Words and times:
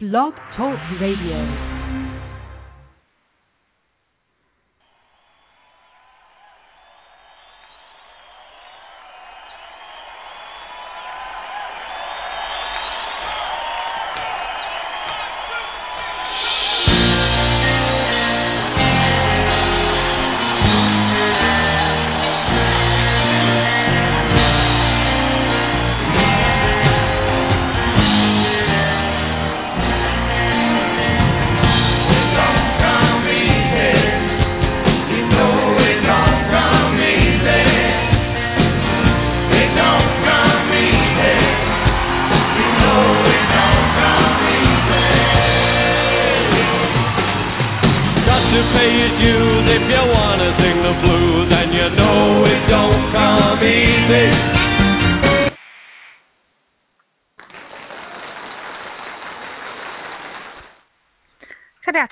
Blog 0.00 0.32
Talk 0.56 0.80
Radio. 0.98 1.79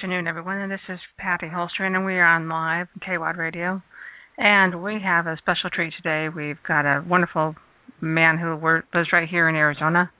Afternoon, 0.08 0.26
everyone, 0.26 0.56
and 0.56 0.72
this 0.72 0.80
is 0.88 0.98
Patty 1.18 1.48
Holstrin, 1.48 1.94
and 1.94 2.06
we 2.06 2.14
are 2.14 2.24
on 2.24 2.48
live 2.48 2.86
KWAD 3.06 3.36
Radio. 3.36 3.82
And 4.38 4.82
we 4.82 4.96
have 5.04 5.26
a 5.26 5.36
special 5.36 5.68
treat 5.68 5.92
today. 5.98 6.34
We've 6.34 6.56
got 6.66 6.86
a 6.86 7.04
wonderful 7.06 7.54
man 8.00 8.38
who 8.38 8.54
lives 8.54 9.10
right 9.12 9.28
here 9.28 9.50
in 9.50 9.54
Arizona. 9.54 10.10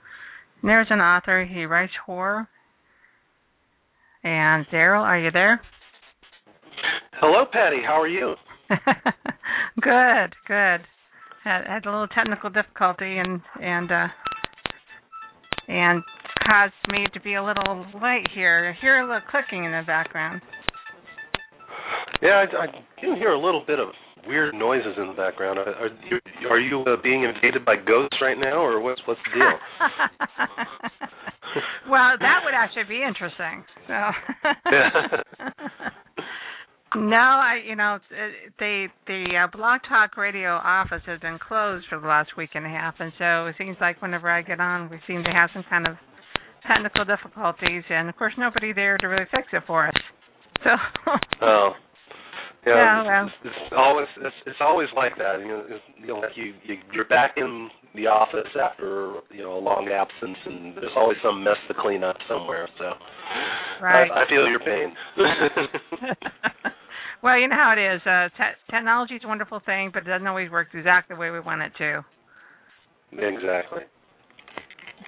There's 0.61 0.89
an 0.91 0.99
Arizona 0.99 1.03
author. 1.03 1.43
He 1.43 1.65
writes 1.65 1.91
horror. 2.05 2.47
And 4.23 4.67
Darryl, 4.71 5.01
are 5.01 5.17
you 5.17 5.31
there? 5.31 5.59
Hello, 7.19 7.45
Patty. 7.51 7.81
How 7.83 7.99
are 7.99 8.07
you? 8.07 8.35
good, 9.81 10.35
good. 10.47 10.85
Had 11.43 11.65
had 11.65 11.85
a 11.87 11.89
little 11.89 12.07
technical 12.09 12.51
difficulty 12.51 13.17
and 13.17 13.41
and 13.59 13.91
uh 13.91 14.07
and 15.67 16.03
caused 16.49 16.73
me 16.89 17.05
to 17.13 17.19
be 17.21 17.35
a 17.35 17.43
little 17.43 17.85
late 18.01 18.27
here. 18.33 18.73
I 18.75 18.81
hear 18.81 18.99
a 18.99 19.05
little 19.05 19.21
clicking 19.29 19.65
in 19.65 19.71
the 19.71 19.83
background. 19.85 20.41
Yeah, 22.21 22.43
I, 22.43 22.63
I 22.63 22.67
can 22.99 23.15
hear 23.15 23.31
a 23.31 23.39
little 23.39 23.63
bit 23.65 23.79
of 23.79 23.89
weird 24.27 24.55
noises 24.55 24.95
in 24.97 25.07
the 25.07 25.13
background. 25.13 25.59
Are, 25.59 25.73
are 25.75 25.89
you, 26.09 26.19
are 26.49 26.59
you 26.59 26.81
uh, 26.81 26.97
being 27.01 27.23
invaded 27.23 27.63
by 27.65 27.75
ghosts 27.75 28.17
right 28.21 28.37
now, 28.37 28.57
or 28.57 28.81
what's 28.81 29.01
what's 29.05 29.19
the 29.25 29.39
deal? 29.39 29.59
well, 31.89 32.17
that 32.19 32.41
would 32.43 32.53
actually 32.53 32.83
be 32.83 33.03
interesting. 33.03 33.63
So. 33.87 33.93
no, 36.99 37.15
I 37.15 37.61
you 37.65 37.75
know 37.75 37.99
it- 38.11 38.53
the 38.59 38.87
the 39.07 39.45
uh, 39.45 39.47
Blog 39.55 39.81
Talk 39.87 40.17
Radio 40.17 40.49
office 40.55 41.01
has 41.05 41.19
been 41.19 41.39
closed 41.39 41.85
for 41.89 41.99
the 41.99 42.07
last 42.07 42.35
week 42.37 42.51
and 42.55 42.65
a 42.65 42.69
half, 42.69 42.95
and 42.99 43.13
so 43.17 43.45
it 43.47 43.55
seems 43.57 43.77
like 43.79 44.01
whenever 44.01 44.29
I 44.29 44.41
get 44.41 44.59
on, 44.59 44.89
we 44.89 44.99
seem 45.07 45.23
to 45.23 45.31
have 45.31 45.49
some 45.53 45.63
kind 45.69 45.87
of 45.87 45.95
technical 46.69 47.05
difficulties, 47.05 47.83
and 47.89 48.09
of 48.09 48.15
course 48.15 48.33
nobody 48.37 48.73
there 48.73 48.97
to 48.97 49.07
really 49.07 49.25
fix 49.31 49.47
it 49.53 49.63
for 49.67 49.87
us. 49.87 49.95
So. 50.63 50.69
oh. 51.41 51.71
Yeah, 52.65 52.75
Yeah, 52.75 53.03
well. 53.03 53.25
it's, 53.25 53.35
it's 53.45 53.73
always 53.75 54.07
it's, 54.19 54.35
it's 54.45 54.59
always 54.59 54.89
like 54.95 55.13
that. 55.17 55.39
You 55.39 55.47
know, 55.47 55.63
it's, 55.69 55.83
you 55.97 56.07
know, 56.07 56.19
like 56.19 56.35
you, 56.35 56.53
you 56.65 56.75
you're 56.93 57.07
back 57.07 57.35
in 57.37 57.69
the 57.95 58.07
office 58.07 58.51
after 58.61 59.15
you 59.31 59.41
know 59.43 59.57
a 59.57 59.63
long 59.63 59.87
absence, 59.87 60.37
and 60.45 60.75
there's 60.75 60.91
always 60.97 61.17
some 61.23 61.41
mess 61.43 61.55
to 61.69 61.73
clean 61.79 62.03
up 62.03 62.17
somewhere. 62.27 62.67
So, 62.77 62.91
Right. 63.81 64.11
I, 64.11 64.23
I 64.23 64.29
feel 64.29 64.45
your 64.47 64.59
pain. 64.59 64.93
well, 67.23 67.39
you 67.39 67.47
know 67.47 67.55
how 67.55 67.73
it 67.77 67.79
is. 67.79 68.01
Uh, 68.05 68.27
te- 68.37 68.59
technology 68.69 69.15
is 69.15 69.21
a 69.23 69.27
wonderful 69.27 69.61
thing, 69.65 69.91
but 69.93 70.03
it 70.03 70.09
doesn't 70.09 70.27
always 70.27 70.51
work 70.51 70.67
exactly 70.73 71.15
the 71.15 71.19
way 71.19 71.31
we 71.31 71.39
want 71.39 71.61
it 71.61 71.71
to. 71.77 72.03
exactly. 73.13 73.83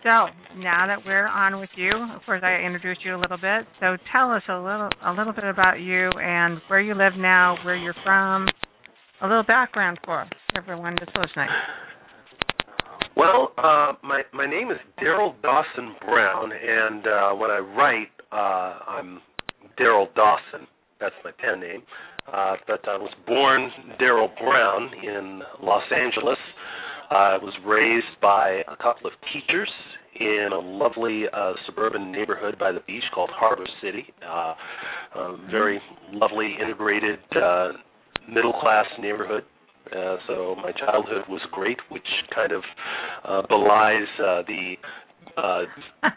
So 0.03 0.25
now 0.57 0.88
that 0.88 1.06
we're 1.06 1.28
on 1.28 1.59
with 1.59 1.69
you, 1.75 1.91
of 1.91 2.23
course 2.25 2.41
I 2.44 2.56
introduced 2.66 3.06
you 3.06 3.16
a 3.16 3.22
little 3.22 3.38
bit. 3.38 3.67
So 3.79 3.97
tell 4.12 4.31
us 4.31 4.41
a 4.50 4.57
little 4.57 4.89
a 5.06 5.13
little 5.13 5.34
bit 5.34 5.44
about 5.44 5.79
you 5.79 6.09
and 6.19 6.59
where 6.69 6.81
you 6.81 6.95
live 6.95 7.13
now, 7.17 7.57
where 7.63 7.75
you're 7.75 7.95
from, 8.03 8.47
a 9.22 9.28
little 9.28 9.44
background 9.44 10.00
for 10.03 10.25
everyone 10.57 10.95
that's 11.00 11.16
listening. 11.16 11.50
Well, 13.16 13.51
uh, 13.59 13.94
my 14.03 14.23
my 14.34 14.47
name 14.47 14.72
is 14.72 14.78
Darryl 15.00 15.40
Dawson 15.44 15.94
Brown, 16.03 16.51
and 16.51 17.06
uh, 17.06 17.31
when 17.34 17.51
I 17.51 17.59
write, 17.59 18.09
uh, 18.31 18.79
I'm 18.90 19.19
Darryl 19.79 20.07
Dawson. 20.16 20.66
That's 21.00 21.16
my 21.23 21.31
pen 21.31 21.59
name. 21.59 21.84
Uh, 22.25 22.56
but 22.66 22.88
I 22.88 22.97
was 22.97 23.11
born 23.28 23.69
Darryl 24.00 24.29
Brown 24.40 24.90
in 25.03 25.41
Los 25.61 25.84
Angeles. 25.95 26.38
I 27.11 27.38
was 27.38 27.53
raised 27.66 28.19
by 28.22 28.61
a 28.67 28.75
couple 28.78 29.06
of 29.06 29.13
teachers 29.34 29.69
in 30.19 30.49
a 30.51 30.59
lovely 30.59 31.23
uh, 31.33 31.53
suburban 31.66 32.11
neighborhood 32.11 32.57
by 32.59 32.72
the 32.72 32.81
beach 32.88 33.03
called 33.13 33.29
Harbor 33.33 33.66
City. 33.81 34.05
Uh, 34.25 34.53
a 35.16 35.38
very 35.49 35.79
lovely, 36.11 36.55
integrated, 36.61 37.19
uh, 37.35 37.69
middle 38.29 38.53
class 38.53 38.85
neighborhood. 38.99 39.44
Uh, 39.88 40.17
so 40.27 40.55
my 40.55 40.72
childhood 40.72 41.23
was 41.27 41.41
great, 41.51 41.77
which 41.89 42.07
kind 42.33 42.51
of 42.51 42.63
uh, 43.25 43.41
belies 43.47 44.07
uh, 44.19 44.41
the 44.47 44.75
uh, 45.38 45.61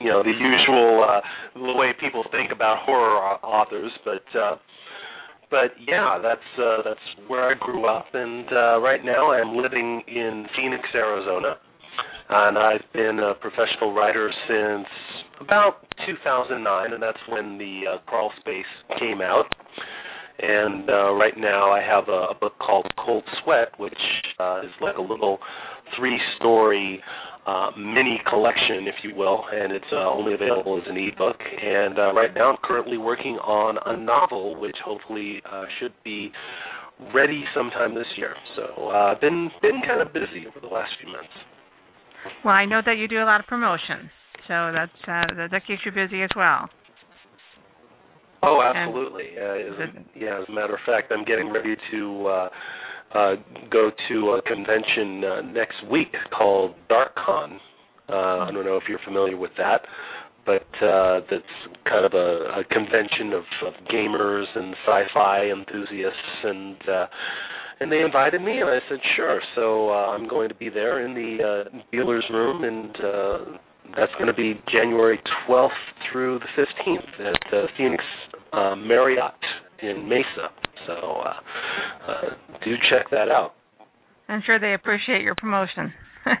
you 0.00 0.08
know 0.08 0.22
the 0.22 0.30
usual 0.30 1.04
uh, 1.08 1.20
the 1.54 1.72
way 1.72 1.92
people 2.00 2.24
think 2.30 2.52
about 2.52 2.78
horror 2.84 3.18
authors, 3.44 3.90
but 4.04 4.38
uh, 4.38 4.56
but 5.50 5.72
yeah, 5.86 6.18
that's 6.22 6.40
uh, 6.58 6.82
that's 6.84 7.28
where 7.28 7.50
I 7.50 7.54
grew 7.58 7.86
up, 7.86 8.06
and 8.14 8.46
uh, 8.50 8.80
right 8.80 9.04
now 9.04 9.32
I'm 9.32 9.56
living 9.56 10.02
in 10.06 10.46
Phoenix, 10.56 10.82
Arizona, 10.94 11.56
and 12.28 12.58
I've 12.58 12.84
been 12.92 13.18
a 13.20 13.34
professional 13.34 13.94
writer 13.94 14.30
since 14.48 14.86
about 15.40 15.86
2009, 16.06 16.92
and 16.92 17.02
that's 17.02 17.18
when 17.28 17.58
the 17.58 17.82
uh, 17.94 17.98
Crawl 18.06 18.32
Space 18.40 18.64
came 18.98 19.20
out. 19.20 19.46
And 20.38 20.90
uh, 20.90 21.12
right 21.14 21.36
now 21.36 21.72
I 21.72 21.80
have 21.80 22.08
a, 22.08 22.32
a 22.32 22.34
book 22.38 22.52
called 22.58 22.86
Cold 23.04 23.24
Sweat, 23.42 23.68
which 23.78 23.94
uh, 24.38 24.60
is 24.60 24.70
like 24.80 24.96
a 24.96 25.00
little 25.00 25.38
three-story 25.96 27.00
uh, 27.46 27.70
mini 27.78 28.20
collection, 28.28 28.86
if 28.86 28.96
you 29.02 29.14
will, 29.14 29.44
and 29.52 29.72
it's 29.72 29.86
uh, 29.92 30.10
only 30.10 30.34
available 30.34 30.76
as 30.76 30.82
an 30.88 30.96
ebook. 30.96 31.36
And 31.40 31.98
uh, 31.98 32.12
right 32.12 32.34
now 32.34 32.50
I'm 32.50 32.58
currently 32.62 32.98
working 32.98 33.36
on 33.36 33.78
a 33.86 33.96
novel, 33.96 34.60
which 34.60 34.76
hopefully 34.84 35.40
uh, 35.50 35.64
should 35.80 35.92
be 36.04 36.30
ready 37.14 37.44
sometime 37.54 37.94
this 37.94 38.06
year. 38.16 38.34
So 38.56 38.90
uh, 38.90 39.14
I've 39.14 39.20
been 39.20 39.50
been 39.62 39.80
kind 39.86 40.00
of 40.00 40.12
busy 40.12 40.46
over 40.48 40.60
the 40.60 40.72
last 40.72 40.90
few 41.00 41.12
months. 41.12 41.30
Well, 42.44 42.54
I 42.54 42.64
know 42.64 42.80
that 42.84 42.96
you 42.96 43.08
do 43.08 43.22
a 43.22 43.24
lot 43.24 43.40
of 43.40 43.46
promotion, 43.46 44.10
so 44.48 44.72
that's 44.72 44.92
uh, 45.08 45.34
that, 45.36 45.48
that 45.50 45.66
keeps 45.66 45.82
you 45.84 45.92
busy 45.92 46.22
as 46.22 46.30
well. 46.36 46.68
Oh, 48.42 48.62
absolutely. 48.62 49.30
Uh, 49.36 49.82
as, 49.82 50.04
yeah, 50.14 50.40
as 50.40 50.44
a 50.48 50.52
matter 50.52 50.74
of 50.74 50.80
fact, 50.86 51.10
I'm 51.10 51.24
getting 51.24 51.52
ready 51.52 51.74
to 51.90 52.26
uh, 52.26 52.48
uh, 53.14 53.34
go 53.70 53.90
to 54.08 54.30
a 54.30 54.42
convention 54.42 55.24
uh, 55.24 55.40
next 55.52 55.76
week 55.90 56.14
called 56.36 56.74
DarkCon. 56.90 57.58
Uh, 58.08 58.12
I 58.12 58.50
don't 58.52 58.64
know 58.64 58.76
if 58.76 58.84
you're 58.88 59.00
familiar 59.04 59.36
with 59.36 59.50
that, 59.58 59.80
but 60.44 60.68
uh, 60.80 61.20
that's 61.28 61.82
kind 61.88 62.04
of 62.04 62.12
a, 62.14 62.60
a 62.60 62.64
convention 62.70 63.32
of, 63.32 63.44
of 63.66 63.74
gamers 63.92 64.44
and 64.54 64.74
sci-fi 64.86 65.50
enthusiasts, 65.50 66.44
and 66.44 66.76
uh, 66.88 67.06
and 67.80 67.90
they 67.90 68.00
invited 68.00 68.40
me, 68.42 68.58
and 68.58 68.68
I 68.68 68.78
said 68.88 68.98
sure. 69.16 69.40
So 69.54 69.90
uh, 69.90 70.06
I'm 70.14 70.28
going 70.28 70.48
to 70.48 70.54
be 70.54 70.68
there 70.68 71.06
in 71.06 71.14
the 71.14 71.44
uh, 71.44 71.78
dealers 71.92 72.24
room, 72.30 72.64
and 72.64 72.96
uh, 72.96 73.38
that's 73.96 74.12
going 74.14 74.26
to 74.26 74.34
be 74.34 74.54
January 74.72 75.20
12th 75.48 75.68
through 76.10 76.38
the 76.38 76.62
15th 76.62 77.32
at 77.32 77.54
uh, 77.54 77.66
Phoenix 77.76 78.02
uh, 78.52 78.76
Marriott 78.76 79.34
in 79.82 80.08
Mesa. 80.08 80.48
So 80.86 80.92
uh, 80.92 81.34
uh, 82.08 82.20
do 82.64 82.74
check 82.90 83.10
that 83.10 83.28
out. 83.28 83.54
I'm 84.28 84.42
sure 84.44 84.58
they 84.58 84.74
appreciate 84.74 85.22
your 85.22 85.34
promotion. 85.34 85.92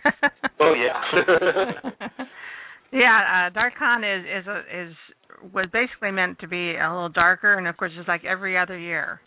Oh 0.58 0.74
yeah. 0.74 1.92
yeah, 2.92 3.50
uh, 3.52 3.58
DarkCon 3.58 4.18
is 4.18 4.24
is 4.24 4.46
a, 4.46 4.58
is 4.60 4.94
was 5.52 5.66
basically 5.72 6.10
meant 6.10 6.38
to 6.40 6.48
be 6.48 6.76
a 6.76 6.88
little 6.90 7.10
darker, 7.10 7.58
and 7.58 7.68
of 7.68 7.76
course 7.76 7.92
it's 7.96 8.08
like 8.08 8.24
every 8.24 8.56
other 8.56 8.78
year. 8.78 9.20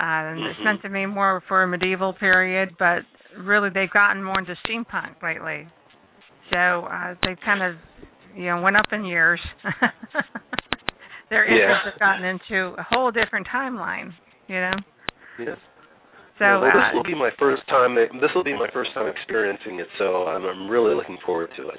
Uh, 0.00 0.32
and 0.34 0.40
It's 0.46 0.58
meant 0.64 0.82
to 0.82 0.88
be 0.90 1.06
more 1.06 1.42
for 1.48 1.62
a 1.62 1.68
medieval 1.68 2.12
period, 2.14 2.70
but 2.78 3.00
really 3.38 3.68
they've 3.72 3.90
gotten 3.90 4.22
more 4.22 4.38
into 4.38 4.54
steampunk 4.66 5.22
lately. 5.22 5.68
So 6.52 6.86
uh, 6.86 7.14
they've 7.24 7.38
kind 7.44 7.62
of 7.62 7.76
you 8.34 8.46
know 8.46 8.60
went 8.62 8.76
up 8.76 8.86
in 8.92 9.04
years. 9.04 9.40
Their 11.30 11.46
Yeah. 11.46 11.62
interest 11.62 11.80
has 11.84 11.98
gotten 11.98 12.24
into 12.24 12.74
a 12.78 12.86
whole 12.90 13.10
different 13.10 13.46
timeline. 13.48 14.12
You 14.48 14.60
know. 14.60 14.76
Yes. 15.38 15.58
So 16.38 16.44
well, 16.44 16.62
this 16.62 16.72
uh, 16.74 16.90
will 16.94 17.04
be 17.04 17.14
my 17.14 17.30
first 17.38 17.62
time. 17.68 17.94
This 17.94 18.30
will 18.34 18.44
be 18.44 18.54
my 18.54 18.68
first 18.72 18.92
time 18.94 19.06
experiencing 19.06 19.78
it, 19.80 19.86
so 19.98 20.24
I'm, 20.26 20.44
I'm 20.44 20.68
really 20.68 20.94
looking 20.94 21.18
forward 21.24 21.50
to 21.56 21.68
it. 21.68 21.78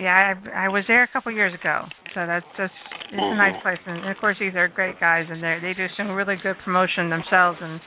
Yeah, 0.00 0.34
I, 0.54 0.66
I 0.66 0.68
was 0.68 0.84
there 0.88 1.02
a 1.04 1.08
couple 1.08 1.30
of 1.30 1.36
years 1.36 1.54
ago, 1.54 1.84
so 2.14 2.26
that's 2.26 2.46
just 2.56 2.72
it's 3.12 3.22
a 3.22 3.36
nice 3.36 3.54
Mhm. 3.54 3.62
place, 3.62 3.78
and 3.86 4.08
of 4.08 4.16
course 4.18 4.36
these 4.40 4.54
are 4.56 4.66
great 4.68 4.98
guys, 4.98 5.26
and 5.30 5.42
they 5.42 5.58
they 5.62 5.74
do 5.74 5.86
some 5.96 6.10
really 6.10 6.36
good 6.42 6.56
promotion 6.64 7.10
themselves, 7.10 7.58
and 7.60 7.80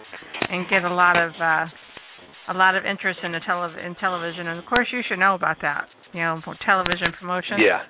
and 0.50 0.70
get 0.70 0.84
a 0.84 0.94
lot 0.94 1.18
of 1.18 1.32
uh 1.42 1.66
a 2.50 2.54
lot 2.54 2.76
of 2.76 2.86
interest 2.86 3.20
in 3.24 3.32
the 3.34 3.40
tele 3.42 3.74
in 3.86 3.96
television, 3.96 4.48
and 4.48 4.60
of 4.60 4.66
course 4.66 4.88
you 4.92 5.02
should 5.08 5.20
know 5.20 5.36
about 5.36 5.58
that, 5.62 5.88
you 6.14 6.22
know, 6.22 6.40
for 6.46 6.56
television 6.66 7.12
promotion. 7.20 7.60
Yeah. 7.60 7.82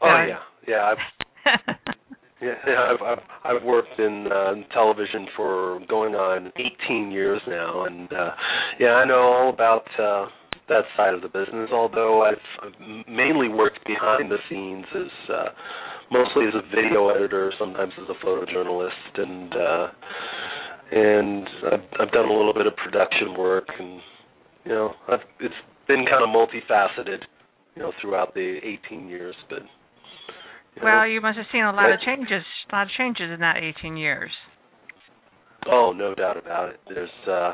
Oh 0.00 0.08
Yeah. 0.08 0.26
yeah, 0.26 0.38
yeah. 0.66 0.82
I've, 0.90 0.98
yeah, 2.40 2.54
yeah, 2.66 2.90
I've, 2.92 3.02
I've 3.02 3.24
I've 3.44 3.62
worked 3.62 3.96
in 4.00 4.26
uh, 4.26 4.54
television 4.74 5.28
for 5.36 5.78
going 5.88 6.14
on 6.16 6.52
18 6.88 7.12
years 7.12 7.40
now, 7.46 7.84
and 7.84 8.12
uh, 8.12 8.30
yeah, 8.80 8.94
I 8.94 9.04
know 9.04 9.20
all 9.22 9.50
about 9.50 9.86
uh, 10.00 10.26
that 10.72 10.88
side 10.96 11.14
of 11.14 11.20
the 11.20 11.28
business. 11.28 11.68
Although 11.72 12.24
I've, 12.24 12.40
mainly 13.08 13.48
worked 13.48 13.84
behind 13.86 14.30
the 14.30 14.38
scenes 14.48 14.86
as 14.94 15.12
uh, 15.28 15.48
mostly 16.10 16.46
as 16.48 16.54
a 16.56 16.64
video 16.74 17.08
editor, 17.10 17.52
sometimes 17.58 17.92
as 18.00 18.08
a 18.08 18.24
photojournalist, 18.24 19.12
and 19.16 19.52
uh, 19.52 19.86
and 20.92 21.48
I've, 21.72 22.00
I've 22.00 22.12
done 22.12 22.28
a 22.28 22.32
little 22.32 22.54
bit 22.54 22.66
of 22.66 22.74
production 22.76 23.36
work, 23.38 23.68
and 23.78 24.00
you 24.64 24.72
know, 24.72 24.92
I've, 25.08 25.20
it's 25.40 25.54
been 25.88 26.04
kind 26.08 26.22
of 26.22 26.30
multifaceted, 26.30 27.20
you 27.76 27.82
know, 27.82 27.92
throughout 28.00 28.34
the 28.34 28.58
18 28.88 29.08
years, 29.08 29.34
but. 29.48 29.60
you 30.76 30.82
know, 30.82 30.84
well, 30.84 31.06
you 31.06 31.20
must 31.20 31.36
have 31.36 31.46
seen 31.52 31.64
a 31.64 31.72
lot 31.72 31.92
of 31.92 32.00
changes, 32.00 32.44
a 32.70 32.74
lot 32.74 32.82
of 32.84 32.88
changes 32.96 33.30
in 33.32 33.40
that 33.40 33.56
18 33.58 33.96
years. 33.96 34.30
Oh, 35.70 35.92
no 35.96 36.14
doubt 36.14 36.36
about 36.36 36.70
it. 36.70 36.80
There's 36.88 37.28
uh 37.28 37.52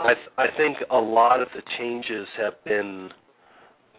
I 0.00 0.14
th- 0.14 0.34
I 0.36 0.46
think 0.56 0.78
a 0.90 0.96
lot 0.96 1.42
of 1.42 1.48
the 1.54 1.62
changes 1.78 2.26
have 2.40 2.54
been 2.64 3.10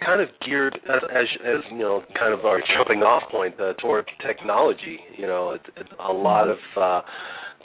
kind 0.06 0.22
of 0.22 0.30
geared 0.46 0.75
as 0.86 1.01
as, 1.12 1.25
as 1.46 1.62
you 1.72 1.80
know, 1.80 2.04
kind 2.18 2.34
of 2.34 2.46
our 2.46 2.62
jumping 2.75 3.04
off 3.04 3.24
point 3.31 3.60
uh, 3.60 3.74
toward 3.81 4.10
technology, 4.25 5.00
you 5.18 5.28
know, 5.28 5.51
it, 5.51 5.62
it, 5.75 5.88
a 6.00 6.12
lot 6.13 6.48
of 6.48 6.57
uh 6.78 7.01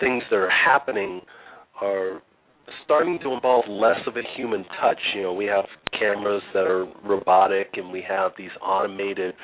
things 0.00 0.22
that 0.30 0.36
are 0.36 0.50
happening 0.50 1.20
are 1.80 2.20
starting 2.84 3.18
to 3.20 3.32
involve 3.32 3.64
less 3.68 3.98
of 4.06 4.16
a 4.16 4.22
human 4.36 4.64
touch. 4.80 4.98
You 5.14 5.22
know, 5.22 5.32
we 5.32 5.44
have 5.46 5.64
cameras 5.98 6.42
that 6.52 6.64
are 6.64 6.86
robotic 7.04 7.68
and 7.74 7.90
we 7.92 8.02
have 8.08 8.32
these 8.36 8.50
automated 8.62 9.34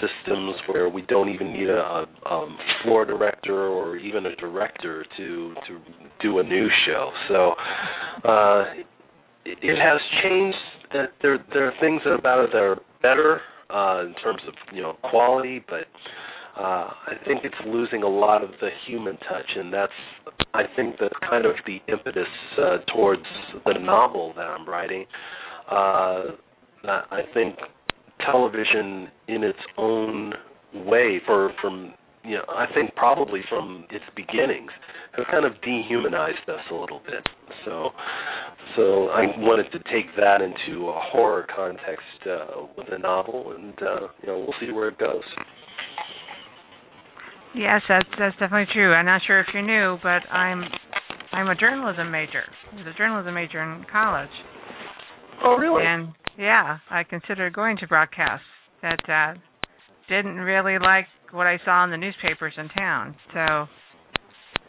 systems 0.00 0.54
where 0.66 0.88
we 0.88 1.02
don't 1.02 1.28
even 1.28 1.52
need 1.52 1.68
a, 1.68 2.06
um, 2.30 2.56
floor 2.82 3.04
director 3.04 3.68
or 3.68 3.96
even 3.96 4.26
a 4.26 4.36
director 4.36 5.04
to 5.16 5.54
to 5.66 5.78
do 6.22 6.38
a 6.38 6.42
news 6.42 6.72
show. 6.86 7.10
So 7.28 7.54
uh, 8.28 8.64
it, 9.44 9.58
it 9.62 9.78
has 9.78 10.00
changed. 10.22 10.56
That 10.92 11.12
there 11.22 11.38
there 11.52 11.68
are 11.68 11.72
things 11.80 12.02
about 12.06 12.44
it 12.44 12.50
that 12.52 12.58
are 12.58 12.80
better 13.00 13.40
uh, 13.72 14.06
in 14.06 14.14
terms 14.22 14.40
of 14.48 14.54
you 14.74 14.82
know 14.82 14.94
quality, 15.04 15.64
but 15.68 15.86
uh, 16.58 16.90
I 17.06 17.14
think 17.26 17.44
it's 17.44 17.54
losing 17.66 18.02
a 18.02 18.08
lot 18.08 18.42
of 18.42 18.50
the 18.60 18.68
human 18.86 19.16
touch, 19.18 19.50
and 19.56 19.72
that's 19.72 19.92
I 20.52 20.62
think 20.74 20.96
that's 21.00 21.14
kind 21.28 21.46
of 21.46 21.52
the 21.66 21.78
impetus 21.90 22.26
uh, 22.58 22.78
towards 22.92 23.22
the 23.64 23.74
novel 23.78 24.32
that 24.36 24.46
I'm 24.46 24.68
writing. 24.68 25.06
Uh, 25.70 26.22
I 26.84 27.20
think 27.34 27.56
television 28.24 29.08
in 29.28 29.44
its 29.44 29.58
own 29.76 30.32
way 30.74 31.20
for 31.26 31.52
from 31.60 31.94
you 32.24 32.36
know 32.36 32.44
I 32.48 32.66
think 32.74 32.94
probably 32.94 33.40
from 33.48 33.86
its 33.90 34.04
beginnings 34.14 34.70
has 35.16 35.26
kind 35.30 35.44
of 35.44 35.52
dehumanized 35.62 36.48
us 36.48 36.60
a 36.70 36.74
little 36.74 37.00
bit. 37.06 37.28
So 37.64 37.90
so 38.76 39.08
I 39.08 39.26
wanted 39.38 39.70
to 39.72 39.78
take 39.92 40.14
that 40.16 40.40
into 40.40 40.88
a 40.88 41.00
horror 41.12 41.46
context 41.54 42.26
uh, 42.26 42.66
with 42.76 42.86
the 42.90 42.98
novel, 42.98 43.52
and 43.56 43.74
uh, 43.82 44.00
you 44.22 44.28
know 44.28 44.38
we'll 44.38 44.54
see 44.60 44.72
where 44.72 44.88
it 44.88 44.98
goes. 44.98 45.24
Yes, 47.54 47.82
that's 47.88 48.08
that's 48.18 48.36
definitely 48.38 48.72
true. 48.72 48.92
I'm 48.92 49.06
not 49.06 49.22
sure 49.26 49.40
if 49.40 49.46
you 49.52 49.62
knew, 49.62 49.98
but 50.02 50.22
I'm 50.30 50.62
I'm 51.32 51.48
a 51.48 51.54
journalism 51.54 52.10
major. 52.10 52.44
I 52.72 52.76
was 52.76 52.86
a 52.86 52.96
journalism 52.96 53.34
major 53.34 53.62
in 53.62 53.84
college. 53.90 54.30
Oh 55.42 55.56
really? 55.56 55.84
And 55.84 56.12
yeah, 56.40 56.78
I 56.90 57.04
considered 57.04 57.52
going 57.52 57.76
to 57.78 57.86
broadcast. 57.86 58.42
That 58.82 59.08
uh 59.08 59.34
didn't 60.08 60.36
really 60.36 60.78
like 60.78 61.06
what 61.32 61.46
I 61.46 61.58
saw 61.64 61.84
in 61.84 61.90
the 61.90 61.96
newspapers 61.98 62.54
in 62.56 62.68
town. 62.70 63.14
So 63.34 63.68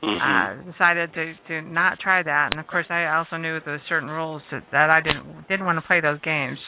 Mhm. 0.04 0.20
uh 0.22 0.72
decided 0.72 1.14
to 1.14 1.34
to 1.48 1.62
not 1.62 2.00
try 2.00 2.22
that. 2.24 2.50
And 2.52 2.60
of 2.60 2.68
course 2.68 2.86
I 2.90 3.06
also 3.16 3.38
knew 3.38 3.60
there 3.62 3.74
were 3.76 3.82
certain 3.88 4.10
rules 4.10 4.42
that, 4.52 4.64
that 4.72 4.90
I 4.90 5.00
didn't 5.00 5.48
didn't 5.48 5.66
want 5.66 5.78
to 5.80 5.88
play 5.88 6.02
those 6.02 6.20
games. 6.22 6.60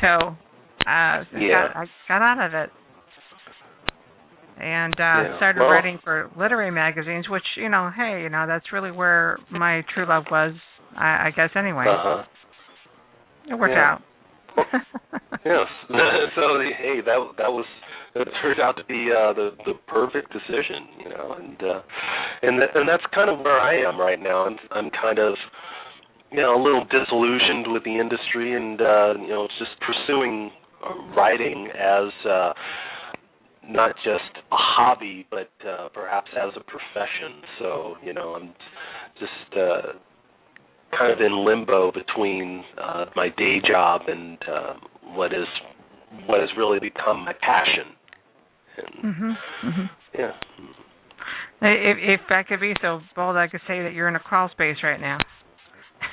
So 0.00 0.08
uh 0.08 0.34
I 0.86 1.24
Yeah. 1.36 1.68
got, 1.68 1.76
I 1.76 1.84
got 2.08 2.22
out 2.22 2.46
of 2.46 2.54
it. 2.54 2.70
And 4.58 4.94
uh 4.94 5.04
Yeah. 5.04 5.36
started 5.36 5.60
Well- 5.60 5.70
writing 5.70 5.98
for 6.02 6.30
literary 6.36 6.70
magazines, 6.70 7.28
which, 7.28 7.46
you 7.56 7.68
know, 7.68 7.90
hey, 7.94 8.22
you 8.22 8.30
know, 8.30 8.46
that's 8.46 8.72
really 8.72 8.90
where 8.92 9.38
my 9.50 9.82
true 9.94 10.06
love 10.06 10.24
was, 10.30 10.54
I, 10.96 11.26
I 11.26 11.30
guess 11.36 11.50
anyway. 11.54 11.86
uh-huh. 11.86 12.24
It 13.50 13.54
worked 13.58 13.74
Yeah. 13.74 13.92
out. 13.92 14.02
Yes. 15.44 15.66
so 16.36 16.60
hey, 16.78 17.00
that 17.04 17.18
that 17.38 17.50
was 17.50 17.66
it 18.14 18.28
turned 18.42 18.60
out 18.60 18.76
to 18.76 18.84
be 18.84 19.10
uh, 19.10 19.32
the 19.32 19.50
the 19.66 19.74
perfect 19.88 20.32
decision, 20.32 20.86
you 21.02 21.10
know, 21.10 21.34
and 21.38 21.56
uh, 21.62 21.80
and 22.42 22.60
th- 22.60 22.70
and 22.74 22.88
that's 22.88 23.02
kind 23.14 23.30
of 23.30 23.40
where 23.40 23.58
I 23.58 23.74
am 23.76 23.98
right 23.98 24.20
now. 24.20 24.46
I'm 24.46 24.56
I'm 24.70 24.90
kind 24.90 25.18
of 25.18 25.34
you 26.30 26.40
know 26.40 26.54
a 26.54 26.62
little 26.62 26.84
disillusioned 26.84 27.72
with 27.72 27.84
the 27.84 27.98
industry, 27.98 28.54
and 28.54 28.80
uh, 28.80 29.14
you 29.20 29.28
know 29.28 29.48
just 29.58 29.72
pursuing 29.80 30.50
uh, 30.84 31.14
writing 31.16 31.68
as 31.74 32.12
uh, 32.28 32.52
not 33.68 33.96
just 34.04 34.44
a 34.52 34.56
hobby, 34.56 35.26
but 35.30 35.50
uh, 35.66 35.88
perhaps 35.94 36.30
as 36.36 36.52
a 36.56 36.60
profession. 36.60 37.42
So 37.58 37.94
you 38.04 38.12
know 38.12 38.34
I'm 38.34 38.54
just. 39.18 39.58
Uh, 39.58 39.98
kind 40.98 41.12
of 41.12 41.20
in 41.20 41.44
limbo 41.44 41.90
between 41.92 42.64
uh, 42.80 43.06
my 43.16 43.28
day 43.36 43.60
job 43.66 44.02
and 44.08 44.38
uh, 44.48 44.74
what 45.14 45.32
is 45.32 45.46
what 46.26 46.40
has 46.40 46.50
really 46.56 46.78
become 46.78 47.24
my 47.24 47.32
passion. 47.40 47.86
And, 48.76 49.14
Mhm. 49.14 49.38
Mhm. 49.62 49.90
Yeah. 50.18 50.32
If, 51.64 52.20
if 52.20 52.30
I 52.30 52.42
could 52.42 52.60
be 52.60 52.74
so 52.82 53.00
bold, 53.14 53.36
I 53.36 53.46
could 53.48 53.60
say 53.68 53.82
that 53.82 53.92
you're 53.92 54.08
in 54.08 54.16
a 54.16 54.20
crawl 54.20 54.48
space 54.50 54.76
right 54.82 55.00
now. 55.00 55.18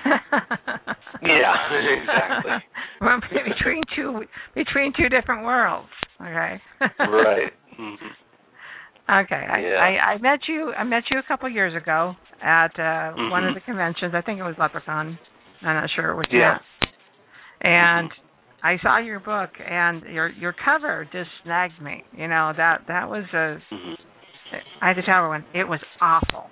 Yeah, 1.21 1.53
exactly. 2.01 2.51
Well, 3.01 3.19
between 3.31 3.81
two 3.95 4.23
between 4.55 4.93
two 4.97 5.09
different 5.09 5.43
worlds. 5.45 5.89
Okay. 6.21 6.61
right. 6.99 7.51
Mm-hmm. 7.79 9.15
Okay. 9.23 9.47
I, 9.49 9.59
Yeah. 9.59 9.75
I 9.75 10.13
I 10.13 10.17
met 10.19 10.39
you 10.47 10.73
I 10.73 10.83
met 10.83 11.03
you 11.11 11.19
a 11.19 11.23
couple 11.23 11.49
years 11.49 11.75
ago 11.81 12.15
at 12.41 12.79
uh 12.79 13.11
one 13.29 13.45
of 13.45 13.51
Mhm. 13.51 13.55
the 13.55 13.61
conventions. 13.61 14.13
I 14.15 14.21
think 14.21 14.39
it 14.39 14.43
was 14.43 14.55
LepreCon. 14.55 15.17
I'm 15.61 15.75
not 15.75 15.89
sure 15.95 16.15
which 16.15 16.29
Yeah. 16.31 16.51
one. 16.51 16.59
And 17.61 18.11
I 18.63 18.77
saw 18.81 18.97
your 18.99 19.19
book 19.19 19.49
and 19.59 20.03
your 20.03 20.29
your 20.29 20.53
cover 20.53 21.05
just 21.11 21.29
snagged 21.43 21.81
me. 21.81 22.03
You 22.13 22.27
know, 22.27 22.53
that 22.55 22.81
that 22.87 23.09
was 23.09 23.25
a 23.33 23.57
hmm 23.69 23.93
I 24.81 24.87
had 24.89 24.93
to 24.95 25.03
tell 25.03 25.17
everyone 25.17 25.45
it 25.53 25.65
was 25.67 25.79
awful. 26.01 26.49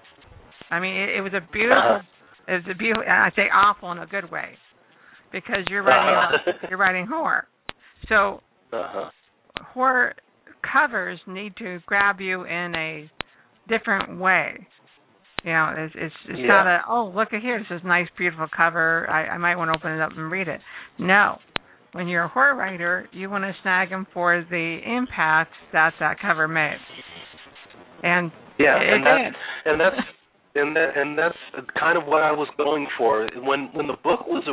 I 0.70 0.80
mean, 0.80 0.96
it, 0.96 1.10
it 1.18 1.22
was 1.22 1.34
a 1.34 1.42
beautiful. 1.52 1.78
Uh-huh. 1.78 2.02
It 2.48 2.52
was 2.54 2.64
a 2.72 2.78
beautiful. 2.78 3.04
And 3.04 3.12
I 3.12 3.32
say 3.36 3.50
awful 3.54 3.92
in 3.92 4.00
a 4.00 4.06
good 4.06 4.30
way, 4.30 4.58
because 5.32 5.66
you're 5.70 5.84
writing 5.84 6.16
Uh-huh. 6.16 6.68
you're 6.70 6.78
writing 6.80 7.08
horror. 7.08 7.48
So 8.10 8.42
Uh-huh. 8.74 9.10
horror 9.74 10.14
covers 10.72 11.20
need 11.28 11.56
to 11.58 11.80
grab 11.86 12.20
you 12.20 12.44
in 12.44 12.76
a 12.76 13.10
different 13.68 14.20
way. 14.20 14.68
You 15.44 15.52
know, 15.54 15.74
it's 15.78 15.94
it's, 15.96 16.16
it's 16.30 16.40
Yeah. 16.40 16.48
not 16.48 16.68
a 16.68 16.82
oh 16.90 17.12
look 17.16 17.34
at 17.34 17.42
here 17.42 17.60
this 17.60 17.68
is 17.78 17.82
a 17.84 17.88
nice 17.88 18.08
beautiful 18.18 18.48
cover. 18.56 19.10
I, 19.10 19.28
I 19.28 19.38
might 19.38 19.56
want 19.56 19.72
to 19.72 19.80
open 19.80 19.92
it 19.92 20.02
up 20.02 20.12
and 20.12 20.32
read 20.32 20.48
it. 20.48 20.62
No, 21.00 21.38
when 21.94 22.08
you're 22.08 22.24
a 22.24 22.28
horror 22.28 22.56
writer, 22.56 23.08
you 23.12 23.30
want 23.30 23.44
to 23.44 23.54
snag 23.62 23.90
them 23.90 24.08
for 24.14 24.44
the 24.50 24.80
impact 24.86 25.52
that 25.74 25.94
that 26.00 26.20
cover 26.20 26.48
made. 26.48 26.78
And 28.04 28.32
Yeah, 28.60 28.78
it 28.82 28.94
and 28.94 29.04
did. 29.04 29.34
that's 29.34 29.36
and 29.66 29.80
that's 29.80 30.08
and 30.56 30.76
that 30.76 30.98
and 30.98 31.18
that's 31.18 31.38
kind 31.80 31.98
of 31.98 32.06
what 32.08 32.24
I 32.24 32.32
was 32.32 32.48
going 32.58 32.88
for 32.98 33.28
when 33.44 33.70
when 33.74 33.88
the 33.88 33.98
book 34.04 34.26
was 34.28 34.44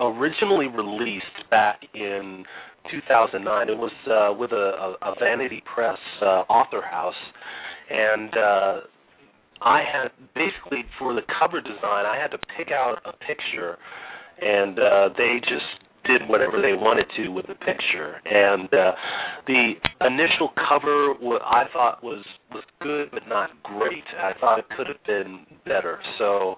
originally 0.00 0.66
released 0.66 1.48
back 1.50 1.80
in 1.94 2.44
2009. 2.90 3.68
It 3.68 3.78
was 3.78 3.92
uh, 4.10 4.34
with 4.38 4.52
a, 4.52 4.96
a, 5.02 5.10
a 5.10 5.14
Vanity 5.20 5.62
Press 5.74 5.98
uh, 6.20 6.42
AuthorHouse, 6.50 7.12
and 7.90 8.30
uh, 8.36 8.80
I 9.64 9.82
had 9.90 10.10
basically 10.34 10.84
for 10.98 11.14
the 11.14 11.22
cover 11.38 11.60
design, 11.60 12.04
I 12.04 12.18
had 12.20 12.30
to 12.32 12.38
pick 12.56 12.70
out 12.70 12.98
a 13.04 13.12
picture, 13.12 13.78
and 14.40 14.78
uh, 14.78 15.08
they 15.16 15.40
just 15.40 15.64
did 16.04 16.28
whatever 16.28 16.60
they 16.60 16.74
wanted 16.74 17.06
to 17.16 17.28
with 17.28 17.46
the 17.46 17.54
picture. 17.54 18.20
And 18.26 18.68
uh, 18.72 18.92
the 19.46 19.72
initial 20.02 20.50
cover, 20.68 21.14
what 21.18 21.40
I 21.42 21.64
thought 21.72 22.04
was 22.04 22.24
was 22.52 22.64
good, 22.80 23.10
but 23.10 23.22
not 23.26 23.50
great. 23.62 24.04
I 24.18 24.32
thought 24.38 24.58
it 24.58 24.66
could 24.76 24.86
have 24.86 25.02
been 25.06 25.46
better. 25.64 25.98
So 26.18 26.56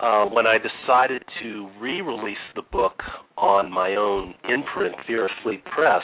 uh, 0.00 0.26
when 0.26 0.46
I 0.46 0.58
decided 0.58 1.22
to 1.42 1.70
re-release 1.80 2.36
the 2.54 2.62
book 2.70 3.00
on 3.38 3.72
my 3.72 3.94
own 3.94 4.34
imprint, 4.44 4.94
Fear 5.06 5.24
of 5.24 5.30
Sleep 5.42 5.64
Press, 5.64 6.02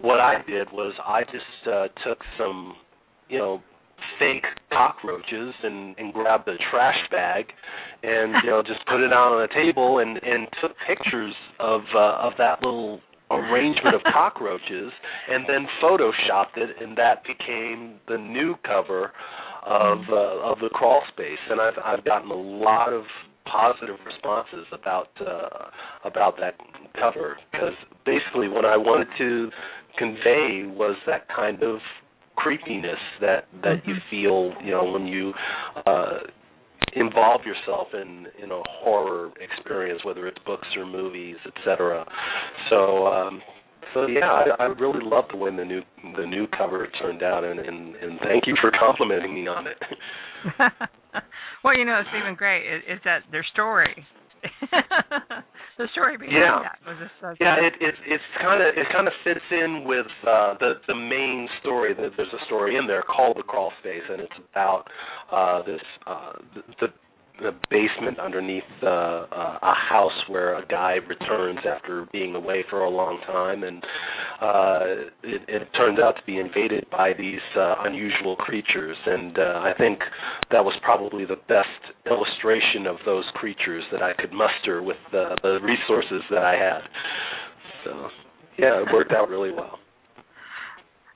what 0.00 0.18
I 0.18 0.42
did 0.46 0.72
was 0.72 0.92
I 1.06 1.22
just 1.22 1.68
uh, 1.68 1.86
took 2.04 2.18
some, 2.36 2.74
you 3.28 3.38
know, 3.38 3.62
fake 4.18 4.44
cockroaches 4.70 5.54
and 5.62 5.96
and 5.98 6.12
grabbed 6.12 6.48
a 6.48 6.56
trash 6.70 6.98
bag 7.10 7.46
and 8.02 8.34
you 8.44 8.50
know 8.50 8.62
just 8.62 8.80
put 8.86 9.00
it 9.00 9.12
out 9.12 9.32
on 9.32 9.42
a 9.42 9.48
table 9.48 9.98
and 9.98 10.18
and 10.22 10.48
took 10.60 10.72
pictures 10.86 11.34
of 11.60 11.82
uh, 11.94 12.26
of 12.26 12.32
that 12.38 12.62
little 12.62 13.00
arrangement 13.30 13.94
of 13.94 14.02
cockroaches 14.12 14.92
and 15.30 15.44
then 15.48 15.66
photoshopped 15.82 16.56
it 16.56 16.70
and 16.82 16.96
that 16.96 17.22
became 17.24 17.94
the 18.08 18.18
new 18.18 18.54
cover 18.64 19.12
of 19.64 19.98
uh, 20.10 20.50
of 20.50 20.58
the 20.58 20.68
crawl 20.72 21.02
space. 21.12 21.38
And 21.50 21.60
I've 21.60 21.78
I've 21.84 22.04
gotten 22.04 22.30
a 22.30 22.34
lot 22.34 22.92
of 22.92 23.04
positive 23.46 23.96
responses 24.04 24.66
about 24.72 25.08
uh, 25.20 26.08
about 26.08 26.36
that 26.40 26.54
cover 26.98 27.36
because 27.50 27.74
basically 28.04 28.48
what 28.48 28.64
I 28.64 28.76
wanted 28.76 29.08
to 29.18 29.50
convey 29.98 30.64
was 30.66 30.96
that 31.06 31.26
kind 31.28 31.62
of 31.62 31.78
creepiness 32.36 32.98
that 33.20 33.46
that 33.62 33.82
mm-hmm. 33.82 33.90
you 33.90 33.96
feel 34.10 34.52
you 34.64 34.70
know 34.70 34.84
when 34.84 35.06
you 35.06 35.32
uh 35.86 36.18
involve 36.94 37.42
yourself 37.44 37.88
in 37.94 38.26
in 38.42 38.50
a 38.50 38.60
horror 38.68 39.30
experience 39.40 40.00
whether 40.04 40.26
it's 40.26 40.38
books 40.44 40.66
or 40.76 40.86
movies 40.86 41.36
etc 41.46 42.04
so 42.70 43.06
um 43.06 43.40
so 43.94 44.06
yeah 44.06 44.44
I, 44.58 44.64
I 44.64 44.66
really 44.66 45.00
love 45.02 45.24
the 45.30 45.36
way 45.36 45.54
the 45.54 45.64
new 45.64 45.82
the 46.16 46.26
new 46.26 46.46
cover 46.56 46.86
turned 47.00 47.22
out 47.22 47.44
and 47.44 47.58
and, 47.60 47.96
and 47.96 48.18
thank 48.20 48.46
you 48.46 48.54
for 48.60 48.70
complimenting 48.78 49.34
me 49.34 49.46
on 49.46 49.66
it. 49.66 49.78
Well 51.62 51.78
you 51.78 51.84
know 51.84 52.00
it's 52.00 52.08
even 52.20 52.34
great 52.34 52.66
is, 52.66 52.82
is 52.88 52.98
that 53.04 53.20
their 53.30 53.46
story 53.52 54.04
the 55.82 55.90
story 55.90 56.16
behind 56.16 56.38
yeah. 56.38 56.62
that 56.62 56.78
was 56.86 56.96
just 57.02 57.14
so 57.18 57.34
yeah 57.42 57.58
it 57.58 57.74
it 57.82 57.94
it's 58.06 58.22
kind 58.38 58.62
of 58.62 58.70
it 58.78 58.86
kind 58.94 59.10
of 59.10 59.14
fits 59.26 59.42
in 59.50 59.82
with 59.82 60.06
uh 60.22 60.54
the 60.62 60.78
the 60.86 60.94
main 60.94 61.48
story 61.58 61.92
that 61.92 62.14
there's 62.16 62.32
a 62.32 62.44
story 62.46 62.78
in 62.78 62.86
there 62.86 63.02
called 63.02 63.36
the 63.36 63.42
crawl 63.42 63.72
space 63.82 64.06
and 64.06 64.22
it's 64.22 64.38
about 64.50 64.86
uh 65.34 65.58
this 65.66 65.82
uh 66.06 66.32
the, 66.54 66.62
the 66.80 66.88
the 67.40 67.52
basement 67.70 68.18
underneath 68.18 68.62
uh, 68.82 68.86
uh, 68.86 69.58
a 69.62 69.74
house 69.74 70.24
where 70.28 70.58
a 70.58 70.66
guy 70.66 70.96
returns 71.08 71.58
after 71.66 72.06
being 72.12 72.34
away 72.34 72.64
for 72.68 72.84
a 72.84 72.90
long 72.90 73.18
time, 73.26 73.64
and 73.64 73.82
uh, 74.40 74.80
it, 75.22 75.42
it 75.48 75.68
turns 75.76 75.98
out 75.98 76.12
to 76.16 76.22
be 76.26 76.38
invaded 76.38 76.86
by 76.90 77.12
these 77.16 77.40
uh, 77.56 77.76
unusual 77.80 78.36
creatures. 78.36 78.96
And 79.06 79.38
uh, 79.38 79.60
I 79.62 79.72
think 79.78 79.98
that 80.50 80.64
was 80.64 80.74
probably 80.82 81.24
the 81.24 81.40
best 81.48 81.68
illustration 82.06 82.86
of 82.86 82.96
those 83.04 83.24
creatures 83.34 83.82
that 83.92 84.02
I 84.02 84.12
could 84.18 84.32
muster 84.32 84.82
with 84.82 84.98
the, 85.10 85.36
the 85.42 85.58
resources 85.62 86.22
that 86.30 86.44
I 86.44 86.54
had. 86.54 86.80
So 87.84 88.08
yeah, 88.58 88.82
it 88.82 88.88
worked 88.92 89.12
out 89.12 89.28
really 89.28 89.52
well. 89.52 89.78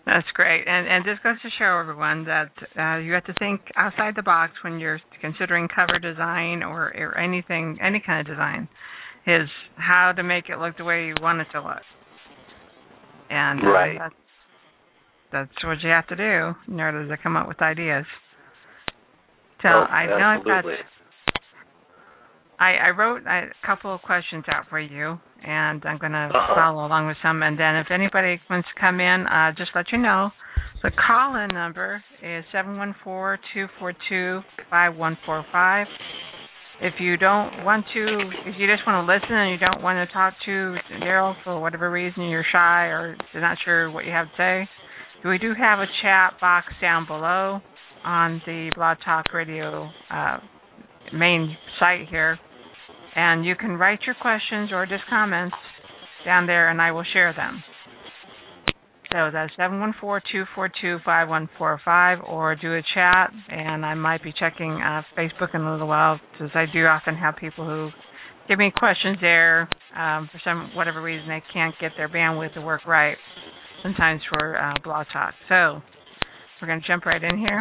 That's 0.07 0.27
great, 0.35 0.69
and 0.69 0.87
and 0.87 1.05
this 1.05 1.19
goes 1.25 1.35
to 1.43 1.49
show 1.59 1.81
everyone 1.81 2.25
that 2.27 2.53
uh, 2.79 2.99
you 2.99 3.13
have 3.13 3.25
to 3.25 3.35
think 3.41 3.61
outside 3.75 4.15
the 4.15 4.23
box 4.23 4.53
when 4.63 4.79
you're 4.79 5.01
considering 5.21 5.67
cover 5.67 5.99
design 5.99 6.63
or, 6.63 6.95
or 6.97 7.19
anything, 7.19 7.77
any 7.83 8.01
kind 8.07 8.21
of 8.21 8.33
design, 8.33 8.69
is 9.27 9.49
how 9.75 10.13
to 10.15 10.23
make 10.23 10.49
it 10.49 10.59
look 10.59 10.77
the 10.77 10.85
way 10.85 11.07
you 11.07 11.15
want 11.21 11.41
it 11.41 11.49
to 11.53 11.61
look. 11.61 11.83
And 13.31 13.61
uh, 13.61 13.67
right. 13.67 13.99
that's 13.99 14.15
that's 15.33 15.65
what 15.65 15.79
you 15.83 15.91
have 15.91 16.07
to 16.07 16.17
do 16.17 16.55
in 16.73 16.79
order 16.79 17.09
to 17.09 17.17
come 17.21 17.37
up 17.37 17.49
with 17.49 17.61
ideas. 17.61 18.05
So 19.63 19.69
oh, 19.69 19.87
I 19.91 20.07
know 20.07 20.39
absolutely. 20.39 20.53
I've 20.53 20.65
got 20.65 20.87
I, 22.59 22.75
I 22.75 22.89
wrote 22.91 23.23
a 23.27 23.49
couple 23.67 23.95
of 23.95 24.01
questions 24.03 24.45
out 24.49 24.65
for 24.71 24.81
you, 24.81 25.19
and 25.47 25.83
I'm 25.85 25.99
going 25.99 26.13
to 26.13 26.29
uh-huh. 26.35 26.55
follow 26.55 26.87
along 26.87 27.07
with 27.07 27.17
some. 27.23 27.43
And 27.43 27.59
then 27.59 27.77
if 27.77 27.87
anybody 27.91 28.41
wants 28.51 28.69
to 28.75 28.81
come 28.81 29.01
in, 29.01 29.27
uh, 29.27 29.53
just 29.57 29.71
let 29.75 29.87
you 29.93 29.99
know. 29.99 30.31
The 30.83 30.91
call-in 30.91 31.49
number 31.55 32.03
is 32.23 32.45
seven 32.53 32.77
one 32.77 32.95
four 33.03 33.39
two 33.55 33.67
four 33.79 33.95
two 34.09 34.41
five 34.69 34.95
one 34.95 35.17
four 35.25 35.45
five. 35.51 35.87
If 36.81 36.95
you 37.01 37.17
don't 37.17 37.65
want 37.65 37.87
to, 37.95 38.31
if 38.45 38.55
you 38.59 38.67
just 38.67 38.87
want 38.87 39.07
to 39.07 39.13
listen 39.13 39.35
and 39.35 39.51
you 39.53 39.67
don't 39.67 39.83
want 39.83 40.07
to 40.07 40.13
talk 40.13 40.35
to 40.45 40.77
Darryl 41.03 41.35
for 41.43 41.59
whatever 41.59 41.91
reason, 41.91 42.25
you're 42.25 42.45
shy 42.53 42.87
or 42.87 43.17
you're 43.33 43.43
not 43.43 43.57
sure 43.65 43.91
what 43.91 44.05
you 44.05 44.13
have 44.13 44.27
to 44.27 44.33
say, 44.37 44.69
we 45.27 45.39
do 45.39 45.55
have 45.59 45.79
a 45.79 45.87
chat 46.03 46.35
box 46.41 46.67
down 46.81 47.07
below 47.07 47.61
on 48.05 48.43
the 48.47 48.71
Blog 48.75 48.99
Talk 49.05 49.33
Radio 49.33 49.89
uh, 50.11 50.39
main 51.15 51.57
site 51.81 52.09
here 52.11 52.39
and 53.17 53.45
you 53.45 53.57
can 53.57 53.77
write 53.77 53.99
your 54.07 54.15
questions 54.21 54.71
or 54.73 54.87
just 54.87 55.03
comments 55.09 55.57
down 56.25 56.47
there, 56.47 56.71
and 56.71 56.81
I 56.81 56.93
will 56.93 57.05
share 57.13 57.33
them. 57.33 57.65
So 59.13 59.31
that's 59.33 59.53
714-242-5145, 59.57 62.29
or 62.29 62.55
do 62.57 62.75
a 62.75 62.83
chat, 62.95 63.33
and 63.49 63.87
I 63.87 63.95
might 63.95 64.23
be 64.23 64.35
checking 64.39 64.73
uh, 64.73 65.03
Facebook 65.17 65.55
in 65.55 65.63
a 65.63 65.73
little 65.73 65.89
while, 65.89 66.21
because 66.33 66.51
I 66.55 66.67
do 66.71 66.85
often 66.85 67.15
have 67.15 67.37
people 67.37 67.65
who 67.65 67.89
give 68.49 68.59
me 68.59 68.71
questions 68.77 69.17
there. 69.21 69.69
Um, 69.97 70.29
for 70.31 70.39
some 70.45 70.73
whatever 70.75 71.01
reason, 71.01 71.27
they 71.29 71.43
can't 71.55 71.75
get 71.81 71.93
their 71.97 72.11
bandwidth 72.11 72.53
to 72.55 72.61
work 72.61 72.85
right. 72.87 73.17
Sometimes 73.83 74.21
for 74.35 74.61
uh, 74.61 74.75
Blog 74.85 75.07
Talk. 75.13 75.33
So 75.49 75.81
we're 76.61 76.69
going 76.69 76.83
to 76.83 76.87
jump 76.87 77.07
right 77.07 77.23
in 77.23 77.39
here. 77.39 77.61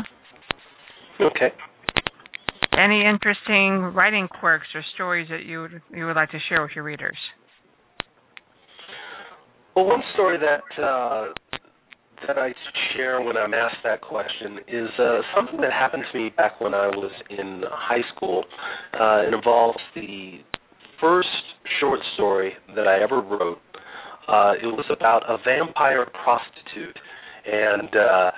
Okay. 1.21 1.53
Any 2.77 3.05
interesting 3.05 3.94
writing 3.96 4.27
quirks 4.27 4.67
or 4.75 4.84
stories 4.96 5.27
that 5.29 5.46
you 5.46 5.62
would 5.62 5.82
you 5.94 6.05
would 6.05 6.15
like 6.15 6.32
to 6.32 6.39
share 6.50 6.62
with 6.62 6.72
your 6.75 6.84
readers? 6.84 7.17
Well, 9.75 9.86
one 9.86 10.01
story 10.13 10.38
that 10.38 10.84
uh, 10.84 11.27
that 12.27 12.38
I 12.38 12.53
share 12.96 13.22
when 13.22 13.38
I'm 13.38 13.53
asked 13.53 13.77
that 13.84 14.01
question 14.01 14.60
is 14.67 14.89
uh, 15.00 15.20
something 15.36 15.62
that 15.62 15.72
happened 15.72 16.03
to 16.12 16.17
me 16.17 16.29
back 16.36 16.60
when 16.60 16.74
I 16.74 16.88
was 16.88 17.12
in 17.29 17.63
high 17.70 18.03
school. 18.15 18.44
Uh, 18.94 19.27
it 19.27 19.34
involves 19.34 19.79
the 19.94 20.39
first 21.00 21.27
short 21.79 22.00
story 22.15 22.53
that 22.75 22.88
I 22.88 23.01
ever 23.03 23.22
wrote. 23.22 23.60
Uh, 24.27 24.53
it 24.62 24.67
was 24.67 24.86
about 24.89 25.24
a 25.29 25.38
vampire 25.46 26.08
prostitute, 26.24 26.98
and 27.46 27.89
uh, 27.96 28.32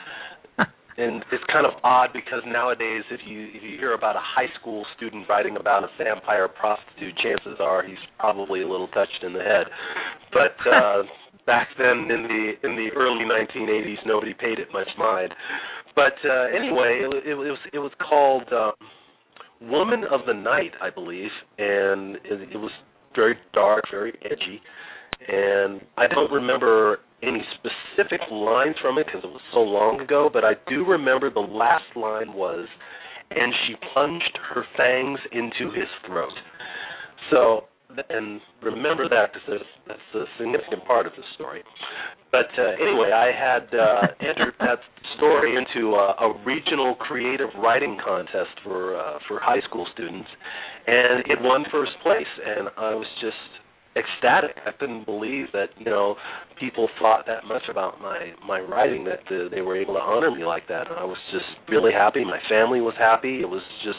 and 0.98 1.24
it's 1.32 1.44
kind 1.54 1.66
of 1.66 1.74
odd 1.84 2.10
because 2.12 2.42
nowadays 2.48 3.04
if 3.12 3.22
you 3.26 3.48
if 3.54 3.62
you 3.62 3.78
hear 3.78 3.94
about 3.94 4.16
a 4.16 4.22
high 4.22 4.50
school 4.60 4.84
student 4.98 5.30
writing 5.30 5.56
about 5.58 5.84
a 5.84 5.90
vampire 5.98 6.48
prostitute 6.48 7.16
chances 7.18 7.60
are 7.60 7.84
he's 7.84 8.02
probably 8.20 8.64
a 8.64 8.68
little 8.68 8.88
touched 8.90 9.24
in 9.24 9.34
the 9.34 9.40
head. 9.40 9.68
But 10.34 10.58
uh 10.68 11.04
back 11.46 11.70
then 11.78 12.10
in 12.10 12.24
the 12.24 12.68
in 12.68 12.76
the 12.76 12.90
early 12.96 13.26
1980s 13.26 14.06
nobody 14.06 14.34
paid 14.34 14.60
it 14.60 14.70
much 14.74 14.90
mind. 14.98 15.34
But 15.96 16.18
uh 16.28 16.46
anyway 16.50 17.02
it, 17.06 17.28
it 17.28 17.36
was 17.36 17.58
it 17.74 17.80
was 17.80 17.92
called 18.02 18.52
um 18.52 18.74
woman 19.70 20.04
of 20.12 20.22
the 20.26 20.34
night 20.34 20.72
i 20.82 20.90
believe. 20.90 21.32
And 21.60 22.16
it, 22.26 22.54
it 22.54 22.58
was 22.58 22.72
very 23.16 23.36
dark 23.54 23.84
very 23.92 24.14
edgy. 24.26 24.62
And 25.28 25.82
i 25.96 26.08
don't 26.08 26.32
remember 26.32 27.00
any 27.24 27.42
specific 27.58 28.22
lines 28.32 28.76
from 28.82 28.98
it 28.98 29.08
because 29.08 29.24
it 29.24 29.32
was 29.32 29.42
so 29.54 29.60
long 29.60 30.00
ago, 30.02 30.30
but 30.32 30.44
I 30.44 30.54
do 30.70 30.86
remember 30.86 31.30
the 31.30 31.40
last 31.40 31.90
line 31.96 32.34
was, 32.34 32.68
and 33.32 33.54
she 33.66 33.76
plunged 33.94 34.38
her 34.54 34.64
fangs 34.78 35.20
into 35.32 35.74
his 35.74 35.90
throat. 36.06 36.34
So, 37.32 37.66
and 38.10 38.40
remember 38.62 39.10
that 39.10 39.34
because 39.34 39.66
that's 39.88 40.00
a 40.14 40.26
significant 40.38 40.86
part 40.86 41.08
of 41.08 41.14
the 41.18 41.24
story. 41.36 41.64
But 42.32 42.52
uh, 42.58 42.78
anyway, 42.78 43.12
I 43.12 43.32
had 43.32 43.66
uh, 43.74 44.08
entered 44.20 44.54
that 44.60 44.80
story 45.18 45.56
into 45.56 45.96
a, 45.96 46.14
a 46.22 46.44
regional 46.46 46.96
creative 46.96 47.50
writing 47.58 47.98
contest 48.04 48.54
for 48.64 49.00
uh, 49.00 49.18
for 49.28 49.40
high 49.40 49.62
school 49.68 49.88
students, 49.94 50.28
and 50.86 51.26
it 51.26 51.40
won 51.42 51.66
first 51.72 51.94
place. 52.04 52.28
And 52.46 52.68
I 52.78 52.94
was 52.94 53.08
just 53.22 53.58
ecstatic. 53.98 54.56
I 54.66 54.72
couldn't 54.72 55.06
believe 55.06 55.48
that 55.54 55.70
you 55.78 55.86
know 55.86 56.16
people 56.60 56.90
thought 57.00 57.26
that 57.26 57.46
much 57.46 57.64
about 57.70 58.00
my 58.00 58.32
my 58.46 58.60
writing 58.60 59.06
that 59.06 59.26
uh, 59.34 59.50
they 59.50 59.62
were 59.62 59.76
able 59.76 59.96
to 59.96 60.00
honor 60.00 60.32
me 60.32 60.46
like 60.46 60.68
that. 60.68 60.88
And 60.90 60.98
I 60.98 61.04
was 61.04 61.18
just 61.32 61.46
really 61.70 61.92
happy. 61.92 62.24
My 62.24 62.40
family 62.50 62.82
was 62.82 62.96
happy. 62.98 63.42
It 63.42 63.50
was 63.50 63.64
just 63.84 63.98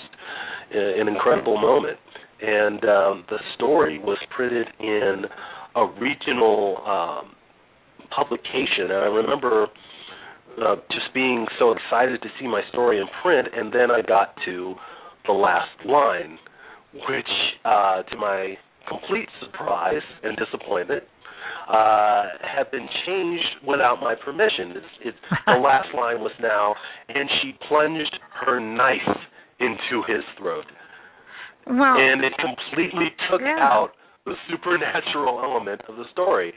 an 0.71 1.09
incredible 1.09 1.61
moment. 1.61 1.99
And 2.41 2.85
um, 2.85 3.25
the 3.29 3.39
story 3.57 3.99
was 3.99 4.19
printed 4.35 4.69
in 4.79 5.25
a 5.75 5.87
regional 6.01 6.79
um, 6.87 7.33
publication. 8.15 8.91
And 8.91 8.93
I 8.93 9.11
remember 9.11 9.67
uh, 10.65 10.77
just 10.91 11.13
being 11.15 11.47
so 11.59 11.73
excited 11.73 12.23
to 12.23 12.29
see 12.41 12.47
my 12.47 12.63
story 12.71 12.99
in 12.99 13.07
print. 13.23 13.49
And 13.55 13.73
then 13.73 13.91
I 13.91 14.03
got 14.03 14.35
to 14.45 14.75
the 15.27 15.33
last 15.33 15.69
line, 15.85 16.39
which, 16.95 17.27
uh, 17.65 18.03
to 18.03 18.17
my 18.17 18.55
complete 18.89 19.29
surprise 19.41 20.03
and 20.23 20.37
disappointment, 20.37 21.05
uh, 21.69 22.25
have 22.57 22.71
been 22.71 22.89
changed 23.07 23.67
without 23.67 24.01
my 24.01 24.15
permission. 24.15 24.73
It's, 24.77 25.13
it's, 25.13 25.19
the 25.47 25.53
last 25.63 25.89
line 25.95 26.21
was 26.21 26.33
now, 26.41 26.75
and 27.09 27.29
she 27.43 27.53
plunged 27.69 28.19
her 28.45 28.59
knife 28.59 29.17
into 29.61 30.03
his 30.07 30.25
throat. 30.39 30.65
Well, 31.67 31.97
and 31.99 32.25
it 32.25 32.33
completely 32.41 33.09
took 33.31 33.43
yeah. 33.43 33.59
out 33.61 33.91
the 34.25 34.35
supernatural 34.51 35.41
element 35.45 35.83
of 35.89 35.97
the 35.97 36.05
story. 36.13 36.53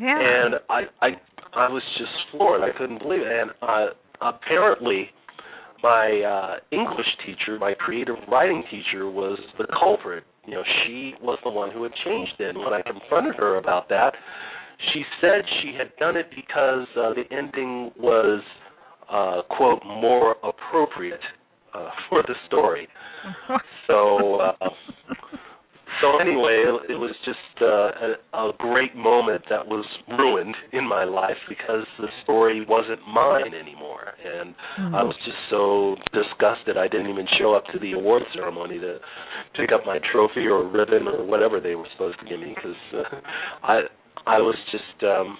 yeah. 0.00 0.18
And 0.18 0.54
I, 0.70 0.82
I, 1.02 1.08
I 1.54 1.68
was 1.68 1.82
just 1.98 2.10
floored. 2.30 2.62
I 2.62 2.76
couldn't 2.76 3.00
believe 3.00 3.20
it. 3.20 3.28
And 3.28 3.50
uh, 3.60 3.86
apparently, 4.22 5.10
my 5.82 6.22
uh, 6.22 6.74
English 6.74 7.06
teacher, 7.26 7.58
my 7.58 7.74
creative 7.74 8.16
writing 8.30 8.64
teacher, 8.70 9.10
was 9.10 9.38
the 9.58 9.66
culprit. 9.78 10.24
You 10.46 10.54
know, 10.54 10.62
she 10.84 11.14
was 11.22 11.38
the 11.44 11.50
one 11.50 11.70
who 11.70 11.82
had 11.82 11.92
changed 12.04 12.34
it. 12.38 12.50
And 12.50 12.58
when 12.58 12.72
I 12.72 12.82
confronted 12.82 13.34
her 13.36 13.56
about 13.56 13.88
that, 13.88 14.14
she 14.92 15.02
said 15.20 15.42
she 15.62 15.72
had 15.76 15.94
done 15.98 16.16
it 16.16 16.26
because 16.34 16.86
uh, 16.96 17.14
the 17.14 17.24
ending 17.30 17.90
was, 17.98 18.42
uh, 19.10 19.42
quote, 19.56 19.82
more 19.84 20.36
appropriate 20.42 21.20
uh, 21.74 21.88
for 22.08 22.22
the 22.22 22.34
story. 22.46 22.88
So, 23.86 24.36
uh, 24.36 24.68
so 26.00 26.18
anyway, 26.18 26.64
it, 26.88 26.98
was 26.98 27.14
just 27.24 27.62
uh, 27.62 27.66
a, 28.36 28.50
a 28.50 28.52
great 28.58 28.94
moment 28.96 29.42
that 29.50 29.66
was 29.66 29.84
ruined 30.18 30.54
in 30.72 30.86
my 30.88 31.04
life 31.04 31.36
because 31.48 31.84
the 31.98 32.08
story 32.22 32.64
wasn't 32.68 33.00
mine 33.06 33.54
anymore, 33.54 34.12
and 34.24 34.54
I 34.94 35.02
was 35.02 35.14
just 35.24 35.36
so 35.50 35.96
disgusted 36.12 36.76
I 36.76 36.88
didn't 36.88 37.10
even 37.10 37.26
show 37.38 37.54
up 37.54 37.64
to 37.72 37.78
the 37.78 37.92
award 37.92 38.22
ceremony 38.34 38.78
to 38.78 38.98
pick 39.56 39.70
up 39.72 39.86
my 39.86 39.98
trophy 40.12 40.46
or 40.46 40.66
ribbon 40.68 41.06
or 41.08 41.24
whatever 41.24 41.60
they 41.60 41.74
were 41.74 41.86
supposed 41.92 42.18
to 42.20 42.26
give 42.26 42.40
me 42.40 42.54
because 42.54 42.76
uh, 42.94 43.16
I 43.62 43.80
I 44.26 44.38
was 44.38 44.56
just 44.72 45.04
um, 45.04 45.38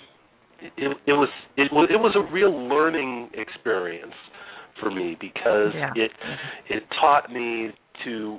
it, 0.76 0.96
it 1.06 1.12
was 1.12 1.28
it 1.56 1.72
was 1.72 1.88
it 1.90 1.96
was 1.96 2.14
a 2.16 2.32
real 2.32 2.52
learning 2.68 3.30
experience 3.34 4.14
for 4.80 4.90
me 4.90 5.16
because 5.20 5.72
Yeah. 5.74 5.90
it 5.94 6.10
it 6.68 6.82
taught 7.00 7.30
me 7.32 7.70
to 8.04 8.38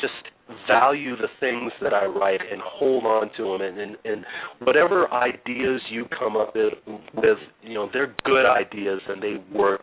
just 0.00 0.30
value 0.66 1.16
the 1.16 1.28
things 1.40 1.72
that 1.82 1.92
I 1.92 2.06
write 2.06 2.40
and 2.40 2.60
hold 2.64 3.04
on 3.04 3.30
to 3.36 3.44
them 3.44 3.60
and 3.60 3.78
and, 3.78 3.96
and 4.04 4.24
whatever 4.60 5.12
ideas 5.12 5.80
you 5.90 6.06
come 6.18 6.36
up 6.36 6.54
with, 6.54 6.72
with 7.14 7.38
you 7.62 7.74
know 7.74 7.88
they're 7.92 8.14
good 8.24 8.46
ideas 8.46 9.00
and 9.08 9.22
they 9.22 9.36
work. 9.54 9.82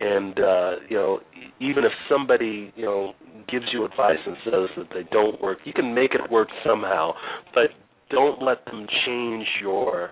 And 0.00 0.38
uh 0.38 0.70
you 0.88 0.96
know 0.96 1.20
even 1.60 1.84
if 1.84 1.92
somebody 2.08 2.72
you 2.76 2.84
know 2.84 3.12
gives 3.48 3.66
you 3.72 3.84
advice 3.84 4.18
and 4.24 4.36
says 4.44 4.68
that 4.76 4.88
they 4.92 5.08
don't 5.10 5.40
work 5.40 5.58
you 5.64 5.72
can 5.72 5.94
make 5.94 6.12
it 6.14 6.30
work 6.30 6.48
somehow. 6.64 7.12
But 7.54 7.70
don't 8.10 8.42
let 8.42 8.64
them 8.66 8.86
change 9.06 9.46
your 9.60 10.10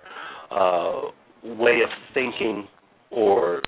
uh 0.51 1.01
way 1.43 1.79
of 1.83 1.89
thinking 2.13 2.67
or 3.11 3.61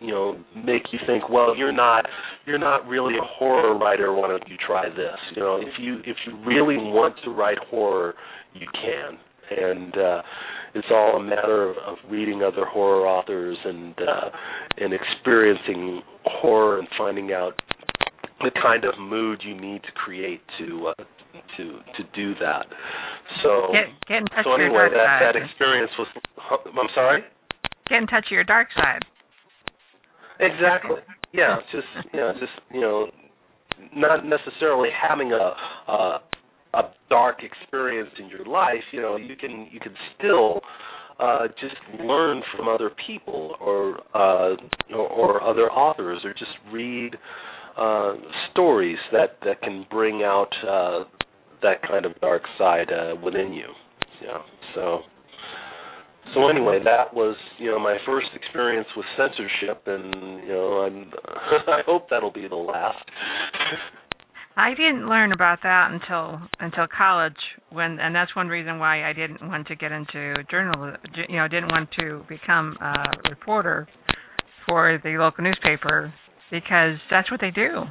you 0.00 0.10
know 0.10 0.36
make 0.54 0.82
you 0.92 0.98
think 1.06 1.28
well 1.28 1.56
you're 1.56 1.72
not 1.72 2.04
you're 2.46 2.58
not 2.58 2.86
really 2.86 3.14
a 3.14 3.24
horror 3.38 3.78
writer 3.78 4.12
why 4.12 4.28
don't 4.28 4.46
you 4.48 4.56
try 4.66 4.88
this 4.88 5.18
you 5.34 5.42
know 5.42 5.56
if 5.56 5.74
you 5.78 5.98
if 6.04 6.16
you 6.26 6.36
really 6.44 6.76
want 6.76 7.14
to 7.24 7.30
write 7.30 7.58
horror 7.70 8.14
you 8.54 8.66
can 8.72 9.18
and 9.58 9.96
uh 9.96 10.22
it's 10.74 10.88
all 10.90 11.16
a 11.16 11.22
matter 11.22 11.70
of, 11.70 11.76
of 11.86 11.96
reading 12.10 12.42
other 12.42 12.64
horror 12.64 13.06
authors 13.06 13.56
and 13.64 13.94
uh 14.00 14.30
and 14.78 14.92
experiencing 14.92 16.02
horror 16.24 16.78
and 16.78 16.88
finding 16.98 17.32
out 17.32 17.52
the 18.40 18.50
kind 18.62 18.84
of 18.84 18.98
mood 18.98 19.40
you 19.44 19.58
need 19.58 19.82
to 19.82 19.92
create 19.92 20.40
to 20.58 20.88
uh 20.88 21.04
to 21.56 21.78
to 21.96 22.02
do 22.14 22.34
that 22.34 22.66
so 23.42 23.68
get 23.72 23.86
get 24.08 24.18
in 24.18 24.24
touch 24.26 24.44
so 24.44 24.50
with 24.50 24.58
your 24.58 24.66
anyway 24.66 24.88
dark 24.90 24.92
that 24.92 25.20
side. 25.20 25.34
that 25.34 25.44
experience 25.44 25.90
was 25.98 26.08
I'm 26.66 26.88
sorry 26.94 27.22
get 27.88 27.98
in 27.98 28.06
touch 28.06 28.24
with 28.30 28.32
your 28.32 28.44
dark 28.44 28.68
side. 28.76 29.00
Exactly. 30.40 30.96
Yeah, 31.32 31.56
just 31.72 31.86
you 32.12 32.20
know, 32.20 32.32
just 32.38 32.52
you 32.72 32.80
know, 32.80 33.06
not 33.94 34.24
necessarily 34.24 34.88
having 34.90 35.32
a 35.32 35.52
a, 35.92 36.20
a 36.74 36.82
dark 37.08 37.38
experience 37.42 38.10
in 38.18 38.28
your 38.28 38.44
life. 38.46 38.82
You 38.92 39.02
know, 39.02 39.16
you 39.16 39.36
can 39.36 39.68
you 39.70 39.80
can 39.80 39.94
still 40.16 40.60
uh, 41.18 41.48
just 41.60 41.76
learn 42.00 42.42
from 42.56 42.68
other 42.68 42.90
people 43.06 43.56
or 43.60 43.98
uh, 44.14 44.56
or, 44.94 45.08
or 45.08 45.42
other 45.42 45.70
authors, 45.70 46.20
or 46.24 46.32
just 46.32 46.52
read 46.72 47.16
uh, 47.76 48.14
stories 48.52 48.98
that 49.12 49.38
that 49.44 49.60
can 49.62 49.86
bring 49.90 50.22
out 50.22 50.50
uh, 50.68 51.04
that 51.62 51.82
kind 51.82 52.04
of 52.04 52.18
dark 52.20 52.42
side 52.58 52.92
uh, 52.92 53.14
within 53.22 53.52
you. 53.52 53.68
Yeah. 54.22 54.38
So. 54.74 55.00
So 56.32 56.48
anyway, 56.48 56.80
that 56.84 57.12
was 57.12 57.36
you 57.58 57.70
know 57.70 57.78
my 57.78 57.98
first 58.06 58.28
experience 58.34 58.88
with 58.96 59.06
censorship, 59.16 59.82
and 59.86 60.42
you 60.46 60.52
know 60.52 60.68
I'm 60.86 61.12
I 61.68 61.82
hope 61.86 62.08
that'll 62.10 62.32
be 62.32 62.48
the 62.48 62.56
last. 62.56 63.04
I 64.56 64.70
didn't 64.70 65.08
learn 65.08 65.32
about 65.32 65.58
that 65.64 65.90
until 65.90 66.40
until 66.60 66.86
college 66.86 67.36
when 67.70 67.98
and 67.98 68.14
that's 68.14 68.34
one 68.36 68.48
reason 68.48 68.78
why 68.78 69.08
I 69.08 69.12
didn't 69.12 69.46
want 69.46 69.66
to 69.68 69.76
get 69.76 69.90
into 69.92 70.34
journalism 70.50 70.96
you 71.28 71.36
know 71.36 71.48
didn't 71.48 71.72
want 71.72 71.90
to 71.98 72.24
become 72.28 72.76
a 72.80 72.94
reporter 73.28 73.86
for 74.68 74.98
the 75.02 75.10
local 75.10 75.44
newspaper 75.44 76.12
because 76.50 76.96
that's 77.10 77.30
what 77.30 77.40
they 77.40 77.50
do. 77.50 77.82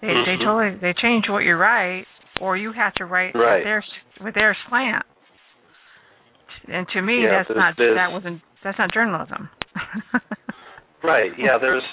They 0.00 0.08
they 0.08 0.36
Mhm. 0.36 0.44
totally 0.44 0.76
they 0.76 0.92
change 0.92 1.28
what 1.28 1.44
you 1.44 1.56
write 1.56 2.06
or 2.40 2.56
you 2.56 2.72
have 2.72 2.92
to 2.94 3.06
write 3.06 3.34
Right. 3.34 3.56
with 3.56 3.64
their 3.64 3.84
with 4.20 4.34
their 4.34 4.56
slant. 4.68 5.04
And 6.68 6.86
to 6.94 7.02
me 7.02 7.22
Yeah, 7.22 7.42
that's 7.48 7.48
there's 7.76 7.96
not 7.96 8.10
that 8.10 8.12
wasn't 8.12 8.40
that's 8.64 8.78
not 8.78 8.92
journalism. 8.92 9.48
Right. 11.06 11.30
Yeah. 11.38 11.56
There's 11.60 11.84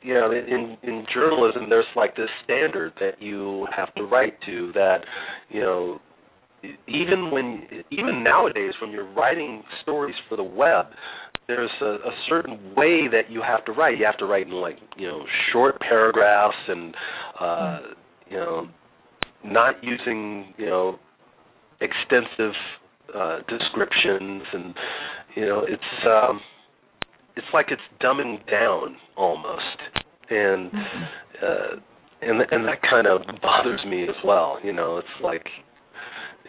you 0.00 0.14
know 0.14 0.30
in 0.30 0.76
in 0.82 1.04
journalism 1.12 1.68
there's 1.68 1.84
like 1.96 2.16
this 2.16 2.30
standard 2.44 2.92
that 2.98 3.20
you 3.20 3.66
have 3.76 3.94
to 3.96 4.04
write 4.04 4.40
to 4.46 4.72
that 4.72 4.98
you 5.50 5.60
know 5.60 6.00
even 6.88 7.30
when 7.30 7.66
even 7.90 8.24
nowadays 8.24 8.72
when 8.80 8.90
you're 8.90 9.12
writing 9.12 9.62
stories 9.82 10.14
for 10.28 10.36
the 10.36 10.42
web 10.42 10.86
there's 11.46 11.70
a, 11.82 11.84
a 11.84 12.12
certain 12.26 12.74
way 12.74 13.06
that 13.10 13.30
you 13.30 13.42
have 13.42 13.64
to 13.66 13.72
write 13.72 13.98
you 13.98 14.06
have 14.06 14.16
to 14.16 14.24
write 14.24 14.46
in 14.46 14.54
like 14.54 14.78
you 14.96 15.06
know 15.06 15.20
short 15.52 15.78
paragraphs 15.80 16.56
and 16.68 16.94
uh 17.38 17.78
you 18.30 18.38
know 18.38 18.66
not 19.44 19.74
using 19.82 20.54
you 20.56 20.64
know 20.64 20.98
extensive 21.82 22.54
uh 23.14 23.38
descriptions 23.48 24.42
and 24.52 24.74
you 25.36 25.46
know 25.46 25.62
it's 25.66 26.06
um 26.06 26.40
it's 27.36 27.46
like 27.52 27.66
it's 27.70 27.82
dumbing 28.02 28.38
down 28.50 28.96
almost. 29.16 29.78
And 30.30 30.70
uh 31.42 31.76
and 32.22 32.40
and 32.50 32.64
that 32.66 32.80
kind 32.82 33.06
of 33.06 33.20
bothers 33.42 33.80
me 33.86 34.04
as 34.04 34.16
well 34.24 34.58
you 34.62 34.72
know 34.72 34.98
it's 34.98 35.22
like 35.22 35.46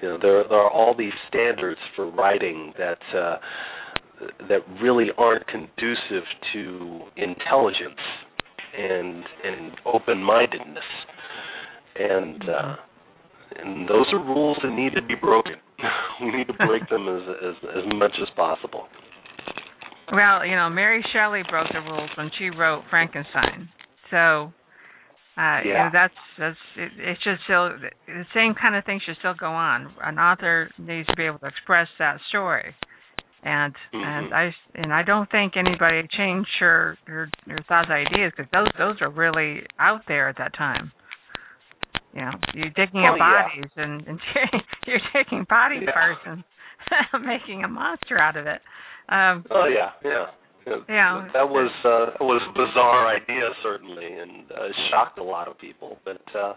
you 0.01 0.07
know 0.07 0.17
there 0.21 0.43
there 0.47 0.59
are 0.59 0.71
all 0.71 0.95
these 0.97 1.13
standards 1.27 1.79
for 1.95 2.09
writing 2.11 2.73
that 2.77 2.99
uh 3.15 3.37
that 4.47 4.59
really 4.81 5.07
aren't 5.17 5.45
conducive 5.47 6.23
to 6.53 7.01
intelligence 7.17 7.99
and 8.77 9.23
and 9.43 9.71
open 9.85 10.21
mindedness 10.23 10.83
and 11.99 12.43
uh 12.49 12.75
and 13.57 13.87
those 13.87 14.05
are 14.13 14.19
rules 14.19 14.57
that 14.63 14.71
need 14.71 14.93
to 14.93 15.01
be 15.01 15.15
broken 15.15 15.53
we 16.21 16.31
need 16.31 16.47
to 16.47 16.53
break 16.53 16.87
them 16.89 17.07
as 17.07 17.21
as 17.43 17.55
as 17.77 17.93
much 17.95 18.13
as 18.21 18.27
possible 18.35 18.87
Well, 20.11 20.45
you 20.45 20.55
know, 20.55 20.69
Mary 20.69 21.03
Shelley 21.13 21.41
broke 21.49 21.67
the 21.73 21.81
rules 21.81 22.09
when 22.17 22.29
she 22.37 22.49
wrote 22.49 22.83
Frankenstein. 22.89 23.69
So, 24.11 24.53
uh, 25.37 25.59
you 25.65 25.73
know, 25.73 25.89
that's 25.91 26.13
that's 26.37 26.57
it, 26.77 26.91
it 26.97 27.17
should 27.23 27.37
still 27.45 27.69
the 28.07 28.23
same 28.33 28.53
kind 28.53 28.75
of 28.75 28.85
thing 28.85 28.99
should 29.05 29.17
still 29.17 29.33
go 29.33 29.47
on. 29.51 29.91
An 30.03 30.19
author 30.19 30.69
needs 30.77 31.07
to 31.07 31.15
be 31.15 31.25
able 31.25 31.39
to 31.39 31.47
express 31.47 31.87
that 31.99 32.19
story, 32.29 32.73
and 33.43 33.73
and 33.93 34.31
Mhm. 34.31 34.33
I 34.33 34.55
and 34.75 34.93
I 34.93 35.03
don't 35.03 35.29
think 35.31 35.57
anybody 35.57 36.07
changed 36.15 36.51
her 36.59 36.97
her, 37.07 37.27
her 37.47 37.59
thoughts 37.67 37.89
ideas 37.89 38.31
because 38.37 38.49
those 38.51 38.69
those 38.77 39.01
are 39.01 39.09
really 39.09 39.65
out 39.79 40.01
there 40.07 40.29
at 40.29 40.37
that 40.37 40.53
time. 40.53 40.91
You 42.15 42.21
know, 42.21 42.31
you're 42.53 42.69
digging 42.69 43.03
Oh, 43.03 43.11
up 43.13 43.17
yeah. 43.19 43.43
bodies 43.43 43.71
and, 43.75 44.07
and 44.07 44.19
you're 44.87 44.99
taking 45.13 45.45
body 45.49 45.79
Yeah. 45.83 45.91
parts 45.91 46.21
and 46.25 46.43
making 47.25 47.63
a 47.63 47.67
monster 47.67 48.17
out 48.17 48.37
of 48.37 48.47
it. 48.47 48.61
Um, 49.09 49.45
Oh 49.51 49.65
yeah, 49.67 49.91
yeah. 50.03 50.25
Yeah. 50.89 51.27
That 51.33 51.47
was 51.47 51.69
uh 51.83 52.17
that 52.17 52.23
was 52.25 52.41
a 52.49 52.53
bizarre 52.53 53.07
idea 53.15 53.49
certainly 53.61 54.05
and 54.17 54.49
uh, 54.51 54.69
shocked 54.89 55.19
a 55.19 55.23
lot 55.23 55.47
of 55.47 55.59
people, 55.59 55.97
but 56.03 56.21
uh 56.35 56.53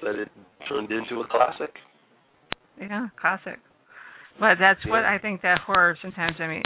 but 0.00 0.14
it 0.16 0.28
turned 0.68 0.92
into 0.92 1.20
a 1.22 1.26
classic. 1.26 1.74
Yeah, 2.80 3.08
classic. 3.20 3.58
But 4.38 4.56
that's 4.60 4.84
what 4.86 5.04
I 5.04 5.18
think 5.18 5.42
that 5.42 5.60
horror 5.66 5.96
sometimes. 6.00 6.36
I 6.40 6.46
mean, 6.46 6.62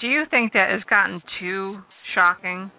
do 0.00 0.06
you 0.06 0.24
think 0.30 0.52
that 0.54 0.70
it's 0.70 0.84
gotten 0.84 1.22
too 1.40 1.78
shocking 2.14 2.70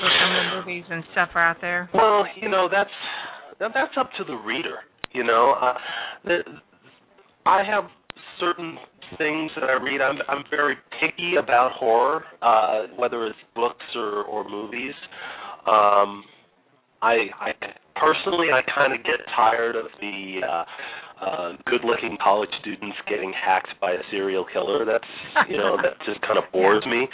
with 0.00 0.12
some 0.20 0.30
of 0.30 0.42
the 0.42 0.56
movies 0.60 0.84
and 0.90 1.04
stuff 1.12 1.30
out 1.34 1.56
there? 1.60 1.88
Well, 1.94 2.24
you 2.40 2.48
know, 2.48 2.68
that's 2.70 2.90
that's 3.58 3.96
up 3.96 4.10
to 4.18 4.24
the 4.24 4.34
reader. 4.34 4.78
You 5.12 5.24
know, 5.24 5.54
uh, 5.60 5.74
the, 6.24 6.38
I 7.46 7.62
have 7.64 7.84
certain 8.40 8.76
things 9.18 9.50
that 9.54 9.64
I 9.64 9.82
read. 9.82 10.00
I'm 10.00 10.18
I'm 10.28 10.44
very 10.50 10.76
picky 11.00 11.36
about 11.36 11.72
horror, 11.72 12.24
uh, 12.42 12.86
whether 12.96 13.26
it's 13.26 13.38
books 13.54 13.84
or 13.94 14.24
or 14.24 14.48
movies. 14.48 14.94
Um, 15.66 16.24
I 17.02 17.28
I 17.40 17.52
personally 17.96 18.48
I 18.52 18.62
kind 18.74 18.92
of 18.92 19.04
get 19.04 19.20
tired 19.36 19.76
of 19.76 19.86
the 20.00 20.40
uh, 20.46 20.64
uh, 21.24 21.52
good-looking 21.66 22.16
college 22.22 22.50
students 22.60 22.96
getting 23.08 23.32
hacked 23.32 23.74
by 23.80 23.92
a 23.92 24.02
serial 24.10 24.44
killer. 24.52 24.84
That's 24.84 25.04
you 25.48 25.56
know 25.56 25.76
that 25.76 25.98
just 26.06 26.20
kind 26.22 26.38
of 26.38 26.44
bores 26.52 26.84
me. 26.86 27.06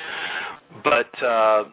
But 0.85 1.27
uh, 1.27 1.65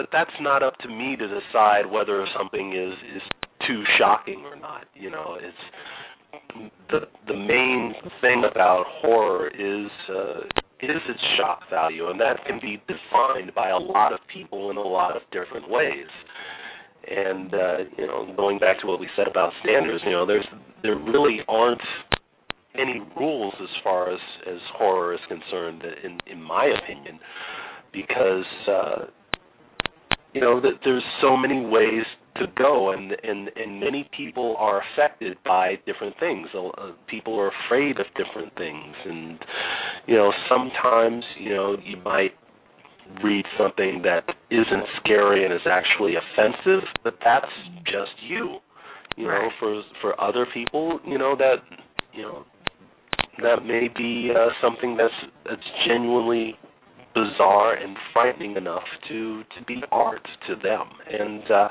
but 0.00 0.08
that's 0.12 0.30
not 0.40 0.62
up 0.62 0.78
to 0.78 0.88
me 0.88 1.14
to 1.14 1.28
decide 1.28 1.84
whether 1.84 2.26
something 2.34 2.72
is 2.72 2.94
is 3.14 3.22
too 3.68 3.82
shocking 3.98 4.46
or 4.46 4.56
not. 4.56 4.86
You 4.94 5.10
know, 5.10 5.36
it's 5.38 6.72
the 6.88 7.00
the 7.26 7.36
main 7.36 7.92
thing 8.22 8.44
about 8.50 8.86
horror 8.88 9.48
is 9.48 9.90
uh, 10.08 10.40
is 10.80 11.02
its 11.06 11.20
shock 11.36 11.68
value, 11.68 12.08
and 12.08 12.18
that 12.18 12.42
can 12.46 12.58
be 12.62 12.82
defined 12.88 13.54
by 13.54 13.68
a 13.68 13.76
lot 13.76 14.14
of 14.14 14.20
people 14.32 14.70
in 14.70 14.78
a 14.78 14.80
lot 14.80 15.16
of 15.16 15.22
different 15.32 15.68
ways. 15.68 16.08
And 17.06 17.52
uh, 17.52 17.76
you 17.98 18.06
know, 18.06 18.32
going 18.34 18.58
back 18.58 18.80
to 18.80 18.86
what 18.86 19.00
we 19.00 19.08
said 19.14 19.28
about 19.28 19.52
standards, 19.62 20.02
you 20.06 20.12
know, 20.12 20.24
there's 20.24 20.46
there 20.82 20.96
really 20.96 21.40
aren't 21.46 21.82
any 22.74 23.02
rules 23.18 23.52
as 23.60 23.68
far 23.84 24.10
as 24.10 24.20
as 24.50 24.60
horror 24.78 25.12
is 25.12 25.20
concerned, 25.28 25.82
in 26.02 26.18
in 26.26 26.42
my 26.42 26.72
opinion, 26.82 27.20
because 27.92 28.46
uh, 28.66 28.96
you 30.32 30.40
know 30.40 30.60
that 30.60 30.80
there's 30.84 31.04
so 31.20 31.36
many 31.36 31.64
ways 31.64 32.04
to 32.36 32.46
go 32.56 32.92
and 32.92 33.12
and 33.22 33.50
and 33.56 33.80
many 33.80 34.08
people 34.16 34.56
are 34.58 34.82
affected 34.92 35.36
by 35.44 35.74
different 35.86 36.14
things. 36.20 36.48
People 37.08 37.38
are 37.38 37.50
afraid 37.66 37.98
of 37.98 38.06
different 38.16 38.54
things 38.56 38.94
and 39.04 39.38
you 40.06 40.16
know 40.16 40.32
sometimes 40.48 41.24
you 41.38 41.50
know 41.50 41.76
you 41.84 41.96
might 42.04 42.32
read 43.24 43.44
something 43.58 44.02
that 44.02 44.22
isn't 44.50 44.84
scary 45.02 45.44
and 45.44 45.52
is 45.52 45.66
actually 45.68 46.14
offensive 46.14 46.82
but 47.02 47.14
that's 47.24 47.52
just 47.84 48.12
you. 48.28 48.56
You 49.16 49.26
know 49.26 49.48
for 49.58 49.82
for 50.00 50.20
other 50.20 50.46
people 50.54 51.00
you 51.04 51.18
know 51.18 51.34
that 51.36 51.56
you 52.14 52.22
know 52.22 52.44
that 53.42 53.64
may 53.64 53.88
be 53.96 54.30
uh, 54.34 54.48
something 54.62 54.96
that's 54.96 55.14
that's 55.44 55.62
genuinely 55.86 56.54
bizarre 57.14 57.74
and 57.74 57.96
frightening 58.12 58.56
enough 58.56 58.84
to 59.08 59.42
to 59.58 59.64
be 59.66 59.80
art 59.90 60.26
to 60.48 60.54
them. 60.56 60.88
And 61.10 61.50
uh 61.50 61.68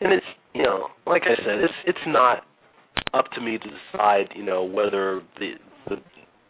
and 0.00 0.12
it's 0.12 0.26
you 0.54 0.62
know 0.62 0.88
like 1.06 1.22
i 1.22 1.34
said 1.44 1.58
it's 1.58 1.74
it's 1.86 2.06
not 2.06 2.44
up 3.14 3.26
to 3.34 3.40
me 3.40 3.58
to 3.58 3.64
decide 3.64 4.26
you 4.34 4.44
know 4.44 4.62
whether 4.62 5.22
the 5.38 5.52
the, 5.88 5.96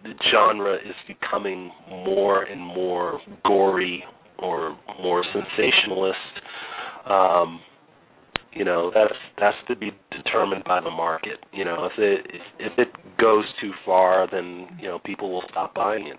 the 0.03 0.13
genre 0.31 0.75
is 0.75 0.95
becoming 1.09 1.71
more 1.89 2.43
and 2.43 2.61
more 2.61 3.21
gory 3.45 4.05
or 4.39 4.77
more 5.03 5.25
sensationalist. 5.33 6.17
Um 7.09 7.61
you 8.53 8.67
know 8.67 8.91
that's 8.95 9.15
that's 9.39 9.57
to 9.69 9.77
be 9.77 9.91
determined 10.11 10.65
by 10.65 10.81
the 10.81 10.91
market. 10.91 11.39
You 11.53 11.65
know 11.65 11.87
if 11.87 11.99
it 11.99 12.27
if, 12.29 12.73
if 12.73 12.79
it 12.79 13.19
goes 13.19 13.45
too 13.61 13.73
far 13.87 14.29
then 14.31 14.67
you 14.79 14.89
know 14.89 14.99
people 14.99 15.33
will 15.33 15.45
stop 15.51 15.75
buying 15.75 16.09
it. 16.09 16.19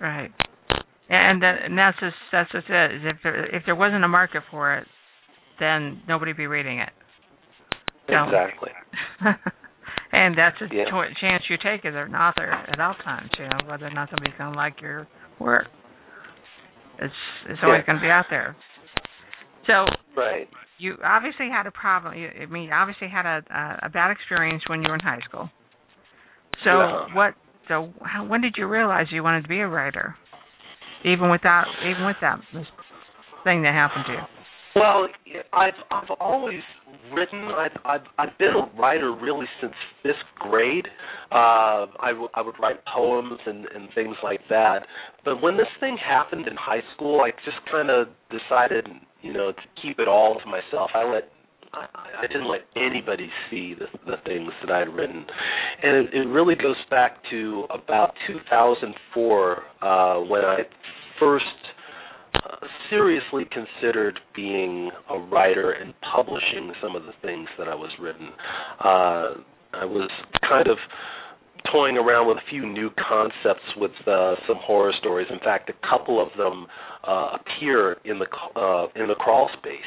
Right 0.00 0.30
and 1.08 1.42
that, 1.42 1.58
and 1.64 1.76
that's 1.76 1.98
just 2.00 2.16
that's 2.32 2.50
just 2.52 2.66
it. 2.68 2.94
Is 2.94 3.02
if 3.04 3.16
there 3.22 3.56
if 3.56 3.62
there 3.66 3.76
wasn't 3.76 4.04
a 4.04 4.08
market 4.08 4.42
for 4.50 4.76
it, 4.76 4.86
then 5.60 6.02
nobody 6.08 6.30
would 6.30 6.36
be 6.36 6.46
reading 6.46 6.78
it. 6.78 6.90
So, 8.08 8.14
exactly. 8.24 8.70
and 10.12 10.36
that's 10.36 10.56
a 10.60 10.74
yeah. 10.74 10.84
ch- 10.84 11.20
chance 11.20 11.42
you 11.48 11.56
take 11.56 11.84
as 11.84 11.94
an 11.94 12.14
author 12.14 12.50
at 12.50 12.80
all 12.80 12.94
times. 13.04 13.30
You 13.38 13.44
know 13.44 13.68
whether 13.68 13.86
or 13.86 13.90
not 13.90 14.10
somebody's 14.10 14.34
going 14.38 14.52
to 14.52 14.56
like 14.56 14.80
your 14.80 15.06
work. 15.38 15.66
It's 17.00 17.14
it's 17.48 17.60
always 17.62 17.80
yeah. 17.80 17.86
going 17.86 17.98
to 17.98 18.02
be 18.02 18.10
out 18.10 18.26
there. 18.30 18.56
So 19.66 19.84
right. 20.16 20.48
You 20.78 20.96
obviously 21.04 21.48
had 21.48 21.66
a 21.66 21.70
problem. 21.70 22.16
You, 22.18 22.28
I 22.28 22.46
mean, 22.46 22.64
you 22.64 22.72
obviously 22.72 23.08
had 23.08 23.26
a, 23.26 23.42
a 23.50 23.86
a 23.86 23.88
bad 23.88 24.10
experience 24.10 24.62
when 24.68 24.82
you 24.82 24.88
were 24.88 24.94
in 24.94 25.00
high 25.00 25.20
school. 25.28 25.50
So 26.64 26.70
yeah. 26.70 27.14
what? 27.14 27.34
So 27.68 27.92
how, 28.02 28.26
when 28.26 28.42
did 28.42 28.54
you 28.58 28.66
realize 28.66 29.06
you 29.10 29.22
wanted 29.22 29.42
to 29.42 29.48
be 29.48 29.60
a 29.60 29.66
writer? 29.68 30.16
Even 31.04 31.30
without 31.30 31.66
even 31.84 32.06
with 32.06 32.16
that 32.20 32.38
thing 33.44 33.62
that 33.62 33.74
happened 33.74 34.04
to 34.06 34.12
you? 34.12 34.18
Well, 34.76 35.06
I've 35.52 35.74
I've 35.90 36.10
always 36.18 36.60
written. 37.12 37.44
I've 37.44 37.78
I've, 37.84 38.06
I've 38.18 38.38
been 38.38 38.54
a 38.56 38.80
writer 38.80 39.14
really 39.14 39.46
since 39.60 39.72
fifth 40.02 40.14
grade. 40.40 40.86
Uh, 41.30 41.86
I, 42.00 42.08
w- 42.10 42.28
I 42.34 42.42
would 42.42 42.56
write 42.60 42.84
poems 42.92 43.38
and 43.46 43.66
and 43.66 43.88
things 43.94 44.16
like 44.24 44.40
that. 44.50 44.80
But 45.24 45.40
when 45.40 45.56
this 45.56 45.68
thing 45.78 45.96
happened 45.96 46.48
in 46.48 46.56
high 46.56 46.82
school, 46.94 47.20
I 47.20 47.30
just 47.44 47.58
kind 47.70 47.88
of 47.88 48.08
decided, 48.30 48.88
you 49.22 49.32
know, 49.32 49.52
to 49.52 49.62
keep 49.80 50.00
it 50.00 50.08
all 50.08 50.40
to 50.40 50.46
myself. 50.46 50.90
I 50.94 51.04
let 51.04 51.28
I, 51.74 52.24
I 52.24 52.26
didn't 52.26 52.48
let 52.48 52.60
anybody 52.76 53.28
see 53.50 53.74
the, 53.74 53.86
the 54.06 54.16
things 54.24 54.50
that 54.62 54.72
I'd 54.72 54.88
written, 54.88 55.24
and 55.82 55.96
it, 55.96 56.14
it 56.14 56.28
really 56.28 56.54
goes 56.54 56.76
back 56.90 57.18
to 57.30 57.64
about 57.70 58.14
2004 58.28 59.62
uh, 59.82 60.20
when 60.20 60.44
I 60.44 60.58
first 61.18 61.44
uh, 62.34 62.66
seriously 62.90 63.44
considered 63.52 64.18
being 64.34 64.90
a 65.10 65.18
writer 65.18 65.72
and 65.72 65.94
publishing 66.14 66.72
some 66.82 66.96
of 66.96 67.04
the 67.04 67.12
things 67.22 67.48
that 67.58 67.68
I 67.68 67.74
was 67.74 67.90
written. 68.00 68.28
Uh, 68.80 69.42
I 69.72 69.84
was 69.84 70.10
kind 70.48 70.68
of 70.68 70.76
toying 71.72 71.96
around 71.96 72.28
with 72.28 72.38
a 72.38 72.50
few 72.50 72.66
new 72.66 72.90
concepts 73.08 73.64
with 73.76 73.92
uh, 74.06 74.34
some 74.46 74.56
horror 74.60 74.92
stories. 75.00 75.26
In 75.30 75.38
fact, 75.40 75.70
a 75.70 75.88
couple 75.88 76.20
of 76.20 76.28
them 76.36 76.66
uh, 77.06 77.36
appear 77.40 77.96
in 78.04 78.18
the 78.18 78.26
uh, 78.60 78.86
in 78.96 79.08
the 79.08 79.14
crawl 79.14 79.48
space. 79.58 79.80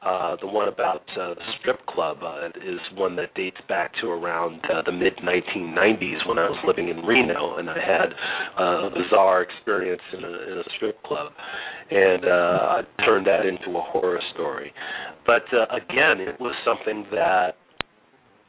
Uh, 0.00 0.36
the 0.40 0.46
one 0.46 0.68
about 0.68 1.02
uh, 1.20 1.34
the 1.34 1.42
strip 1.58 1.84
club 1.86 2.18
uh, 2.22 2.46
is 2.64 2.78
one 2.94 3.16
that 3.16 3.34
dates 3.34 3.56
back 3.68 3.92
to 4.00 4.06
around 4.06 4.60
uh, 4.72 4.80
the 4.86 4.92
mid 4.92 5.16
1990s 5.16 6.26
when 6.28 6.38
I 6.38 6.48
was 6.48 6.58
living 6.64 6.88
in 6.88 6.98
Reno, 6.98 7.56
and 7.56 7.68
I 7.68 7.74
had 7.74 8.12
uh, 8.56 8.86
a 8.86 8.90
bizarre 8.90 9.42
experience 9.42 10.02
in 10.16 10.22
a, 10.22 10.28
in 10.28 10.58
a 10.58 10.64
strip 10.76 11.02
club, 11.02 11.32
and 11.90 12.24
uh, 12.24 12.28
I 12.28 12.82
turned 13.04 13.26
that 13.26 13.44
into 13.44 13.76
a 13.76 13.82
horror 13.82 14.20
story. 14.34 14.72
But 15.26 15.42
uh, 15.52 15.66
again, 15.74 16.20
it 16.20 16.40
was 16.40 16.54
something 16.64 17.04
that 17.10 17.56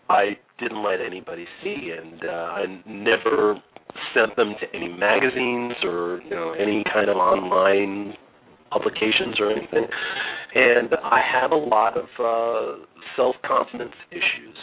I 0.08 0.38
didn't 0.60 0.84
let 0.84 1.02
anybody 1.02 1.46
see, 1.64 1.94
and 1.98 2.24
uh, 2.26 2.28
I 2.28 2.66
never 2.88 3.56
sent 4.14 4.36
them 4.36 4.54
to 4.62 4.76
any 4.76 4.88
magazines 4.88 5.74
or 5.84 6.22
you 6.24 6.32
know 6.32 6.54
any 6.54 6.84
kind 6.94 7.10
of 7.10 7.18
online 7.18 8.14
publications 8.70 9.40
or 9.40 9.52
anything. 9.52 9.86
And 10.56 10.90
I 11.04 11.22
had 11.22 11.52
a 11.52 11.58
lot 11.58 11.96
of 11.98 12.06
uh, 12.20 12.86
self 13.16 13.36
confidence 13.46 13.94
issues 14.12 14.58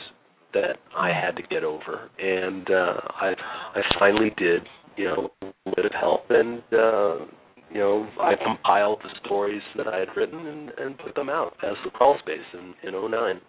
that 0.52 0.78
I 0.96 1.08
had 1.08 1.36
to 1.36 1.42
get 1.42 1.64
over, 1.64 2.10
and 2.18 2.68
uh, 2.70 3.00
I 3.20 3.34
I 3.74 3.82
finally 3.98 4.32
did. 4.36 4.62
You 4.96 5.04
know, 5.04 5.30
a 5.42 5.76
bit 5.76 5.84
of 5.84 5.92
help, 5.92 6.24
and 6.30 6.62
uh, 6.72 7.26
you 7.70 7.80
know, 7.80 8.08
I 8.18 8.32
compiled 8.42 9.00
the 9.02 9.10
stories 9.24 9.60
that 9.76 9.86
I 9.86 9.98
had 9.98 10.08
written 10.16 10.46
and, 10.46 10.70
and 10.78 10.98
put 10.98 11.14
them 11.14 11.28
out 11.28 11.54
as 11.62 11.74
the 11.84 11.90
crawl 11.90 12.16
space 12.20 12.38
in 12.54 12.74
in 12.88 13.10
09. 13.10 13.40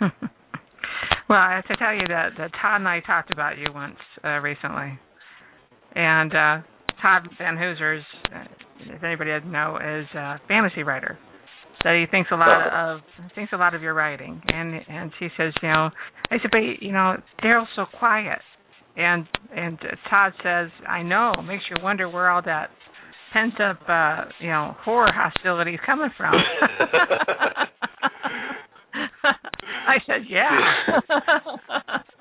well, 1.28 1.38
I 1.38 1.54
have 1.54 1.66
to 1.66 1.76
tell 1.76 1.94
you 1.94 2.06
that, 2.08 2.30
that 2.38 2.52
Todd 2.60 2.80
and 2.80 2.88
I 2.88 3.00
talked 3.00 3.32
about 3.32 3.58
you 3.58 3.66
once 3.74 3.96
uh, 4.24 4.38
recently, 4.38 4.98
and 5.94 6.32
uh, 6.32 6.58
Todd 7.00 7.28
Van 7.38 7.56
Hoosers, 7.56 8.02
if 8.86 9.02
anybody 9.02 9.30
doesn't 9.30 9.50
know, 9.50 9.76
is 9.76 10.06
a 10.14 10.40
fantasy 10.48 10.82
writer. 10.82 11.18
So 11.82 11.88
he 11.90 12.04
thinks 12.10 12.30
a 12.30 12.36
lot 12.36 12.68
of 12.68 13.00
thinks 13.34 13.52
a 13.52 13.56
lot 13.56 13.74
of 13.74 13.82
your 13.82 13.94
writing, 13.94 14.40
and 14.46 14.80
and 14.88 15.10
she 15.18 15.28
says, 15.36 15.52
you 15.62 15.68
know, 15.68 15.90
I 16.30 16.38
said, 16.40 16.50
but 16.50 16.60
you 16.80 16.92
know, 16.92 17.16
Darryl's 17.42 17.68
so 17.74 17.86
quiet, 17.98 18.38
and 18.96 19.26
and 19.54 19.78
Todd 20.08 20.32
says, 20.44 20.70
I 20.88 21.02
know, 21.02 21.32
makes 21.44 21.64
you 21.70 21.82
wonder 21.82 22.08
where 22.08 22.30
all 22.30 22.42
that 22.42 22.70
pent 23.32 23.60
up, 23.60 23.80
uh, 23.88 24.26
you 24.40 24.48
know, 24.48 24.76
horror 24.84 25.10
hostility 25.12 25.72
is 25.72 25.80
coming 25.84 26.10
from. 26.16 26.34
I 29.88 29.96
said, 30.06 30.22
yeah. 30.28 30.58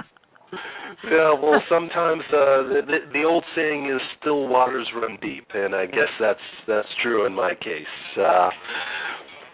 yeah, 1.06 1.34
well, 1.34 1.62
sometimes 1.70 2.22
uh, 2.30 2.64
the, 2.68 2.82
the 2.86 2.98
the 3.14 3.24
old 3.24 3.44
saying 3.56 3.90
is 3.94 4.02
"still 4.20 4.48
waters 4.48 4.88
run 4.96 5.18
deep," 5.22 5.48
and 5.54 5.76
I 5.76 5.86
guess 5.86 6.10
that's 6.20 6.40
that's 6.68 6.88
true 7.02 7.26
in 7.26 7.34
my 7.34 7.54
case. 7.56 7.86
Uh, 8.20 8.50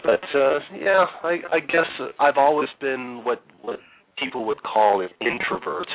but 0.03 0.23
uh, 0.35 0.59
yeah, 0.79 1.05
I, 1.23 1.37
I 1.51 1.59
guess 1.59 2.09
I've 2.19 2.37
always 2.37 2.69
been 2.79 3.21
what 3.23 3.41
what 3.61 3.79
people 4.17 4.45
would 4.45 4.61
call 4.63 5.01
an 5.01 5.09
introvert, 5.21 5.87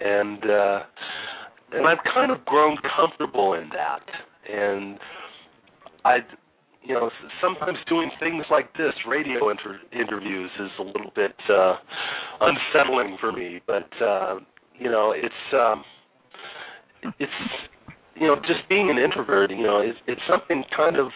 and 0.00 0.42
uh, 0.44 0.80
and 1.72 1.86
I've 1.86 2.04
kind 2.14 2.30
of 2.30 2.44
grown 2.44 2.76
comfortable 2.96 3.54
in 3.54 3.68
that, 3.70 4.02
and 4.52 4.98
I, 6.04 6.18
you 6.86 6.94
know, 6.94 7.10
sometimes 7.42 7.78
doing 7.88 8.10
things 8.20 8.44
like 8.50 8.72
this, 8.74 8.92
radio 9.08 9.50
inter- 9.50 9.80
interviews, 9.92 10.50
is 10.60 10.70
a 10.78 10.82
little 10.82 11.10
bit 11.14 11.34
uh, 11.50 11.74
unsettling 12.40 13.16
for 13.20 13.32
me. 13.32 13.60
But 13.66 13.88
uh, 14.02 14.38
you 14.78 14.90
know, 14.90 15.12
it's 15.16 15.54
um, 15.54 15.84
it's 17.18 17.32
you 18.18 18.26
know, 18.26 18.36
just 18.36 18.68
being 18.68 18.90
an 18.90 18.98
introvert, 18.98 19.50
you 19.50 19.62
know, 19.62 19.80
it's 19.80 19.98
it's 20.06 20.20
something 20.28 20.64
kind 20.76 20.96
of 20.96 21.08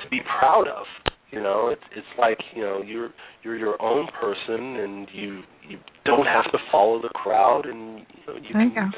to 0.00 0.08
be 0.08 0.20
proud 0.38 0.66
of. 0.68 0.84
You 1.30 1.40
know, 1.40 1.68
it's 1.72 1.82
it's 1.96 2.06
like 2.18 2.38
you 2.54 2.62
know 2.62 2.82
you're 2.82 3.10
you're 3.42 3.56
your 3.56 3.80
own 3.80 4.06
person, 4.20 4.76
and 4.76 5.08
you 5.14 5.42
you 5.68 5.78
don't 6.04 6.26
have 6.26 6.50
to 6.52 6.58
follow 6.70 7.00
the 7.00 7.08
crowd, 7.08 7.64
and 7.66 8.00
you 8.00 8.26
know 8.26 8.34
you 8.34 8.52
There 8.52 8.62
you 8.64 8.70
can 8.74 8.92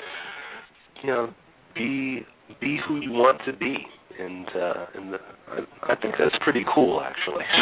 you 1.02 1.10
know 1.10 1.34
be 1.74 2.26
be 2.60 2.78
who 2.88 2.96
you 2.96 3.12
want 3.12 3.40
to 3.46 3.52
be, 3.52 3.76
and 4.18 4.46
uh, 4.48 4.86
and 4.94 5.12
the, 5.12 5.18
I, 5.48 5.92
I 5.92 5.96
think 5.96 6.14
that's 6.18 6.34
pretty 6.42 6.64
cool, 6.74 7.00
actually. 7.02 7.44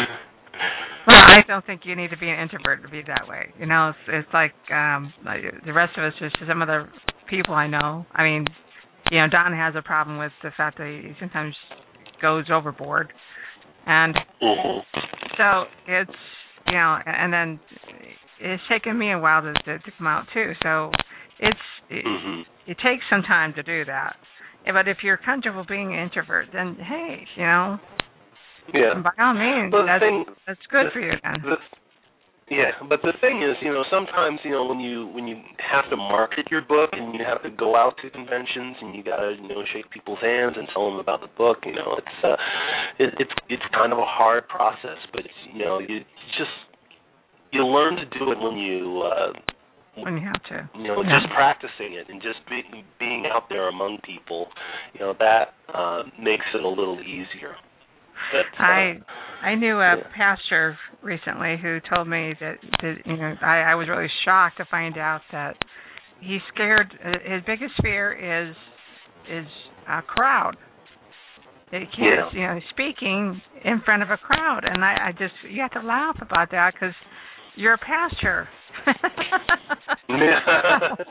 Well, 1.04 1.16
I 1.16 1.42
don't 1.48 1.66
think 1.66 1.80
you 1.84 1.96
need 1.96 2.10
to 2.10 2.16
be 2.16 2.28
an 2.28 2.38
introvert 2.38 2.82
to 2.82 2.88
be 2.88 3.02
that 3.08 3.26
way. 3.26 3.46
You 3.58 3.66
know, 3.66 3.88
it's 3.88 3.98
it's 4.08 4.28
like 4.32 4.52
um 4.72 5.12
like 5.24 5.40
the 5.66 5.72
rest 5.72 5.98
of 5.98 6.04
us. 6.04 6.12
Just 6.20 6.36
some 6.46 6.62
of 6.62 6.68
the 6.68 6.86
people 7.28 7.54
I 7.54 7.66
know. 7.66 8.06
I 8.12 8.22
mean, 8.22 8.48
you 9.10 9.18
know, 9.18 9.26
Don 9.28 9.52
has 9.52 9.74
a 9.76 9.82
problem 9.82 10.18
with 10.18 10.30
the 10.44 10.50
fact 10.56 10.78
that 10.78 10.86
he 10.86 11.12
sometimes 11.18 11.56
goes 12.20 12.44
overboard, 12.52 13.12
and 13.86 14.16
hmm 14.40 14.78
so 15.36 15.64
it's 15.88 16.10
you 16.66 16.74
know, 16.74 16.98
and 17.04 17.32
then 17.32 17.60
it's 18.40 18.62
taken 18.70 18.96
me 18.96 19.12
a 19.12 19.18
while 19.18 19.42
to 19.42 19.52
to, 19.52 19.78
to 19.80 19.90
come 19.98 20.06
out 20.06 20.26
too. 20.32 20.52
So 20.62 20.92
it's 21.40 21.58
it, 21.90 22.04
hmm 22.06 22.42
it 22.66 22.76
takes 22.78 23.02
some 23.10 23.22
time 23.22 23.54
to 23.54 23.62
do 23.64 23.84
that. 23.86 24.14
But 24.66 24.88
if 24.88 24.98
you're 25.03 25.16
comfortable 25.18 25.64
being 25.68 25.92
an 25.92 25.98
introvert, 26.01 26.46
then 26.53 26.77
hey, 26.77 27.27
you 27.37 27.42
know, 27.44 27.79
Yeah. 28.72 28.94
by 28.94 29.11
all 29.18 29.35
means, 29.35 29.72
that's 29.72 30.01
thing- 30.03 30.27
that's 30.46 30.66
good 30.68 30.87
the- 30.87 30.90
for 30.90 31.01
you 31.01 31.18
then. 31.22 31.42
The, 31.42 31.59
yeah, 32.48 32.72
but 32.83 33.01
the 33.03 33.12
thing 33.14 33.42
is, 33.42 33.57
you 33.62 33.72
know, 33.72 33.83
sometimes 33.85 34.40
you 34.44 34.51
know 34.51 34.64
when 34.64 34.79
you 34.81 35.07
when 35.09 35.27
you 35.27 35.40
have 35.59 35.88
to 35.90 35.96
market 35.96 36.51
your 36.51 36.61
book 36.62 36.90
and 36.92 37.14
you 37.14 37.25
have 37.25 37.42
to 37.42 37.51
go 37.51 37.77
out 37.77 37.96
to 37.98 38.11
conventions 38.11 38.77
and 38.81 38.94
you 38.94 39.03
gotta 39.03 39.33
you 39.35 39.48
know 39.48 39.64
shake 39.72 39.88
people's 39.90 40.20
hands 40.20 40.57
and 40.57 40.68
tell 40.72 40.90
them 40.90 40.98
about 41.01 41.20
the 41.20 41.29
book, 41.38 41.64
you 41.66 41.72
know, 41.75 41.96
it's 41.98 42.25
uh, 42.25 42.37
it, 42.98 43.14
it's 43.18 43.33
it's 43.48 43.62
kind 43.72 43.92
of 43.92 43.98
a 43.98 44.05
hard 44.07 44.48
process, 44.48 44.98
but 45.12 45.25
you 45.53 45.64
know 45.64 45.79
you 45.81 46.05
just 46.38 46.51
you 47.53 47.64
learn 47.66 47.96
to 47.96 48.05
do 48.07 48.33
it 48.33 48.38
when 48.38 48.57
you 48.57 49.03
uh, 49.03 49.33
when 49.94 50.16
you 50.16 50.22
have 50.24 50.42
to. 50.48 50.68
you 50.78 50.88
know 50.88 51.02
Yeah. 51.02 51.20
just 51.20 51.33
practicing 51.35 51.92
it 51.94 52.09
and 52.09 52.20
just 52.22 52.38
be, 52.48 52.62
being 52.98 53.26
out 53.26 53.48
there 53.48 53.68
among 53.68 53.98
people, 54.05 54.48
you 54.94 55.00
know 55.00 55.14
that 55.18 55.55
uh, 55.72 56.02
makes 56.18 56.46
it 56.55 56.62
a 56.64 56.68
little 56.68 57.00
easier. 57.00 57.57
But, 58.33 58.46
uh, 58.59 58.62
I 58.64 58.98
I 59.42 59.55
knew 59.57 59.78
a 59.81 59.96
yeah. 59.96 60.02
pastor 60.16 60.78
recently 61.02 61.57
who 61.61 61.81
told 61.94 62.09
me 62.09 62.35
that, 62.40 62.57
that 62.81 62.94
you 63.05 63.16
know 63.16 63.35
I, 63.42 63.72
I 63.72 63.74
was 63.74 63.88
really 63.88 64.09
shocked 64.24 64.59
to 64.59 64.64
find 64.70 64.96
out 64.96 65.20
that 65.33 65.57
he's 66.20 66.40
scared. 66.55 66.88
uh, 67.05 67.18
His 67.35 67.42
biggest 67.46 67.74
fear 67.83 68.12
is 68.12 68.57
is 69.28 69.46
a 69.88 70.02
crowd. 70.02 70.57
He 71.70 71.78
can't, 71.78 71.92
Yeah. 71.98 72.31
you 72.33 72.46
know, 72.46 72.61
speaking 72.70 73.40
in 73.64 73.81
front 73.85 74.02
of 74.02 74.11
a 74.11 74.16
crowd, 74.18 74.64
and 74.68 74.85
I, 74.85 75.09
I 75.09 75.12
just 75.12 75.35
you 75.50 75.61
have 75.62 75.72
to 75.72 75.81
laugh 75.87 76.16
about 76.20 76.50
that 76.50 76.74
because 76.74 76.94
you're 77.57 77.74
a 77.74 77.78
pastor. 77.78 78.48
That's 78.85 78.96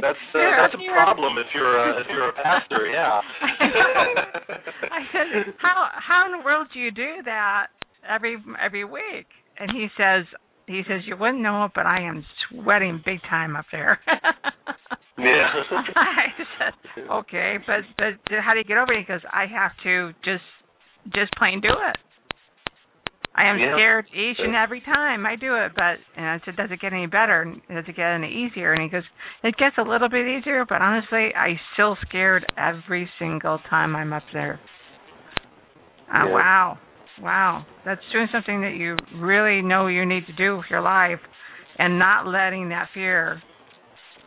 that's, 0.00 0.18
uh, 0.34 0.38
that's 0.60 0.74
a 0.74 0.92
problem 0.92 1.38
if 1.38 1.46
you're 1.54 1.76
a 1.78 2.00
if 2.00 2.06
you're 2.10 2.28
a 2.28 2.32
pastor, 2.32 2.86
yeah. 2.86 3.20
I 4.92 5.00
said, 5.12 5.54
"How 5.58 5.88
how 5.92 6.26
in 6.26 6.32
the 6.38 6.44
world 6.44 6.68
do 6.72 6.78
you 6.80 6.90
do 6.90 7.22
that 7.24 7.68
every 8.08 8.36
every 8.62 8.84
week?" 8.84 9.26
And 9.58 9.70
he 9.70 9.88
says, 9.96 10.24
"He 10.66 10.82
says 10.88 11.02
you 11.06 11.16
wouldn't 11.16 11.40
know 11.40 11.64
it, 11.64 11.72
but 11.74 11.86
I 11.86 12.02
am 12.02 12.24
sweating 12.48 13.00
big 13.04 13.20
time 13.28 13.56
up 13.56 13.66
there." 13.72 13.98
Yeah. 15.16 15.46
I 15.94 16.26
said, 16.58 17.04
"Okay, 17.08 17.58
but 17.64 17.82
but 17.96 18.14
how 18.42 18.52
do 18.52 18.58
you 18.58 18.64
get 18.64 18.78
over 18.78 18.92
it?" 18.92 18.98
He 18.98 19.04
goes, 19.04 19.20
"I 19.32 19.46
have 19.46 19.70
to 19.84 20.12
just 20.24 20.42
just 21.14 21.32
plain 21.38 21.60
do 21.60 21.68
it." 21.68 21.96
I 23.36 23.46
am 23.46 23.58
Yeah. 23.58 23.74
scared 23.74 24.06
each 24.12 24.38
and 24.38 24.54
every 24.54 24.80
time 24.80 25.26
I 25.26 25.34
do 25.34 25.56
it, 25.56 25.72
but 25.74 25.98
and 26.16 26.24
I 26.26 26.38
said, 26.44 26.56
"Does 26.56 26.70
it 26.70 26.78
get 26.80 26.92
any 26.92 27.06
better? 27.06 27.44
Does 27.68 27.88
it 27.88 27.96
get 27.96 28.06
any 28.12 28.30
easier?" 28.30 28.72
And 28.72 28.82
he 28.82 28.88
goes, 28.88 29.04
"It 29.42 29.56
gets 29.56 29.76
a 29.78 29.82
little 29.82 30.08
bit 30.08 30.26
easier, 30.26 30.64
but 30.64 30.80
honestly, 30.80 31.34
I'm 31.34 31.58
still 31.72 31.96
scared 31.96 32.46
every 32.56 33.10
single 33.18 33.58
time 33.58 33.96
I'm 33.96 34.12
up 34.12 34.22
there." 34.32 34.60
Uh, 36.12 36.26
Yeah. 36.26 36.32
Wow, 36.32 36.78
wow, 37.20 37.66
that's 37.84 38.00
doing 38.12 38.28
something 38.30 38.60
that 38.60 38.74
you 38.74 38.96
really 39.16 39.62
know 39.62 39.88
you 39.88 40.06
need 40.06 40.26
to 40.26 40.32
do 40.34 40.56
with 40.58 40.70
your 40.70 40.80
life, 40.82 41.20
and 41.78 41.98
not 41.98 42.26
letting 42.26 42.68
that 42.68 42.88
fear, 42.94 43.42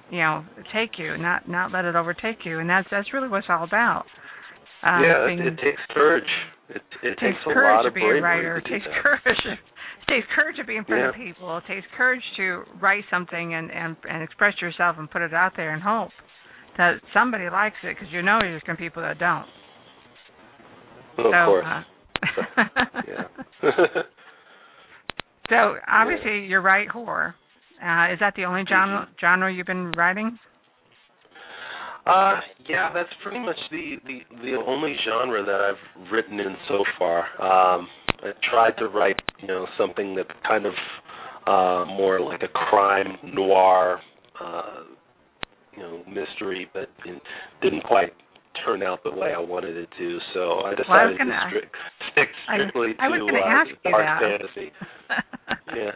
you 0.10 0.20
know, 0.20 0.44
take 0.74 1.00
you, 1.00 1.18
not 1.18 1.48
not 1.48 1.72
let 1.72 1.86
it 1.86 1.96
overtake 1.96 2.46
you, 2.46 2.60
and 2.60 2.70
that's 2.70 2.90
that's 2.90 3.14
really 3.14 3.30
what 3.30 3.40
it's 3.40 3.50
all 3.50 3.64
about. 3.64 4.06
Um, 4.84 5.04
yeah, 5.04 5.26
being- 5.28 5.40
it, 5.40 5.48
it 5.54 5.60
takes 5.60 5.82
courage. 5.92 6.30
It 6.70 6.76
it 6.78 6.82
it 7.04 7.10
takes 7.12 7.22
takes 7.22 7.38
a 7.48 7.54
courage 7.54 7.78
lot 7.78 7.82
to 7.84 7.92
be 7.92 8.02
a 8.02 8.22
writer. 8.22 8.58
It 8.58 8.66
takes 8.66 8.86
that. 8.86 9.02
courage. 9.04 9.38
It 10.08 10.12
takes 10.22 10.28
courage 10.34 10.56
to 10.56 10.64
be 10.64 10.78
in 10.78 10.86
front 10.86 11.04
of 11.08 11.16
people. 11.16 11.58
It 11.58 11.66
takes 11.68 11.86
courage 11.98 12.22
to 12.38 12.64
write 12.82 13.04
something 13.12 13.56
and 13.56 13.70
and 13.72 13.98
and 14.10 14.24
express 14.24 14.54
yourself 14.62 14.96
and 15.00 15.12
put 15.12 15.22
it 15.22 15.34
out 15.34 15.52
there 15.58 15.74
and 15.74 15.84
hope 15.84 16.12
that 16.78 17.02
somebody 17.14 17.50
likes 17.50 17.76
it 17.84 17.96
because 17.96 18.08
you 18.14 18.22
know 18.22 18.38
there's 18.40 18.62
going 18.64 18.78
to 18.78 18.82
be 18.82 18.86
people 18.88 19.04
that 19.04 19.20
don't. 19.20 19.46
Of 21.18 21.26
so, 21.26 21.46
course. 21.46 21.66
Uh, 21.68 22.64
yeah. 23.08 23.72
so 25.50 25.76
obviously 25.88 26.46
you 26.46 26.60
write 26.60 26.88
horror. 26.90 27.36
Uh, 27.84 28.14
is 28.14 28.20
that 28.20 28.34
the 28.36 28.46
only 28.46 28.64
genre 28.68 29.02
Mm-hmm. 29.02 29.12
genre 29.20 29.54
you've 29.54 29.68
been 29.68 29.92
writing? 29.92 30.40
Uh, 32.08 32.40
yeah, 32.70 32.92
that's 32.94 33.10
pretty 33.24 33.40
much 33.40 33.58
the, 33.72 33.96
the 34.06 34.20
the 34.42 34.54
only 34.66 34.96
genre 35.06 35.44
that 35.44 35.60
I've 35.62 36.12
written 36.12 36.40
in 36.40 36.56
so 36.68 36.84
far. 36.98 37.20
Um, 37.42 37.88
I 38.24 38.32
tried 38.50 38.72
to 38.80 38.88
write, 38.88 39.20
you 39.42 39.48
know, 39.48 39.66
something 39.78 40.16
that 40.16 40.28
kind 40.48 40.66
of 40.66 40.74
uh, 41.46 41.86
more 41.92 42.20
like 42.22 42.44
a 42.44 42.48
crime 42.48 43.18
noir, 43.34 44.00
uh, 44.42 44.84
you 45.76 45.84
know, 45.84 46.02
mystery, 46.08 46.70
but 46.74 46.90
it 47.06 47.22
didn't 47.62 47.84
quite 47.84 48.14
turn 48.66 48.82
out 48.84 49.04
the 49.04 49.12
way 49.12 49.34
I 49.36 49.40
wanted 49.40 49.78
it 49.78 49.90
to. 49.98 50.18
So 50.34 50.40
I 50.40 50.44
Well, 50.44 50.66
I 50.72 50.76
decided 50.76 51.18
gonna- 51.20 51.32
to 51.32 51.48
strict, 51.50 51.76
stick 52.12 52.30
strictly 52.54 52.96
I 53.00 53.08
was 53.08 53.20
to 53.20 53.36
uh, 53.38 53.48
ask 53.48 53.70
you 53.70 53.92
dark 53.92 54.04
that. 54.04 54.20
fantasy. 54.22 54.72
Yeah. 55.76 55.92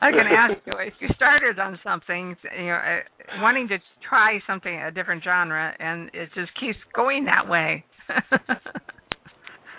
I 0.00 0.10
to 0.10 0.18
ask 0.18 0.54
you 0.66 0.72
if 0.78 0.94
you 1.00 1.08
started 1.14 1.58
on 1.58 1.78
something, 1.84 2.36
you 2.58 2.66
know, 2.66 2.74
uh, 2.74 3.42
wanting 3.42 3.68
to 3.68 3.78
try 4.08 4.38
something 4.46 4.74
a 4.74 4.90
different 4.90 5.22
genre, 5.22 5.74
and 5.78 6.10
it 6.14 6.30
just 6.34 6.50
keeps 6.58 6.78
going 6.94 7.24
that 7.26 7.48
way. 7.48 7.84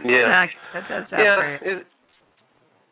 Yeah. 0.03 0.45
That, 0.73 0.83
that 0.89 0.89
does 0.89 1.05
that 1.11 1.19
yeah, 1.19 1.57
it, 1.61 1.85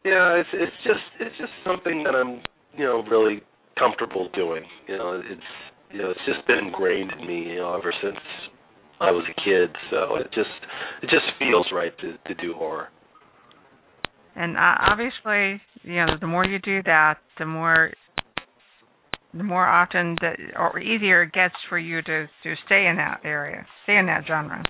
yeah, 0.06 0.38
it's 0.38 0.50
it's 0.54 0.78
just 0.84 1.06
it's 1.20 1.36
just 1.40 1.52
something 1.66 2.04
that 2.04 2.14
I'm 2.14 2.42
you 2.78 2.86
know 2.86 3.04
really 3.10 3.42
comfortable 3.80 4.30
doing. 4.36 4.64
You 4.88 4.98
know, 4.98 5.22
it's 5.24 5.52
you 5.92 6.02
know 6.02 6.12
it's 6.12 6.20
just 6.28 6.46
been 6.46 6.68
ingrained 6.68 7.12
in 7.20 7.28
me 7.28 7.50
you 7.50 7.56
know 7.56 7.74
ever 7.74 7.92
since 8.04 8.20
I 9.00 9.12
was 9.12 9.26
a 9.26 9.42
kid. 9.42 9.76
So 9.90 10.18
it 10.18 10.28
just 10.34 10.54
it 11.02 11.10
just 11.10 11.26
feels 11.40 11.66
right 11.74 11.98
to 11.98 12.14
to 12.28 12.42
do 12.42 12.54
horror. 12.54 12.90
And 14.36 14.56
uh, 14.58 14.76
obviously, 14.92 15.62
you 15.84 16.06
know, 16.06 16.18
the 16.20 16.28
more 16.28 16.46
you 16.46 16.60
do 16.60 16.82
that, 16.84 17.16
the 17.38 17.46
more 17.46 17.92
the 19.34 19.44
more 19.44 19.66
often 19.66 20.16
that 20.22 20.38
or 20.58 20.80
easier 20.80 21.24
it 21.24 21.34
gets 21.34 21.54
for 21.68 21.78
you 21.78 22.02
to 22.02 22.26
to 22.44 22.56
stay 22.66 22.88
in 22.88 22.96
that 22.98 23.22
area, 23.24 23.66
stay 23.84 23.98
in 23.98 24.06
that 24.08 24.24
genre. 24.28 24.64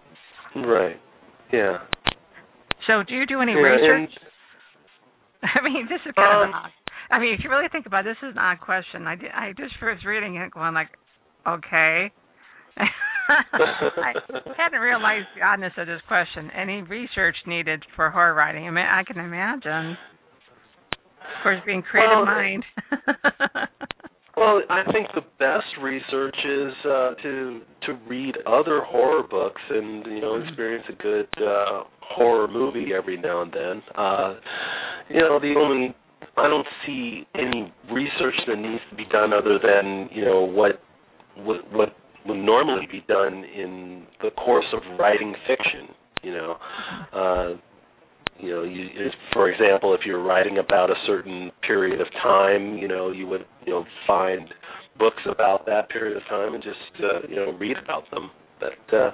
Right. 0.55 0.97
Yeah. 1.53 1.77
So, 2.87 3.03
do 3.07 3.13
you 3.13 3.25
do 3.25 3.41
any 3.41 3.53
yeah, 3.53 3.59
research? 3.59 4.09
and- 4.11 4.29
I 5.55 5.63
mean, 5.63 5.87
this 5.87 5.99
is 6.05 6.13
kind 6.15 6.35
of 6.35 6.41
Um, 6.43 6.49
an 6.49 6.53
odd. 6.53 6.71
I 7.11 7.19
mean, 7.19 7.33
if 7.33 7.43
you 7.43 7.49
really 7.49 7.69
think 7.71 7.85
about 7.85 8.05
it, 8.05 8.15
this 8.21 8.29
is 8.29 8.33
an 8.35 8.37
odd 8.39 8.59
question. 8.59 9.07
I 9.07 9.15
did, 9.15 9.31
I 9.31 9.53
just 9.53 9.73
was 9.81 9.97
reading 10.05 10.35
it, 10.35 10.51
going 10.51 10.73
like, 10.73 10.89
okay. 11.47 12.11
I 13.29 14.13
hadn't 14.57 14.79
realized 14.79 15.27
the 15.35 15.45
oddness 15.45 15.73
of 15.77 15.87
this 15.87 16.01
question. 16.07 16.49
Any 16.51 16.81
research 16.81 17.35
needed 17.45 17.83
for 17.95 18.09
horror 18.09 18.33
writing? 18.33 18.67
I 18.67 18.71
mean, 18.71 18.85
I 18.85 19.03
can 19.03 19.19
imagine. 19.19 19.97
Of 21.21 21.43
course, 21.43 21.59
being 21.65 21.83
creative 21.83 22.09
Well, 22.11 22.25
mind. 22.25 22.63
Well, 24.39 24.61
I 24.69 24.89
think 24.93 25.07
the 25.13 25.27
best 25.37 25.67
research 25.83 26.35
is 26.45 26.73
uh, 26.85 27.13
to 27.23 27.59
to 27.87 27.93
read 28.07 28.35
other 28.47 28.81
horror 28.85 29.23
books 29.29 29.61
and 29.69 30.05
you 30.05 30.21
know 30.21 30.41
experience 30.41 30.85
a 30.87 30.93
good 30.93 31.27
uh, 31.37 31.83
horror 31.99 32.47
movie 32.47 32.91
every 32.97 33.17
now 33.17 33.41
and 33.41 33.51
then. 33.51 33.83
Uh, 33.97 34.35
you 35.09 35.19
know, 35.19 35.41
the 35.41 35.55
only 35.57 35.93
I 36.37 36.47
don't 36.47 36.67
see 36.85 37.27
any 37.35 37.73
research 37.91 38.35
that 38.47 38.55
needs 38.55 38.81
to 38.89 38.95
be 38.95 39.03
done 39.11 39.33
other 39.33 39.59
than 39.61 40.07
you 40.13 40.23
know 40.23 40.39
what 40.39 40.81
what 41.35 41.73
what 41.73 41.89
would 42.29 42.37
normally 42.37 42.87
be 42.91 43.03
done 43.07 43.43
in 43.43 44.03
the 44.21 44.31
course 44.31 44.65
of 44.73 44.81
writing 44.99 45.35
fiction. 45.47 45.93
You 46.23 46.31
know, 46.31 46.57
uh, 47.13 47.49
you 48.39 48.51
know, 48.51 48.63
you, 48.63 48.87
if, 48.93 49.13
for 49.33 49.49
example, 49.49 49.93
if 49.93 50.01
you're 50.05 50.23
writing 50.23 50.57
about 50.57 50.89
a 50.89 50.95
certain 51.05 51.51
period 51.65 51.99
of 51.99 52.07
time, 52.23 52.77
you 52.77 52.87
know, 52.87 53.11
you 53.11 53.27
would 53.27 53.45
you 53.65 53.73
know 53.73 53.85
find 54.07 54.47
books 54.97 55.23
about 55.29 55.65
that 55.65 55.89
period 55.89 56.17
of 56.17 56.23
time 56.29 56.53
and 56.53 56.63
just 56.63 57.03
uh, 57.03 57.27
you 57.27 57.35
know 57.35 57.51
read 57.57 57.77
about 57.83 58.03
them. 58.11 58.31
But 58.59 58.95
uh, 58.95 59.11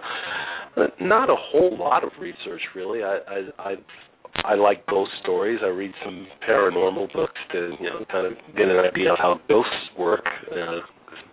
not 0.99 1.29
a 1.29 1.35
whole 1.37 1.77
lot 1.77 2.03
of 2.03 2.09
research 2.19 2.61
really. 2.75 3.03
I 3.03 3.17
I 3.27 3.71
I, 3.71 3.75
I 4.43 4.55
like 4.55 4.85
ghost 4.87 5.11
stories. 5.21 5.59
I 5.63 5.67
read 5.67 5.91
some 6.03 6.27
paranormal 6.47 7.13
books 7.13 7.39
to 7.51 7.73
you 7.79 7.89
know 7.89 8.05
kind 8.11 8.27
of 8.27 8.33
get 8.55 8.67
an 8.67 8.77
idea 8.77 9.11
of 9.11 9.17
how 9.19 9.39
ghosts 9.47 9.71
work. 9.97 10.25
Uh, 10.51 10.79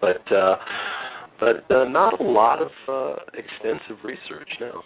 but 0.00 0.32
uh, 0.32 0.56
but 1.42 1.74
uh, 1.74 1.84
not 1.88 2.20
a 2.20 2.22
lot 2.22 2.60
of 2.62 2.70
uh, 2.88 3.16
extensive 3.34 3.96
research 4.04 4.48
now. 4.60 4.82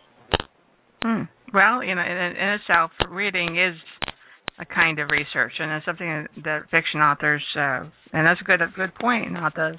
Hmm. 1.03 1.23
Well, 1.53 1.85
you 1.85 1.95
know, 1.95 2.01
in, 2.01 2.17
in 2.37 2.49
itself, 2.57 2.91
reading 3.11 3.59
is 3.59 3.77
a 4.59 4.65
kind 4.65 4.99
of 4.99 5.11
research, 5.11 5.53
and 5.59 5.71
it's 5.73 5.85
something 5.85 6.27
that 6.45 6.63
fiction 6.71 7.01
authors, 7.01 7.43
uh, 7.57 7.85
and 8.15 8.27
that's 8.27 8.41
a 8.41 8.45
good 8.45 8.63
a 8.63 8.73
good 8.75 8.95
point. 8.95 9.31
Not 9.33 9.55
to, 9.57 9.79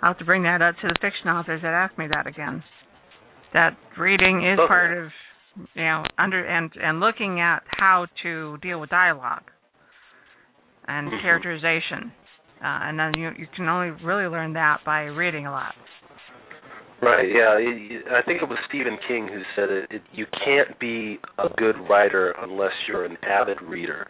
I'll 0.00 0.10
have 0.10 0.18
to 0.18 0.24
bring 0.24 0.44
that 0.44 0.62
up 0.62 0.76
to 0.82 0.86
the 0.86 0.94
fiction 1.00 1.28
authors 1.28 1.60
that 1.62 1.74
ask 1.74 1.98
me 1.98 2.06
that 2.12 2.28
again. 2.28 2.62
That 3.52 3.76
reading 3.98 4.46
is 4.46 4.60
Okay. 4.60 4.68
part 4.68 4.96
of, 4.96 5.10
you 5.74 5.82
know, 5.82 6.04
under 6.18 6.44
and 6.44 6.70
and 6.80 7.00
looking 7.00 7.40
at 7.40 7.64
how 7.66 8.06
to 8.22 8.58
deal 8.62 8.80
with 8.80 8.90
dialogue 8.90 9.50
and 10.86 11.08
Mhm. 11.08 11.20
characterization, 11.20 12.12
uh, 12.62 12.78
and 12.86 12.98
then 12.98 13.12
you 13.18 13.32
you 13.36 13.48
can 13.56 13.68
only 13.68 13.90
really 14.06 14.28
learn 14.28 14.52
that 14.52 14.84
by 14.84 15.06
reading 15.06 15.46
a 15.46 15.50
lot. 15.50 15.74
Right. 17.02 17.26
Yeah. 17.28 17.58
I 18.16 18.22
think 18.22 18.42
it 18.42 18.48
was 18.48 18.58
Stephen 18.68 18.96
King 19.08 19.26
who 19.26 19.42
said 19.56 19.70
it, 19.70 19.90
it. 19.90 20.02
You 20.12 20.24
can't 20.44 20.78
be 20.78 21.18
a 21.36 21.48
good 21.58 21.74
writer 21.90 22.32
unless 22.40 22.70
you're 22.86 23.04
an 23.04 23.16
avid 23.24 23.60
reader. 23.60 24.06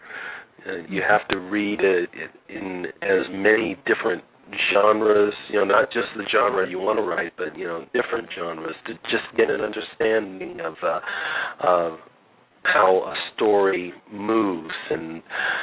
Uh, 0.68 0.86
you 0.90 1.00
have 1.08 1.26
to 1.28 1.38
read 1.38 1.80
it 1.80 2.10
in 2.50 2.84
as 3.00 3.26
many 3.30 3.76
different 3.86 4.22
genres. 4.74 5.32
You 5.50 5.60
know, 5.60 5.64
not 5.64 5.90
just 5.90 6.08
the 6.18 6.24
genre 6.30 6.68
you 6.68 6.78
want 6.78 6.98
to 6.98 7.02
write, 7.02 7.32
but 7.38 7.56
you 7.58 7.64
know, 7.64 7.86
different 7.94 8.28
genres 8.38 8.74
to 8.86 8.92
just 9.04 9.24
get 9.38 9.48
an 9.48 9.62
understanding 9.62 10.60
of 10.60 10.74
uh, 10.84 11.00
of 11.66 11.98
how 12.64 12.96
a 12.98 13.14
story 13.34 13.94
moves 14.12 14.74
and 14.90 15.22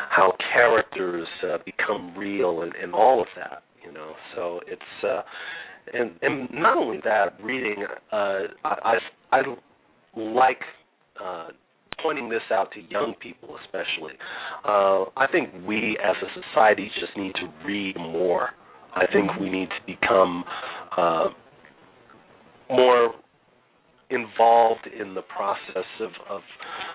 how 0.09 0.33
characters 0.51 1.27
uh, 1.47 1.57
become 1.63 2.17
real 2.17 2.63
and, 2.63 2.73
and 2.75 2.95
all 2.95 3.21
of 3.21 3.27
that. 3.35 3.61
You 3.85 3.93
know, 3.93 4.13
so 4.35 4.61
it's. 4.67 4.81
Uh, 5.07 5.21
and 5.93 6.11
and 6.21 6.49
not 6.51 6.77
only 6.77 6.99
that, 7.03 7.37
reading. 7.43 7.85
Uh, 8.11 8.15
I 8.63 8.97
I, 9.31 9.37
I 9.39 9.41
like 10.15 10.61
uh, 11.23 11.47
pointing 12.01 12.29
this 12.29 12.41
out 12.51 12.71
to 12.73 12.81
young 12.81 13.13
people, 13.21 13.57
especially. 13.65 14.13
Uh, 14.65 15.05
I 15.17 15.27
think 15.31 15.49
we 15.67 15.97
as 16.03 16.15
a 16.21 16.41
society 16.41 16.89
just 16.99 17.17
need 17.17 17.33
to 17.35 17.49
read 17.65 17.97
more. 17.97 18.49
I 18.95 19.05
think 19.11 19.31
we 19.39 19.49
need 19.49 19.69
to 19.69 19.85
become 19.85 20.43
uh, 20.97 21.27
more 22.69 23.13
involved 24.09 24.87
in 24.87 25.13
the 25.13 25.21
process 25.21 25.85
of, 26.01 26.09
of 26.29 26.41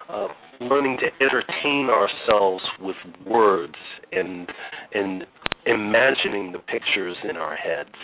of 0.08 0.30
learning 0.60 0.98
to 0.98 1.24
entertain 1.24 1.88
ourselves 1.88 2.64
with 2.80 2.96
words 3.26 3.74
and 4.12 4.48
and 4.92 5.24
imagining 5.66 6.52
the 6.52 6.58
pictures 6.58 7.16
in 7.28 7.36
our 7.36 7.56
heads 7.56 7.94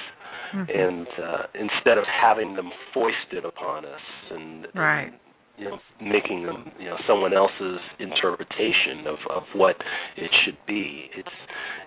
Mhm. 0.53 0.69
and 0.85 1.07
uh, 1.23 1.43
instead 1.55 1.99
of 1.99 2.05
having 2.07 2.55
them 2.55 2.71
foisted 2.93 3.45
upon 3.45 3.85
us 3.85 4.01
and, 4.31 4.67
Right. 4.75 5.07
and 5.13 5.19
you 5.57 5.69
know 5.69 5.79
making 6.01 6.45
them 6.47 6.73
you 6.79 6.87
know 6.87 6.97
someone 7.07 7.33
else's 7.35 7.81
interpretation 7.99 9.07
of 9.07 9.19
of 9.29 9.45
what 9.55 9.77
it 10.17 10.31
should 10.45 10.57
be 10.67 11.11
it's 11.15 11.37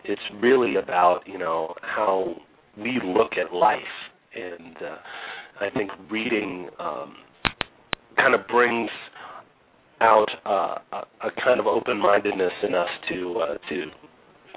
it's 0.04 0.21
really 0.39 0.76
about 0.76 1.28
you 1.28 1.38
know 1.38 1.73
how 1.82 2.36
we 2.78 2.99
look 3.04 3.34
at 3.38 3.54
life 3.54 3.95
and 4.36 4.78
uh, 4.78 4.97
I 5.62 5.69
think 5.69 5.91
reading 6.10 6.69
um, 6.80 7.15
kind 8.17 8.34
of 8.34 8.47
brings 8.47 8.89
out 10.02 10.30
uh, 10.45 10.76
a, 10.91 11.28
a 11.28 11.32
kind 11.43 11.60
of 11.60 11.67
open-mindedness 11.67 12.54
in 12.67 12.76
us 12.76 12.89
to 13.10 13.39
uh, 13.39 13.58
to 13.69 13.86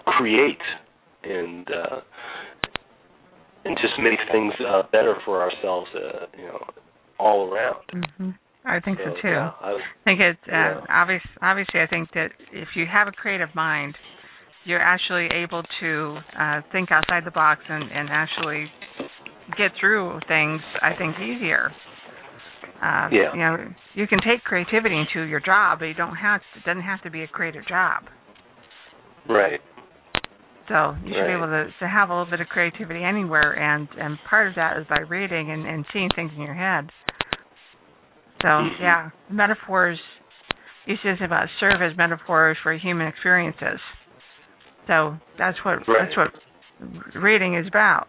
create 0.05 0.63
and 1.25 1.67
uh, 1.71 2.01
and 3.67 3.77
just 3.83 3.95
make 3.99 4.19
things 4.31 4.53
uh, 4.67 4.83
better 4.93 5.17
for 5.25 5.43
ourselves, 5.43 5.89
uh, 5.95 6.27
you 6.39 6.47
know, 6.47 6.63
all 7.19 7.51
around. 7.51 7.83
hmm 8.19 8.31
I 8.65 8.81
think 8.81 8.99
so, 8.99 9.11
too. 9.23 9.29
Yeah, 9.29 9.51
I, 9.61 9.71
I 9.73 9.79
think 10.05 10.21
it's 10.21 10.39
uh, 10.49 10.53
Yeah. 10.53 10.81
obvious. 10.91 11.23
Obviously, 11.41 11.81
I 11.81 11.87
think 11.87 12.11
that 12.15 12.31
if 12.53 12.69
you 12.75 12.85
have 12.93 13.07
a 13.07 13.13
creative 13.13 13.55
mind, 13.55 13.95
you're 14.65 14.83
actually 14.83 15.29
able 15.35 15.63
to 15.81 16.19
uh, 16.39 16.61
think 16.73 16.91
outside 16.91 17.25
the 17.25 17.31
box 17.31 17.61
and, 17.69 17.85
and 17.93 18.09
actually 18.11 18.67
get 19.57 19.71
through 19.79 20.19
things. 20.27 20.61
I 20.83 20.95
think 20.99 21.15
easier. 21.19 21.71
Uh, 22.83 23.09
Yeah. 23.13 23.33
You 23.33 23.39
know, 23.39 23.57
you 23.95 24.07
can 24.09 24.19
take 24.19 24.43
creativity 24.43 24.97
into 24.99 25.23
your 25.23 25.41
job, 25.41 25.79
but 25.79 25.87
you 25.87 25.95
don't 25.95 26.17
have. 26.17 26.41
To, 26.41 26.59
It 26.59 26.65
doesn't 26.65 26.83
have 26.83 27.03
to 27.03 27.11
be 27.11 27.23
a 27.23 27.29
creative 27.29 27.67
job. 27.67 28.03
right. 29.29 29.61
So 30.69 30.97
you 31.05 31.15
should 31.15 31.27
be 31.27 31.33
able 31.33 31.47
to 31.47 31.69
to 31.79 31.89
have 31.89 32.11
a 32.11 32.13
little 32.13 32.31
bit 32.31 32.41
of 32.41 32.49
creativity 32.49 33.03
anywhere, 33.05 33.53
and 33.59 33.89
and 33.99 34.19
part 34.29 34.49
of 34.49 34.55
that 34.57 34.77
is 34.79 34.87
by 34.89 35.03
reading 35.09 35.51
and 35.53 35.67
and 35.67 35.87
seeing 35.93 36.09
things 36.17 36.33
in 36.35 36.43
your 36.43 36.55
head. 36.55 36.91
So 38.43 38.49
Mhm. 38.49 38.81
yeah, 38.81 39.11
metaphors. 39.31 39.99
You 40.87 40.97
said 41.03 41.21
about 41.23 41.49
serve 41.59 41.83
as 41.83 41.97
metaphors 41.97 42.57
for 42.63 42.73
human 42.75 43.07
experiences. 43.09 43.81
So 44.87 45.17
that's 45.37 45.59
what 45.65 45.87
Right. 45.89 45.99
that's 46.01 46.17
what 46.17 46.33
reading 47.15 47.55
is 47.55 47.67
about. 47.67 48.09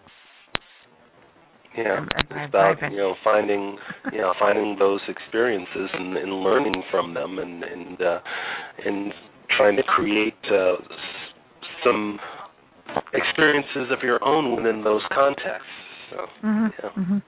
Yeah, 1.75 2.05
it's 2.19 2.31
about 2.49 2.83
I've- 2.83 2.93
you 2.93 2.97
know 2.97 3.15
finding 3.23 3.77
you 4.11 4.19
know 4.19 4.33
finding 4.39 4.75
those 4.77 5.01
experiences 5.07 5.89
and, 5.93 6.17
and 6.17 6.33
learning 6.43 6.81
from 6.89 7.13
them 7.13 7.37
and 7.39 7.63
and 7.63 8.01
uh, 8.01 8.19
and 8.85 9.13
trying 9.55 9.75
to 9.75 9.83
create 9.83 10.37
uh, 10.51 10.75
some 11.83 12.19
experiences 13.17 13.91
of 13.91 13.99
your 14.03 14.23
own 14.23 14.55
within 14.55 14.83
those 14.83 15.01
contexts. 15.11 15.69
So 16.09 16.29
Mhm. 16.43 16.73
yeah. 16.83 16.89
Mhm. 16.89 17.21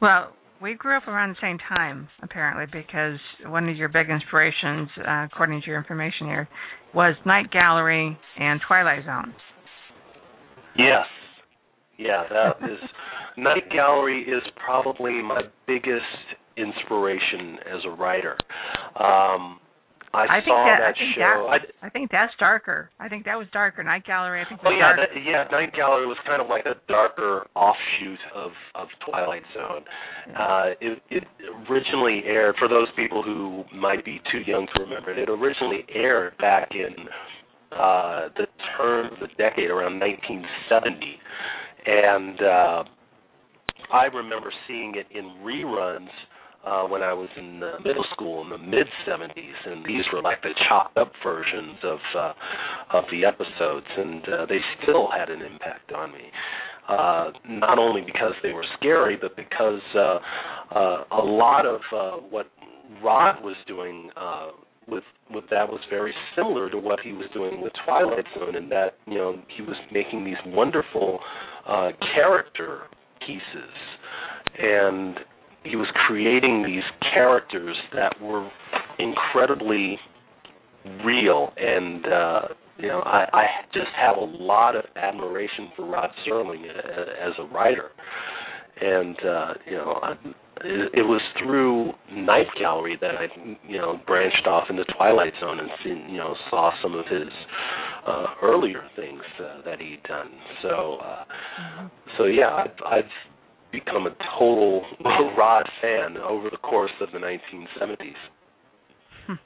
Well, 0.00 0.32
we 0.60 0.74
grew 0.74 0.96
up 0.96 1.06
around 1.08 1.30
the 1.30 1.40
same 1.40 1.58
time, 1.58 2.08
apparently, 2.22 2.66
because 2.66 3.20
one 3.46 3.68
of 3.68 3.76
your 3.76 3.88
big 3.88 4.10
inspirations, 4.10 4.90
uh, 4.98 5.26
according 5.30 5.62
to 5.62 5.66
your 5.68 5.78
information 5.78 6.26
here, 6.26 6.48
was 6.92 7.14
Night 7.24 7.50
Gallery 7.50 8.16
and 8.36 8.60
Twilight 8.62 9.04
Zone. 9.04 9.34
Yes. 10.76 11.06
Yeah, 11.96 12.24
that 12.28 12.70
is 12.70 12.78
Night 13.36 13.68
Gallery 13.70 14.22
is 14.22 14.42
probably 14.56 15.22
my 15.22 15.42
biggest 15.66 16.04
inspiration 16.56 17.58
as 17.66 17.84
a 17.84 17.90
writer. 17.90 18.36
Um 18.96 19.60
I, 20.14 20.38
I 20.38 20.38
think 20.38 20.54
saw 20.54 20.64
that, 20.64 20.78
that, 20.78 20.88
I 20.88 20.92
think 20.94 21.14
show. 21.18 21.48
I, 21.50 21.58
that 21.58 21.66
I 21.82 21.88
think 21.90 22.10
that's 22.10 22.32
darker. 22.38 22.90
I 22.98 23.08
think 23.08 23.24
that 23.26 23.34
was 23.34 23.46
darker. 23.52 23.82
Night 23.82 24.06
Gallery. 24.06 24.40
I 24.40 24.48
think 24.48 24.60
Oh 24.62 24.70
was 24.70 24.78
yeah, 24.78 24.94
that, 24.94 25.10
yeah. 25.18 25.44
Night 25.50 25.74
Gallery 25.74 26.06
was 26.06 26.16
kind 26.24 26.40
of 26.40 26.48
like 26.48 26.64
a 26.66 26.78
darker 26.86 27.46
offshoot 27.54 28.22
of 28.34 28.52
of 28.74 28.88
Twilight 29.04 29.42
Zone. 29.52 29.82
Uh, 30.30 30.66
it, 30.80 31.02
it 31.10 31.24
originally 31.68 32.22
aired 32.26 32.54
for 32.58 32.68
those 32.68 32.88
people 32.96 33.22
who 33.22 33.64
might 33.74 34.04
be 34.04 34.20
too 34.30 34.40
young 34.46 34.66
to 34.74 34.82
remember 34.82 35.12
it. 35.12 35.18
It 35.18 35.28
originally 35.28 35.84
aired 35.92 36.38
back 36.38 36.70
in 36.72 36.94
uh, 37.74 38.28
the 38.36 38.46
turn 38.76 39.06
of 39.06 39.18
the 39.20 39.28
decade, 39.36 39.70
around 39.70 39.98
1970, 39.98 41.18
and 41.86 42.40
uh, 42.40 42.84
I 43.92 44.04
remember 44.06 44.52
seeing 44.68 44.94
it 44.94 45.06
in 45.10 45.42
reruns 45.44 46.08
uh, 46.66 46.84
when 46.84 47.02
I 47.02 47.12
was 47.12 47.28
in 47.36 47.62
uh, 47.62 47.78
middle 47.84 48.04
school 48.12 48.42
in 48.42 48.50
the 48.50 48.58
mid 48.58 48.86
70s, 49.06 49.66
and 49.66 49.84
these 49.84 50.04
were 50.12 50.22
like 50.22 50.42
the 50.42 50.50
chopped 50.68 50.96
up 50.96 51.12
versions 51.22 51.78
of 51.82 51.98
uh, 52.16 52.32
of 52.92 53.04
the 53.10 53.24
episodes, 53.24 53.86
and 53.96 54.22
uh, 54.24 54.46
they 54.46 54.58
still 54.82 55.08
had 55.10 55.30
an 55.30 55.42
impact 55.42 55.92
on 55.92 56.12
me. 56.12 56.30
Uh, 56.88 57.30
not 57.48 57.78
only 57.78 58.02
because 58.02 58.32
they 58.42 58.52
were 58.52 58.64
scary, 58.76 59.16
but 59.20 59.34
because 59.36 59.80
uh, 59.94 60.18
uh, 60.74 61.04
a 61.12 61.24
lot 61.24 61.64
of 61.64 61.80
uh, 61.94 62.16
what 62.28 62.46
Rod 63.02 63.42
was 63.42 63.56
doing 63.66 64.10
uh, 64.16 64.48
with 64.86 65.04
with 65.30 65.44
that 65.50 65.66
was 65.66 65.80
very 65.88 66.12
similar 66.36 66.68
to 66.68 66.78
what 66.78 67.00
he 67.00 67.12
was 67.12 67.26
doing 67.32 67.62
with 67.62 67.72
Twilight 67.86 68.26
Zone, 68.38 68.54
in 68.54 68.68
that 68.68 68.98
you 69.06 69.14
know 69.14 69.40
he 69.56 69.62
was 69.62 69.76
making 69.92 70.24
these 70.24 70.36
wonderful 70.46 71.20
uh, 71.66 71.92
character 72.14 72.82
pieces, 73.26 73.72
and 74.58 75.16
he 75.64 75.76
was 75.76 75.88
creating 76.06 76.62
these 76.64 76.84
characters 77.12 77.76
that 77.94 78.20
were 78.20 78.48
incredibly 78.98 79.98
real 81.04 81.50
and 81.56 82.06
uh 82.06 82.40
you 82.78 82.88
know 82.88 83.00
I, 83.00 83.24
I 83.32 83.44
just 83.72 83.88
have 83.96 84.16
a 84.16 84.24
lot 84.24 84.76
of 84.76 84.84
admiration 84.96 85.70
for 85.74 85.86
Rod 85.86 86.10
Serling 86.26 86.64
as 86.68 87.32
a 87.38 87.44
writer 87.54 87.90
and 88.80 89.16
uh 89.24 89.54
you 89.66 89.76
know 89.76 89.98
I, 90.02 90.14
it, 90.62 90.90
it 90.94 91.02
was 91.02 91.20
through 91.42 91.92
Night 92.12 92.46
Gallery 92.58 92.96
that 93.00 93.14
I, 93.16 93.26
you 93.66 93.78
know, 93.78 94.00
branched 94.06 94.46
off 94.46 94.64
into 94.70 94.84
Twilight 94.96 95.32
Zone 95.40 95.58
and 95.58 95.68
seen, 95.82 96.06
you 96.10 96.18
know, 96.18 96.34
saw 96.50 96.70
some 96.82 96.94
of 96.94 97.04
his 97.06 97.28
uh, 98.06 98.26
earlier 98.42 98.82
things 98.96 99.22
uh, 99.40 99.62
that 99.64 99.80
he'd 99.80 100.02
done. 100.06 100.30
So, 100.62 100.98
uh, 101.02 101.24
so 102.18 102.24
yeah, 102.26 102.50
I've, 102.50 102.86
I've 102.86 103.10
become 103.74 104.06
a 104.06 104.14
total 104.38 104.82
Rod 105.36 105.66
fan 105.82 106.16
over 106.16 106.50
the 106.50 106.58
course 106.58 106.92
of 107.00 107.10
the 107.12 107.18
1970s. 107.18 108.14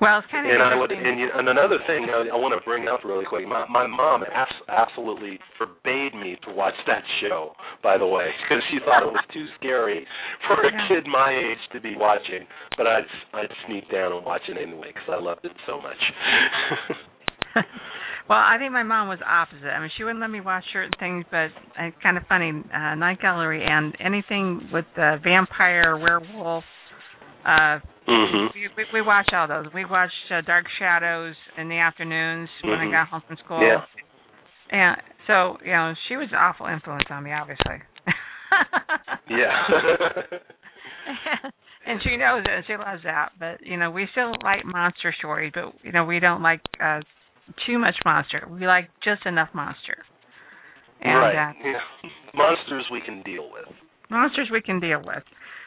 well, 0.00 0.18
it's 0.18 0.28
kind 0.30 0.46
of 0.46 0.52
And 0.52 0.62
I 0.62 0.76
would, 0.76 0.92
and, 0.92 1.18
you, 1.18 1.28
and 1.34 1.48
another 1.48 1.78
thing 1.86 2.06
I, 2.06 2.28
I 2.30 2.36
want 2.36 2.54
to 2.54 2.62
bring 2.64 2.86
up 2.88 3.04
really 3.04 3.24
quick. 3.24 3.48
My 3.48 3.66
my 3.68 3.86
mom 3.86 4.22
abs- 4.22 4.64
absolutely 4.68 5.38
forbade 5.58 6.14
me 6.14 6.36
to 6.46 6.52
watch 6.52 6.76
that 6.86 7.02
show. 7.20 7.52
By 7.82 7.96
the 7.98 8.06
way, 8.06 8.28
because 8.44 8.62
she 8.70 8.78
thought 8.84 9.02
it 9.02 9.12
was 9.12 9.24
too 9.32 9.46
scary 9.58 10.06
for 10.46 10.60
a 10.62 10.70
kid 10.88 11.08
my 11.10 11.32
age 11.32 11.62
to 11.72 11.80
be 11.80 11.96
watching. 11.96 12.46
But 12.76 12.86
I'd 12.86 13.08
I'd 13.32 13.52
sneak 13.66 13.90
down 13.90 14.12
and 14.12 14.24
watch 14.24 14.42
it 14.48 14.56
anyway 14.60 14.92
because 14.92 15.08
I 15.08 15.20
loved 15.20 15.44
it 15.44 15.56
so 15.66 15.80
much. 15.80 15.98
well, 18.30 18.38
I 18.38 18.58
think 18.58 18.72
my 18.72 18.84
mom 18.84 19.08
was 19.08 19.18
opposite. 19.26 19.66
I 19.66 19.80
mean, 19.80 19.90
she 19.96 20.04
wouldn't 20.04 20.20
let 20.20 20.30
me 20.30 20.40
watch 20.40 20.62
certain 20.72 20.92
things, 21.00 21.24
but 21.32 21.48
uh, 21.76 21.90
kind 22.00 22.16
of 22.16 22.22
funny. 22.28 22.50
Uh, 22.72 22.94
Night 22.94 23.20
Gallery 23.20 23.64
and 23.66 23.92
anything 23.98 24.68
with 24.72 24.84
the 24.94 25.16
vampire, 25.24 25.98
werewolf. 25.98 26.62
Uh, 27.44 27.80
mhm. 28.06 28.54
we, 28.54 28.68
we 28.76 28.84
we 28.94 29.02
watched 29.02 29.34
all 29.34 29.48
those. 29.48 29.66
We 29.74 29.84
watched 29.84 30.14
uh, 30.30 30.42
Dark 30.42 30.66
Shadows 30.78 31.34
in 31.58 31.68
the 31.68 31.78
afternoons 31.78 32.48
when 32.62 32.74
I 32.74 32.84
Mhm. 32.84 32.92
got 32.92 33.08
home 33.08 33.22
from 33.26 33.36
school. 33.44 33.62
Yeah. 33.62 33.84
And 34.70 34.96
so, 35.26 35.58
you 35.64 35.72
know, 35.72 35.94
she 36.08 36.16
was 36.16 36.28
an 36.30 36.36
awful 36.38 36.66
influence 36.66 37.04
on 37.10 37.24
me, 37.24 37.32
obviously. 37.32 37.82
Yeah. 39.28 39.62
and 41.86 42.00
she 42.02 42.16
knows 42.16 42.44
it 42.44 42.50
and 42.50 42.64
she 42.66 42.76
loves 42.76 43.02
that. 43.04 43.30
But, 43.38 43.64
you 43.64 43.76
know, 43.76 43.90
we 43.90 44.06
still 44.12 44.32
like 44.42 44.64
monster 44.64 45.14
stories, 45.18 45.52
but 45.54 45.72
you 45.82 45.92
know, 45.92 46.04
we 46.04 46.20
don't 46.20 46.42
like 46.42 46.60
uh 46.82 47.00
too 47.66 47.78
much 47.78 47.96
monster. 48.04 48.46
We 48.50 48.66
like 48.66 48.90
just 49.02 49.26
enough 49.26 49.48
monster. 49.54 49.98
And 51.00 51.18
right. 51.18 51.50
uh 51.50 51.52
yeah. 51.64 51.80
Monsters 52.34 52.86
we 52.92 53.00
can 53.00 53.22
deal 53.22 53.50
with. 53.52 53.66
monsters 54.10 54.48
we 54.52 54.60
can 54.60 54.80
deal 54.80 55.02
with. 55.04 55.22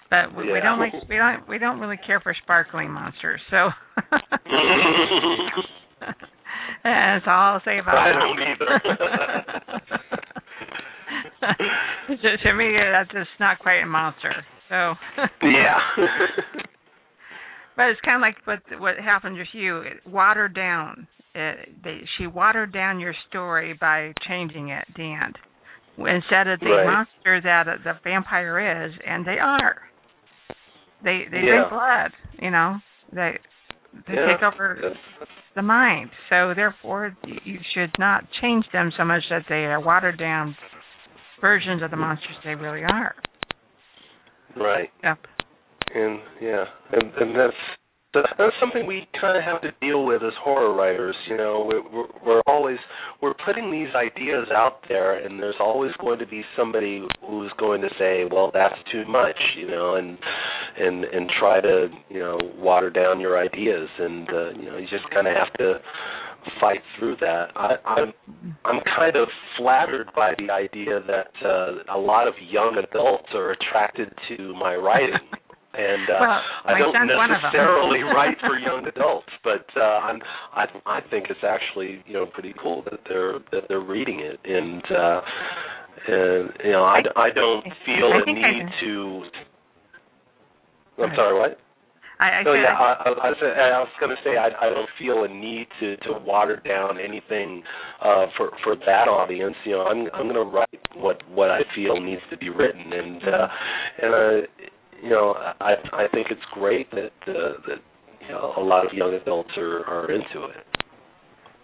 But 0.10 0.36
we, 0.36 0.52
we 0.52 0.60
don't 0.60 0.80
like 0.80 0.94
we 1.10 1.18
don't 1.18 1.48
we 1.48 1.58
don't 1.58 1.80
really 1.80 1.98
care 2.06 2.20
for 2.20 2.36
sparkling 2.44 2.92
monsters. 2.92 3.42
So 3.50 3.70
That's 6.84 7.26
all 7.28 7.54
I'll 7.54 7.62
say 7.64 7.80
about 7.80 7.98
I 7.98 8.12
don't 8.12 8.40
either. 8.42 8.82
to, 12.22 12.38
to 12.38 12.54
me, 12.54 12.76
that's 12.92 13.12
just 13.12 13.30
not 13.40 13.60
quite 13.60 13.80
a 13.80 13.86
monster. 13.86 14.46
So. 14.70 14.96
yeah. 15.44 15.78
But 17.76 17.88
it's 17.88 18.02
kind 18.02 18.18
of 18.18 18.22
like 18.22 18.36
what 18.46 18.60
what 18.80 18.98
happened 18.98 19.38
with 19.38 19.48
you. 19.54 19.80
It 19.80 20.06
watered 20.06 20.54
down. 20.54 21.08
It, 21.36 21.84
they, 21.84 22.02
she 22.18 22.28
watered 22.28 22.72
down 22.74 23.00
your 23.00 23.16
story 23.30 23.74
by 23.80 24.14
changing 24.28 24.70
it, 24.70 24.86
at 24.88 24.96
the 24.96 25.14
end. 25.14 25.36
Instead 25.98 26.48
of 26.48 26.60
the 26.60 26.66
Right. 26.70 26.86
monster 26.86 27.42
that 27.42 27.66
the 27.84 27.94
vampire 28.04 28.86
is, 28.86 28.94
and 29.06 29.26
they 29.26 29.38
are. 29.40 29.82
They 31.04 31.26
they 31.30 31.38
Yeah. 31.40 31.56
drink 31.58 31.70
blood. 31.70 32.12
You 32.42 32.52
know. 32.52 32.78
They 33.12 33.38
they 34.08 34.14
yeah. 34.16 34.26
take 34.34 34.44
over 34.44 34.78
That's- 34.82 35.28
the 35.56 35.62
mind. 35.62 36.10
So 36.30 36.54
therefore, 36.56 37.16
you 37.26 37.60
should 37.74 37.92
not 38.00 38.24
change 38.42 38.66
them 38.72 38.92
so 38.98 39.06
much 39.06 39.22
that 39.30 39.44
they 39.48 39.66
are 39.66 39.80
watered 39.80 40.18
down 40.18 40.56
versions 41.42 41.84
of 41.84 41.92
the 41.92 41.98
monsters 41.98 42.36
they 42.44 42.56
really 42.56 42.84
are. 42.86 43.16
Right. 44.56 44.90
Yep. 45.04 45.18
And 45.94 46.20
yeah, 46.42 46.66
and 46.92 47.04
and 47.22 47.36
that's 47.36 47.54
that's 48.14 48.56
something 48.60 48.86
we 48.86 49.08
kind 49.20 49.38
of 49.38 49.44
have 49.44 49.62
to 49.62 49.72
deal 49.86 50.06
with 50.06 50.22
as 50.24 50.34
horror 50.44 50.74
writers. 50.74 51.16
You 51.30 51.38
know, 51.38 51.66
we're, 51.68 52.06
we're 52.26 52.42
always 52.48 52.78
we're 53.22 53.34
putting 53.46 53.72
these 53.72 53.90
ideas 53.96 54.48
out 54.56 54.82
there, 54.88 55.26
and 55.26 55.40
there's 55.40 55.56
always 55.60 55.92
going 56.00 56.20
to 56.20 56.28
be 56.28 56.44
somebody 56.58 57.06
who's 57.28 57.52
going 57.58 57.82
to 57.82 57.90
say, 57.98 58.26
"Well, 58.30 58.52
that's 58.54 58.76
too 58.92 59.04
much," 59.08 59.38
you 59.58 59.68
know, 59.68 59.96
and 59.96 60.18
and 60.78 61.04
and 61.04 61.30
try 61.40 61.62
to 61.62 61.88
you 62.10 62.20
know 62.20 62.38
water 62.58 62.90
down 62.90 63.20
your 63.20 63.38
ideas, 63.38 63.90
and 64.00 64.30
uh, 64.30 64.50
you 64.52 64.66
know 64.66 64.78
you 64.78 64.88
just 64.90 65.10
kind 65.12 65.28
of 65.28 65.34
have 65.36 65.54
to 65.54 65.80
fight 66.60 66.82
through 67.00 67.16
that. 67.22 67.48
I, 67.56 67.76
I'm 67.86 68.14
I'm 68.66 68.82
kind 68.96 69.16
of 69.16 69.28
flattered 69.58 70.10
by 70.16 70.34
the 70.38 70.52
idea 70.52 71.00
that 71.08 71.48
uh, 71.48 71.96
a 71.96 71.98
lot 71.98 72.28
of 72.28 72.34
young 72.50 72.78
adults 72.78 73.30
are 73.34 73.52
attracted 73.52 74.14
to 74.30 74.54
my 74.54 74.76
writing. 74.76 75.18
And 75.74 76.06
uh, 76.10 76.18
Well, 76.22 76.42
I 76.66 76.78
don't 76.78 76.94
son's 76.94 77.12
one 77.18 77.32
of 77.32 77.42
them. 77.42 77.50
necessarily 77.50 78.00
write 78.16 78.38
for 78.42 78.60
young 78.60 78.86
adults, 78.86 79.30
but 79.44 79.66
uh, 79.76 80.06
I'm, 80.06 80.22
I 80.54 80.66
I 80.86 81.00
think 81.10 81.28
it's 81.30 81.44
actually 81.44 82.04
you 82.06 82.14
know 82.14 82.26
pretty 82.28 82.54
cool 82.62 82.84
that 82.90 83.00
they're 83.10 83.40
that 83.52 83.64
they're 83.68 83.82
reading 83.82 84.20
it, 84.22 84.38
and 84.46 84.84
uh, 84.92 85.22
and 86.08 86.50
you 86.64 86.72
know 86.72 86.84
I, 86.84 87.02
I 87.16 87.30
don't 87.34 87.64
feel 87.86 88.14
I 88.14 88.22
a 88.22 88.34
need 88.34 88.70
to. 88.82 89.24
I'm 91.02 91.16
sorry, 91.16 91.40
what? 91.40 91.58
I, 92.20 92.30
I 92.30 92.44
No, 92.44 92.54
said, 92.54 92.62
yeah, 92.62 92.78
I, 92.78 92.94
I, 92.94 93.10
I 93.10 93.30
was, 93.34 93.38
I 93.42 93.80
was 93.80 93.90
going 94.00 94.16
to 94.16 94.22
say 94.24 94.38
I, 94.38 94.50
I 94.68 94.70
don't 94.70 94.88
feel 95.00 95.24
a 95.24 95.28
need 95.28 95.66
to 95.80 95.98
to 96.06 96.14
water 96.24 96.62
down 96.64 97.00
anything 97.00 97.64
uh, 98.00 98.28
for 98.38 98.52
for 98.64 98.76
that 98.76 99.08
audience. 99.10 99.56
You 99.66 99.72
know, 99.74 99.86
I'm 99.88 100.06
I'm 100.14 100.30
going 100.32 100.36
to 100.36 100.44
write 100.56 100.80
what 100.96 101.18
what 101.30 101.50
I 101.50 101.62
feel 101.76 102.00
needs 102.00 102.22
to 102.30 102.38
be 102.38 102.50
written, 102.50 102.94
and 102.94 103.24
uh, 103.24 103.48
and 104.04 104.14
uh, 104.14 104.48
you 105.04 105.10
know, 105.10 105.36
I 105.60 105.74
I 105.92 106.08
think 106.14 106.28
it's 106.32 106.42
great 106.54 106.90
that 106.92 107.12
uh, 107.28 107.60
that 107.68 107.80
you 108.22 108.30
know 108.30 108.54
a 108.58 108.62
lot 108.64 108.86
of 108.86 108.94
young 108.94 109.14
adults 109.14 109.52
are 109.58 109.86
are 109.86 110.10
into 110.10 110.46
it. 110.46 110.66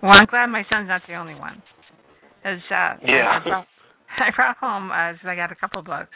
well, 0.01 0.11
I'm 0.11 0.25
glad 0.25 0.47
my 0.47 0.63
son's 0.71 0.89
not 0.89 1.01
the 1.07 1.15
only 1.15 1.35
one. 1.35 1.61
As 2.43 2.59
uh, 2.69 2.95
Yeah. 3.01 3.39
I 3.39 3.43
brought, 3.43 3.67
I 4.17 4.29
brought 4.35 4.57
home, 4.57 4.91
uh, 4.91 5.29
I 5.29 5.35
got 5.35 5.51
a 5.51 5.55
couple 5.55 5.81
books, 5.83 6.11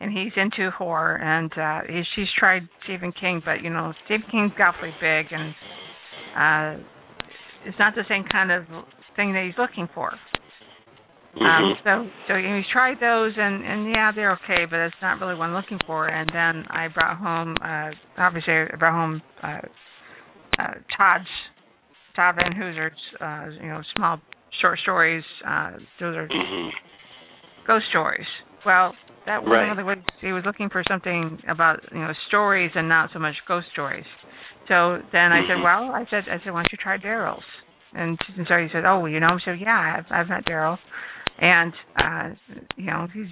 and 0.00 0.10
he's 0.10 0.32
into 0.36 0.70
horror, 0.70 1.16
and 1.16 1.52
uh, 1.58 1.80
he, 1.88 2.02
she's 2.14 2.28
tried 2.38 2.62
Stephen 2.84 3.12
King, 3.20 3.42
but 3.44 3.62
you 3.62 3.70
know, 3.70 3.92
Stephen 4.06 4.26
King's 4.30 4.52
awfully 4.58 4.94
big, 5.00 5.26
and 5.30 5.54
uh, 6.36 6.82
it's 7.66 7.78
not 7.78 7.94
the 7.94 8.04
same 8.08 8.24
kind 8.24 8.50
of 8.50 8.64
thing 9.16 9.32
that 9.34 9.44
he's 9.44 9.58
looking 9.58 9.88
for. 9.94 10.12
Um, 11.34 11.44
Mhm. 11.44 11.82
so 11.82 12.10
so 12.28 12.34
he's 12.36 12.66
tried 12.72 13.00
those 13.00 13.32
and 13.38 13.64
and 13.64 13.90
yeah 13.94 14.12
they're 14.12 14.32
okay 14.32 14.66
but 14.66 14.78
it's 14.80 14.94
not 15.00 15.18
really 15.18 15.34
what 15.34 15.46
I'm 15.46 15.54
looking 15.54 15.78
for 15.86 16.06
and 16.06 16.28
then 16.32 16.66
I 16.68 16.88
brought 16.88 17.16
home 17.16 17.56
uh 17.64 17.90
obviously 18.18 18.52
I 18.52 18.76
brought 18.78 18.92
home 18.92 19.22
uh 19.42 19.60
uh 20.58 20.74
Todd's 20.96 21.24
Todd 22.14 22.34
Van 22.36 22.52
Hooser's 22.52 22.98
uh 23.20 23.46
you 23.62 23.68
know 23.68 23.80
small 23.96 24.20
short 24.60 24.78
stories 24.80 25.24
uh 25.48 25.72
those 25.98 26.16
are 26.16 26.28
Mhm. 26.28 26.70
ghost 27.66 27.86
stories 27.88 28.26
well 28.66 28.94
that 29.24 29.42
wasn't 29.42 29.52
Right. 29.52 29.70
really 29.70 29.84
what 29.84 29.98
he 30.20 30.32
was 30.32 30.44
looking 30.44 30.68
for 30.68 30.84
something 30.86 31.42
about 31.48 31.80
you 31.92 31.98
know 31.98 32.12
stories 32.28 32.70
and 32.74 32.88
not 32.88 33.10
so 33.12 33.18
much 33.18 33.36
ghost 33.48 33.68
stories 33.72 34.06
so 34.68 35.00
then 35.12 35.32
I 35.32 35.46
said 35.48 35.56
Mhm. 35.58 35.62
well 35.64 35.92
I 35.94 36.04
said 36.10 36.28
I 36.28 36.38
said 36.44 36.52
why 36.52 36.60
don't 36.62 36.72
you 36.72 36.78
try 36.78 36.98
Darryl's 36.98 37.42
and, 37.94 38.18
and 38.36 38.46
so 38.46 38.58
he 38.58 38.68
said 38.70 38.84
oh 38.84 39.06
you 39.06 39.18
know 39.18 39.38
so 39.44 39.52
yeah 39.52 39.96
I've 39.98 40.12
I've 40.12 40.28
met 40.28 40.44
Darryl 40.44 40.78
and 41.40 41.72
uh 41.96 42.28
you 42.76 42.86
know 42.86 43.08
he's 43.12 43.26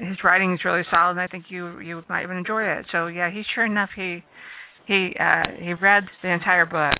his 0.00 0.16
writing 0.22 0.54
is 0.54 0.60
really 0.64 0.82
solid 0.90 1.12
and 1.12 1.20
I 1.20 1.26
think 1.26 1.46
you 1.48 1.80
you 1.80 2.02
might 2.08 2.22
even 2.22 2.36
enjoy 2.36 2.62
it. 2.62 2.86
So 2.92 3.06
yeah, 3.06 3.30
he 3.30 3.42
sure 3.54 3.66
enough 3.66 3.90
he 3.94 4.22
he 4.86 5.14
uh 5.18 5.42
he 5.58 5.74
read 5.74 6.04
the 6.22 6.28
entire 6.32 6.66
book 6.66 6.94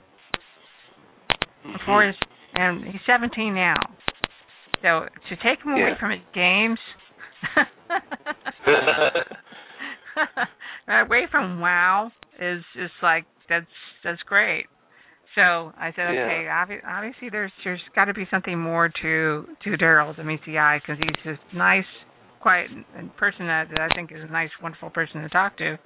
before 1.79 2.05
his 2.07 2.17
and 2.55 2.85
he's 2.85 3.01
17 3.07 3.55
now. 3.55 3.75
So 4.83 5.07
to 5.29 5.37
take 5.37 5.65
him 5.65 5.73
away 5.73 5.93
from 5.99 6.11
his 6.13 6.21
games 6.35 6.79
away 10.89 11.27
from 11.31 11.61
WoW 11.61 12.11
is 12.41 12.63
is 12.77 12.91
like 13.03 13.25
that's 13.49 13.67
that's 14.05 14.23
great. 14.23 14.67
So 15.35 15.73
I 15.77 15.93
said, 15.95 16.15
Yeah. 16.15 16.25
okay, 16.25 16.47
obvi- 16.51 16.85
obviously 16.87 17.29
there's 17.31 17.53
there's 17.65 17.83
got 17.95 18.07
to 18.07 18.15
be 18.15 18.27
something 18.31 18.59
more 18.59 18.89
to 18.89 19.47
to 19.65 19.71
Darryl 19.77 20.15
than 20.17 20.27
meets 20.27 20.45
the 20.47 20.59
eye 20.59 20.81
because 20.81 20.99
he's 21.05 21.25
this 21.25 21.39
nice, 21.55 21.85
quiet 22.41 22.71
and 22.97 23.15
person 23.17 23.47
that, 23.47 23.69
that 23.71 23.81
I 23.81 23.89
think 23.95 24.11
is 24.13 24.23
a 24.23 24.33
nice, 24.33 24.51
wonderful 24.63 24.91
person 24.91 25.23
to 25.23 25.29
talk 25.29 25.57
to. 25.59 25.79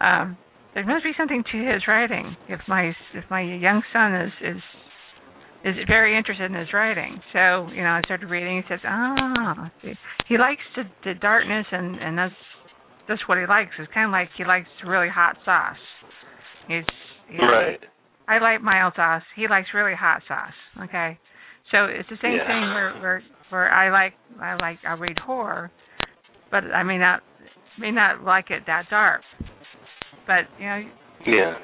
Um, 0.00 0.36
there 0.74 0.84
must 0.84 1.04
be 1.04 1.12
something 1.16 1.44
to 1.52 1.58
his 1.58 1.86
writing. 1.86 2.36
If 2.48 2.60
my 2.66 2.92
if 3.14 3.24
my 3.30 3.42
young 3.42 3.82
son 3.92 4.14
is 4.14 4.32
is 4.42 4.62
is 5.64 5.76
very 5.86 6.16
interested 6.18 6.50
in 6.50 6.54
his 6.54 6.72
writing, 6.74 7.20
so 7.32 7.68
you 7.72 7.82
know 7.82 7.90
I 7.90 8.00
started 8.04 8.28
reading. 8.28 8.56
He 8.56 8.62
says, 8.68 8.80
ah, 8.84 9.70
he 10.28 10.36
likes 10.36 10.62
the 10.76 10.82
the 11.04 11.14
darkness 11.14 11.66
and 11.70 11.96
and 11.96 12.18
that's 12.18 12.34
that's 13.08 13.22
what 13.28 13.38
he 13.38 13.46
likes. 13.46 13.70
It's 13.78 13.92
kind 13.94 14.06
of 14.06 14.12
like 14.12 14.28
he 14.36 14.44
likes 14.44 14.68
really 14.84 15.08
hot 15.08 15.36
sauce. 15.44 15.76
He's 16.66 16.84
know, 17.30 17.46
right. 17.46 17.80
I 18.28 18.38
like 18.38 18.62
mild 18.62 18.94
sauce. 18.96 19.22
He 19.36 19.48
likes 19.48 19.68
really 19.74 19.94
hot 19.94 20.22
sauce. 20.26 20.54
Okay, 20.84 21.18
so 21.70 21.84
it's 21.84 22.08
the 22.08 22.16
same 22.22 22.34
Yeah. 22.36 22.46
thing 22.46 22.74
where 22.74 22.92
where 23.00 23.22
where 23.50 23.70
I 23.72 23.90
like 23.90 24.14
I 24.40 24.54
like 24.54 24.78
I 24.86 24.94
read 24.94 25.18
horror, 25.18 25.70
but 26.50 26.64
I 26.64 26.82
may 26.82 26.98
not 26.98 27.22
may 27.78 27.90
not 27.90 28.22
like 28.22 28.50
it 28.50 28.62
that 28.66 28.84
dark, 28.90 29.22
but 30.26 30.44
you 30.58 30.66
know, 30.66 30.88
Yeah. 31.26 31.58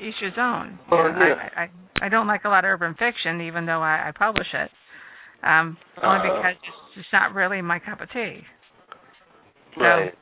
each 0.00 0.14
his 0.20 0.32
own. 0.38 0.78
Well, 0.90 1.06
You 1.08 1.12
know, 1.14 1.26
yeah. 1.26 1.48
I, 1.56 1.62
I 1.62 1.70
I 2.06 2.08
don't 2.08 2.26
like 2.26 2.44
a 2.44 2.48
lot 2.48 2.64
of 2.64 2.70
urban 2.70 2.94
fiction, 2.94 3.40
even 3.42 3.66
though 3.66 3.82
I, 3.82 4.08
I 4.08 4.12
publish 4.16 4.46
it. 4.54 4.70
Um, 5.42 5.76
only 6.02 6.18
Uh-huh. 6.28 6.36
because 6.36 6.56
it's 6.56 6.94
just 6.94 7.12
not 7.12 7.34
really 7.34 7.60
my 7.62 7.78
cup 7.78 8.00
of 8.00 8.10
tea. 8.10 8.40
So, 9.76 9.82
Right. 9.82 10.14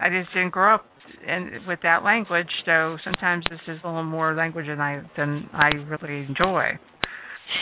I 0.00 0.08
just 0.08 0.32
didn't 0.32 0.50
grow 0.50 0.76
up 0.76 0.86
in, 1.26 1.60
with 1.66 1.80
that 1.82 2.02
language, 2.04 2.48
so 2.64 2.96
sometimes 3.04 3.44
this 3.50 3.60
is 3.68 3.78
a 3.84 3.86
little 3.86 4.04
more 4.04 4.34
language 4.34 4.66
than 4.66 4.80
I 4.80 5.02
than 5.16 5.48
I 5.52 5.68
really 5.68 6.26
enjoy. 6.26 6.78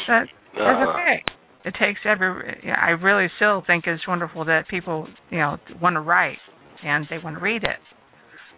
But 0.06 0.24
that's 0.24 0.30
Uh-huh. 0.56 0.90
okay. 0.90 1.24
It 1.64 1.74
takes 1.78 2.00
every. 2.06 2.72
I 2.74 2.90
really 2.90 3.28
still 3.36 3.62
think 3.66 3.86
it's 3.86 4.06
wonderful 4.08 4.44
that 4.46 4.68
people, 4.68 5.06
you 5.30 5.38
know, 5.38 5.58
want 5.80 5.94
to 5.94 6.00
write 6.00 6.38
and 6.82 7.06
they 7.10 7.18
want 7.18 7.36
to 7.36 7.42
read 7.42 7.62
it, 7.64 7.76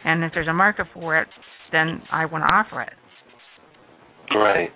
and 0.05 0.23
if 0.25 0.33
there's 0.35 0.49
a 0.49 0.53
market 0.53 0.87
for 0.95 1.19
it, 1.21 1.29
then 1.73 2.03
I 2.13 2.27
want 2.27 2.45
to 2.47 2.55
offer 2.55 2.83
it. 2.83 2.93
Right. 4.35 4.71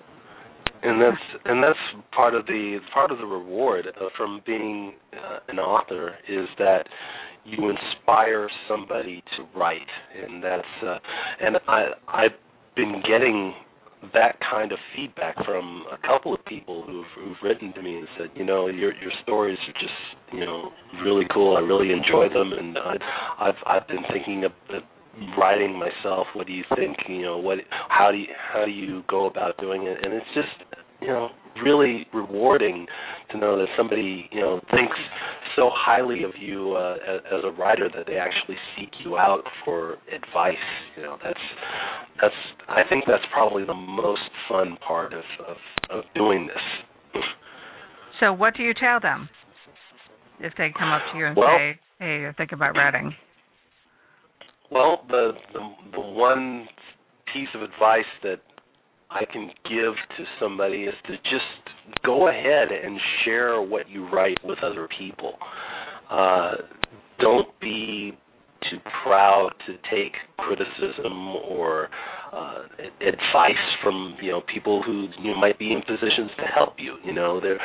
And 0.87 1.03
that's 1.03 1.43
and 1.45 1.63
that's 1.63 2.05
part 2.15 2.35
of 2.35 2.47
the 2.47 2.79
part 2.95 3.11
of 3.11 3.19
the 3.19 3.27
reward 3.27 3.87
uh, 3.89 4.05
from 4.17 4.41
being 4.47 4.93
uh, 5.13 5.39
an 5.49 5.59
author 5.59 6.15
is 6.29 6.47
that 6.59 6.87
you 7.45 7.71
inspire 7.71 8.49
somebody 8.69 9.23
to 9.37 9.59
write, 9.59 9.81
and 10.23 10.43
that's 10.43 10.63
uh, 10.87 10.99
and 11.41 11.57
I 11.67 11.87
I've 12.07 12.39
been 12.77 13.03
getting 13.07 13.55
that 14.13 14.37
kind 14.49 14.71
of 14.71 14.79
feedback 14.95 15.35
from 15.45 15.85
a 15.91 16.07
couple 16.07 16.33
of 16.35 16.45
people 16.45 16.85
who've 16.87 17.05
who've 17.17 17.37
written 17.43 17.73
to 17.73 17.83
me 17.83 17.97
and 17.97 18.09
said, 18.17 18.29
you 18.37 18.45
know, 18.45 18.69
your 18.69 18.95
your 18.95 19.13
stories 19.25 19.59
are 19.67 19.81
just 19.81 20.33
you 20.33 20.45
know 20.45 20.71
really 21.03 21.25
cool. 21.35 21.57
I 21.57 21.61
really 21.61 21.93
enjoy 21.93 22.29
them, 22.29 22.53
and 22.53 22.79
I, 22.79 22.95
I've 23.41 23.61
I've 23.67 23.89
been 23.89 24.05
thinking 24.13 24.45
of. 24.45 24.53
of 24.71 24.83
writing 25.39 25.73
myself 25.79 26.27
what 26.35 26.47
do 26.47 26.53
you 26.53 26.63
think 26.77 26.95
you 27.09 27.23
know 27.23 27.39
what 27.39 27.57
how 27.89 28.11
do 28.13 28.19
you 28.19 28.27
how 28.53 28.67
do 28.67 28.71
you 28.71 29.03
go 29.09 29.25
about 29.25 29.57
doing 29.57 29.85
it 29.85 29.97
and 30.05 30.13
it's 30.13 30.27
just 30.35 30.66
you 31.01 31.09
know 31.09 31.29
really 31.65 32.07
rewarding 32.13 32.87
to 33.31 33.39
know 33.39 33.57
that 33.59 33.67
somebody 33.77 34.29
you 34.31 34.41
know 34.41 34.61
thinks 34.71 34.97
so 35.57 35.71
highly 35.73 36.23
of 36.23 36.33
you 36.39 36.73
uh, 36.75 36.97
as, 37.09 37.21
as 37.27 37.41
a 37.45 37.51
writer 37.59 37.89
that 37.95 38.07
they 38.07 38.17
actually 38.17 38.57
seek 38.77 38.91
you 39.05 39.17
out 39.17 39.43
for 39.65 39.97
advice 40.15 40.55
you 40.97 41.03
know 41.03 41.17
that's 41.25 41.41
that's 42.21 42.35
I 42.69 42.83
think 42.89 43.05
that's 43.07 43.25
probably 43.33 43.65
the 43.65 43.75
most 43.75 44.29
fun 44.49 44.77
part 44.87 45.13
of 45.13 45.25
of, 45.47 45.57
of 45.91 46.05
doing 46.15 46.47
this 46.47 47.23
So, 48.21 48.33
what 48.33 48.57
do 48.57 48.63
you 48.63 48.73
tell 48.73 48.99
them 49.01 49.29
if 50.41 50.53
they 50.57 50.73
come 50.79 50.89
up 50.91 51.03
to 51.13 51.19
you 51.19 51.27
and 51.27 51.37
Well- 51.37 51.57
say, 51.59 51.79
"Hey, 51.99 52.27
I 52.27 52.33
think 52.33 52.53
about 52.53 52.75
writing"? 52.77 53.15
Well, 54.71 55.05
the, 55.09 55.33
the 55.53 55.75
the 55.93 56.01
one 56.01 56.67
piece 57.33 57.49
of 57.55 57.63
advice 57.63 58.09
that 58.23 58.41
I 59.11 59.25
can 59.25 59.51
give 59.65 59.95
to 60.17 60.25
somebody 60.41 60.85
is 60.85 60.95
to 61.07 61.17
just 61.17 62.03
go 62.05 62.29
ahead 62.29 62.69
and 62.73 62.99
share 63.25 63.63
what 63.63 63.89
you 63.89 64.09
write 64.11 64.39
with 64.45 64.59
other 64.63 64.89
people. 64.99 65.35
Uh, 66.11 66.55
don't 67.21 67.49
be 67.61 68.13
too 68.71 68.79
proud 69.05 69.51
to 69.67 69.75
take 69.91 70.13
criticism 70.39 71.37
or 71.49 71.89
uh, 72.33 72.63
advice 73.01 73.55
from 73.83 74.17
you 74.21 74.31
know 74.33 74.43
people 74.53 74.83
who 74.83 75.07
you 75.23 75.33
know, 75.33 75.41
might 75.41 75.59
be 75.59 75.73
in 75.73 75.81
positions 75.83 76.31
to 76.37 76.45
help 76.53 76.75
you. 76.79 76.97
You 77.05 77.13
know, 77.13 77.41
they're 77.41 77.61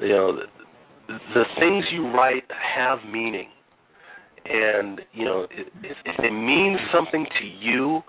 you 0.00 0.14
know 0.14 0.36
the, 1.08 1.18
the 1.34 1.44
things 1.58 1.84
you 1.92 2.08
write 2.12 2.44
have 2.76 2.98
meaning 3.10 3.48
and 4.46 5.00
you 5.12 5.24
know 5.24 5.46
if, 5.50 5.96
if 6.04 6.18
it 6.18 6.30
means 6.32 6.78
something 6.92 7.24
to 7.40 7.46
you 7.46 8.02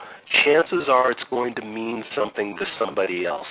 chances 0.43 0.87
are 0.89 1.11
it's 1.11 1.21
going 1.29 1.55
to 1.55 1.61
mean 1.61 2.03
something 2.17 2.55
to 2.59 2.65
somebody 2.83 3.25
else. 3.25 3.47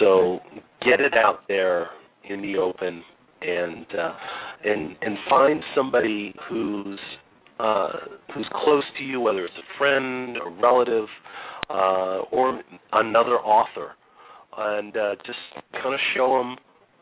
So 0.00 0.40
get 0.82 1.00
it 1.00 1.14
out 1.14 1.40
there 1.48 1.88
in 2.28 2.42
the 2.42 2.56
open 2.56 3.02
and 3.42 3.86
uh 3.98 4.12
and 4.64 4.96
and 5.02 5.16
find 5.28 5.62
somebody 5.74 6.34
who's 6.48 6.98
uh 7.58 7.88
who's 8.34 8.48
close 8.64 8.84
to 8.98 9.04
you 9.04 9.20
whether 9.20 9.44
it's 9.44 9.54
a 9.58 9.78
friend 9.78 10.36
a 10.36 10.50
relative 10.60 11.08
uh 11.68 12.20
or 12.32 12.60
another 12.92 13.36
author. 13.36 13.92
And 14.56 14.96
uh 14.96 15.16
just 15.26 15.38
kind 15.72 15.94
of 15.94 16.00
show 16.14 16.38
them 16.38 16.56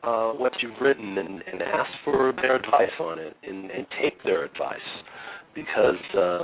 uh, 0.04 0.32
what 0.32 0.52
you've 0.60 0.80
written 0.80 1.18
and, 1.18 1.42
and 1.50 1.62
ask 1.62 1.90
for 2.04 2.32
their 2.36 2.56
advice 2.56 2.94
on 3.00 3.18
it 3.18 3.36
and, 3.42 3.70
and 3.70 3.86
take 4.02 4.22
their 4.24 4.44
advice. 4.44 4.78
Because 5.54 5.94
uh, 6.18 6.40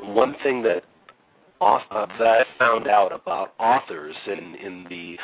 one 0.00 0.34
thing 0.42 0.62
that 0.62 0.82
uh, 1.60 1.78
that 2.18 2.26
I 2.26 2.42
found 2.58 2.86
out 2.86 3.12
about 3.12 3.52
authors 3.58 4.14
in 4.26 4.54
in 4.56 4.84
the 4.90 5.16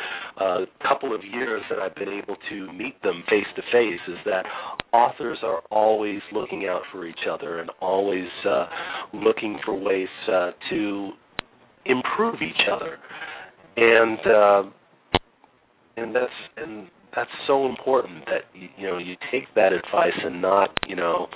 uh, 0.42 0.58
couple 0.88 1.14
of 1.14 1.20
years 1.22 1.62
that 1.68 1.78
I've 1.78 1.94
been 1.94 2.08
able 2.08 2.36
to 2.50 2.72
meet 2.72 3.00
them 3.02 3.22
face 3.28 3.46
to 3.56 3.62
face 3.70 4.00
is 4.08 4.16
that 4.24 4.44
authors 4.92 5.38
are 5.42 5.60
always 5.70 6.20
looking 6.32 6.66
out 6.66 6.82
for 6.90 7.06
each 7.06 7.26
other 7.30 7.60
and 7.60 7.70
always 7.80 8.28
uh, 8.48 8.66
looking 9.12 9.58
for 9.64 9.74
ways 9.78 10.08
uh, 10.32 10.52
to 10.70 11.10
improve 11.84 12.36
each 12.36 12.66
other. 12.70 12.98
And 13.76 14.18
uh, 14.26 14.62
and 15.96 16.14
that's 16.14 16.32
and 16.56 16.88
that's 17.14 17.30
so 17.46 17.66
important 17.66 18.24
that 18.26 18.42
you, 18.54 18.86
know 18.86 18.98
you 18.98 19.16
take 19.30 19.44
that 19.54 19.72
advice 19.72 20.16
and 20.24 20.40
not 20.40 20.70
you 20.86 20.96
know 20.96 21.26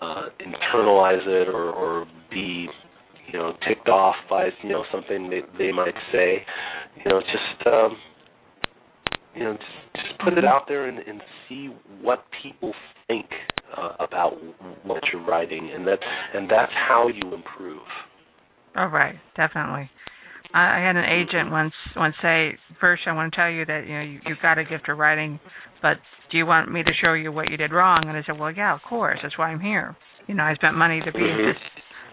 uh, 0.00 0.28
internalize 0.40 1.26
it 1.26 1.48
or, 1.48 1.70
or 1.70 2.06
be 2.30 2.68
you 3.26 3.38
know 3.38 3.52
ticked 3.66 3.88
off 3.88 4.14
by 4.28 4.48
you 4.62 4.70
know 4.70 4.84
something 4.92 5.30
they, 5.30 5.40
they 5.58 5.72
might 5.72 5.94
say. 6.12 6.44
You 6.96 7.10
know, 7.10 7.20
just 7.20 7.66
um, 7.66 7.96
you 9.34 9.44
know 9.44 9.52
just, 9.54 10.06
just 10.06 10.20
put 10.22 10.38
it 10.38 10.44
out 10.44 10.64
there 10.68 10.88
and, 10.88 10.98
and 10.98 11.20
see 11.48 11.70
what 12.00 12.24
people 12.42 12.72
think 13.08 13.26
uh, 13.76 13.92
about 14.00 14.32
what 14.84 15.02
you're 15.12 15.24
writing, 15.24 15.70
and 15.74 15.86
that 15.86 15.98
and 16.34 16.48
that's 16.50 16.72
how 16.88 17.08
you 17.08 17.34
improve. 17.34 17.82
Oh, 18.76 18.86
right, 18.86 19.14
definitely. 19.36 19.90
I, 20.54 20.78
had 20.78 20.96
an 20.96 21.04
agent 21.04 21.50
once 21.50 21.74
once 21.96 22.14
say, 22.22 22.56
first, 22.80 23.02
I 23.06 23.12
want 23.12 23.32
to 23.32 23.36
tell 23.36 23.50
you 23.50 23.64
that 23.66 23.86
you 23.86 23.94
know 23.94 24.02
you, 24.02 24.20
you've 24.26 24.38
got 24.40 24.56
a 24.58 24.64
gift 24.64 24.88
of 24.88 24.98
writing, 24.98 25.40
but 25.82 25.96
do 26.30 26.38
you 26.38 26.46
want 26.46 26.70
me 26.70 26.82
to 26.82 26.92
show 27.02 27.12
you 27.12 27.32
what 27.32 27.50
you 27.50 27.56
did 27.56 27.72
wrong? 27.72 28.04
And 28.06 28.16
I 28.16 28.22
said, 28.24 28.38
well, 28.38 28.52
yeah, 28.52 28.74
of 28.74 28.80
course. 28.88 29.18
That's 29.22 29.36
why 29.36 29.48
I'm 29.48 29.60
here. 29.60 29.96
You 30.26 30.34
know, 30.34 30.44
I 30.44 30.54
spent 30.54 30.76
money 30.76 31.00
to 31.00 31.12
be 31.12 31.18
at 31.18 31.38
Mhm. 31.38 31.54
this 31.54 31.62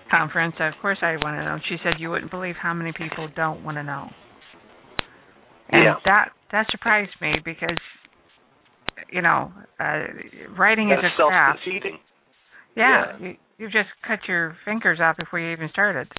conference. 0.10 0.56
Of 0.60 0.74
course, 0.82 0.98
I 1.02 1.12
want 1.24 1.38
to 1.38 1.46
know. 1.46 1.60
She 1.70 1.78
said, 1.84 2.00
you 2.00 2.10
wouldn't 2.10 2.32
believe 2.32 2.56
how 2.58 2.74
many 2.74 2.92
people 2.92 3.28
don't 3.30 3.64
want 3.64 3.78
to 3.78 3.84
know. 3.84 4.12
And 5.70 5.84
Yeah. 5.84 5.96
that 6.06 6.32
that 6.52 6.70
surprised 6.70 7.16
me 7.22 7.40
because, 7.46 7.78
you 9.10 9.22
know, 9.22 9.54
uh, 9.80 10.08
writing 10.58 10.92
is 10.92 10.98
a 10.98 11.10
craft. 11.16 11.60
self-defeating. 11.60 12.00
Yeah, 12.76 13.06
Yeah. 13.06 13.18
you 13.20 13.38
you 13.58 13.70
just 13.70 13.90
cut 14.02 14.28
your 14.28 14.58
fingers 14.66 15.00
off 15.00 15.16
before 15.18 15.40
you 15.40 15.52
even 15.52 15.70
started, 15.70 16.12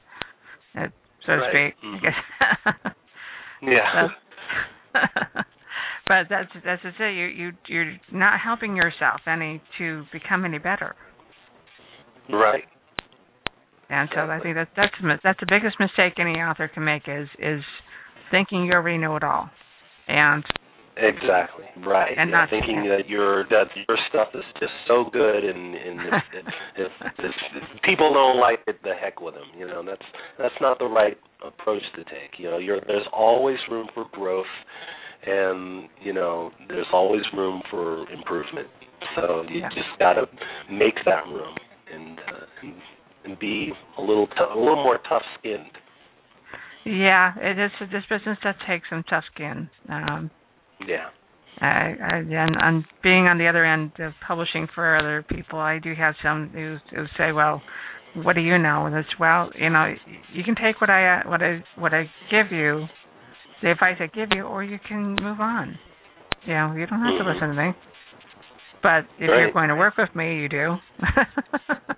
uh, 0.77 0.87
so 1.27 1.33
to 1.37 1.39
Right. 1.41 1.75
speak. 1.75 1.83
Mhm. 1.85 1.97
I 1.97 2.01
guess. 2.01 2.95
Yeah. 3.63 4.09
but 6.09 6.27
that's 6.29 6.51
that's 6.65 6.83
just 6.83 6.99
it. 7.01 7.15
You 7.15 7.27
you 7.27 7.53
you're 7.69 7.93
not 8.11 8.41
helping 8.41 8.75
yourself 8.77 9.21
any 9.27 9.63
to 9.79 10.05
become 10.13 10.45
any 10.45 10.59
better. 10.59 10.97
right. 12.29 12.65
And 13.89 14.09
so 14.15 14.23
I 14.23 14.41
think 14.41 14.57
that 14.57 14.69
that's 14.77 14.95
the- 15.01 15.21
that's 15.23 15.39
the 15.41 15.47
biggest 15.49 15.79
mistake 15.79 16.15
any 16.19 16.41
author 16.41 16.67
can 16.67 16.85
make 16.85 17.03
is 17.07 17.29
is 17.39 17.63
thinking 18.31 18.65
you 18.65 18.73
already 18.73 18.99
know 18.99 19.15
it 19.17 19.23
all. 19.23 19.49
And 20.09 20.43
Exactly 20.97 21.65
right. 21.87 22.13
And 22.19 22.29
yeah, 22.31 22.37
not- 22.37 22.51
thinking 22.51 22.85
that 22.89 23.09
your 23.09 23.45
that 23.49 23.67
your 23.89 23.97
stuff 24.11 24.29
is 24.35 24.45
just 24.61 24.73
so 24.87 25.05
good, 25.11 25.43
and 25.45 25.75
and 25.75 26.01
if, 26.01 26.15
if, 26.35 26.47
if, 26.77 27.33
if 27.55 27.83
people 27.83 28.13
don't 28.13 28.39
like 28.39 28.61
it, 28.67 28.77
the 28.83 28.93
heck 28.95 29.21
with 29.21 29.35
them. 29.35 29.49
You 29.59 29.67
know, 29.67 29.83
that's 29.85 30.05
that's 30.39 30.55
not 30.61 30.79
the 30.79 30.85
right 30.87 31.17
approach 31.45 31.83
to 31.97 32.05
take. 32.05 32.39
You 32.39 32.51
know, 32.51 32.59
you're, 32.59 32.81
there's 32.87 33.07
always 33.13 33.57
room 33.71 33.89
for 33.95 34.05
growth, 34.13 34.45
and 35.27 35.89
you 36.03 36.13
know, 36.13 36.51
there's 36.69 36.87
always 36.93 37.23
room 37.35 37.63
for 37.71 38.07
improvement. 38.11 38.69
So 39.17 39.45
you 39.49 39.61
Yeah. 39.61 39.69
just 39.71 39.99
got 39.99 40.13
to 40.15 40.27
make 40.71 40.95
that 41.07 41.27
room 41.27 41.55
and, 41.93 42.19
uh, 42.19 42.47
and 42.63 42.75
and 43.25 43.39
be 43.39 43.73
a 43.97 44.01
little 44.03 44.27
t- 44.27 44.35
a 44.39 44.59
little 44.59 44.83
more 44.83 44.99
tough 45.09 45.23
skinned. 45.39 45.71
yeah, 46.85 47.33
it 47.41 47.59
is 47.59 47.71
this 47.91 48.05
business 48.11 48.37
does 48.43 48.57
take 48.67 48.83
some 48.91 49.03
tough 49.09 49.25
skin. 49.35 49.71
Um 49.89 50.31
Yeah. 50.87 51.09
I, 51.61 51.95
I 52.01 52.17
and 52.19 52.57
on 52.57 52.85
being 53.03 53.27
on 53.27 53.39
the 53.39 53.47
other 53.47 53.65
end 53.65 53.93
of 54.01 54.13
publishing 54.27 54.67
for 54.75 54.97
other 54.97 55.23
people, 55.29 55.59
I 55.59 55.79
do 55.79 55.95
have 55.95 56.15
some 56.23 56.51
who 56.53 56.79
who 56.95 57.05
say, 57.17 57.31
"Well, 57.33 57.63
what 58.15 58.35
do 58.35 58.41
you 58.41 58.59
know?" 58.59 58.87
And 58.87 58.95
it's 58.97 59.09
well, 59.21 59.51
you 59.55 59.71
know, 59.71 59.95
you 60.33 60.43
can 60.45 60.55
take 60.57 60.81
what 60.81 60.91
I 60.91 61.23
what 61.27 61.43
I 61.43 61.63
what 61.77 61.93
I 61.95 62.11
give 62.31 62.51
you, 62.51 62.87
the 63.63 63.71
advice 63.71 63.97
I 64.01 64.07
give 64.07 64.31
you, 64.35 64.43
or 64.43 64.65
you 64.65 64.79
can 64.89 65.15
move 65.23 65.41
on. 65.41 65.79
You 66.47 66.55
know, 66.55 66.75
you 66.77 66.87
don't 66.87 67.01
have 67.01 67.19
to 67.19 67.25
Mhm. 67.25 67.35
listen 67.35 67.49
to 67.55 67.55
me. 67.55 67.75
But 68.83 69.05
if 69.19 69.31
Right. 69.31 69.39
you're 69.43 69.53
going 69.53 69.69
to 69.69 69.77
work 69.77 69.97
with 69.97 70.13
me, 70.17 70.41
you 70.41 70.49
do. 70.49 70.79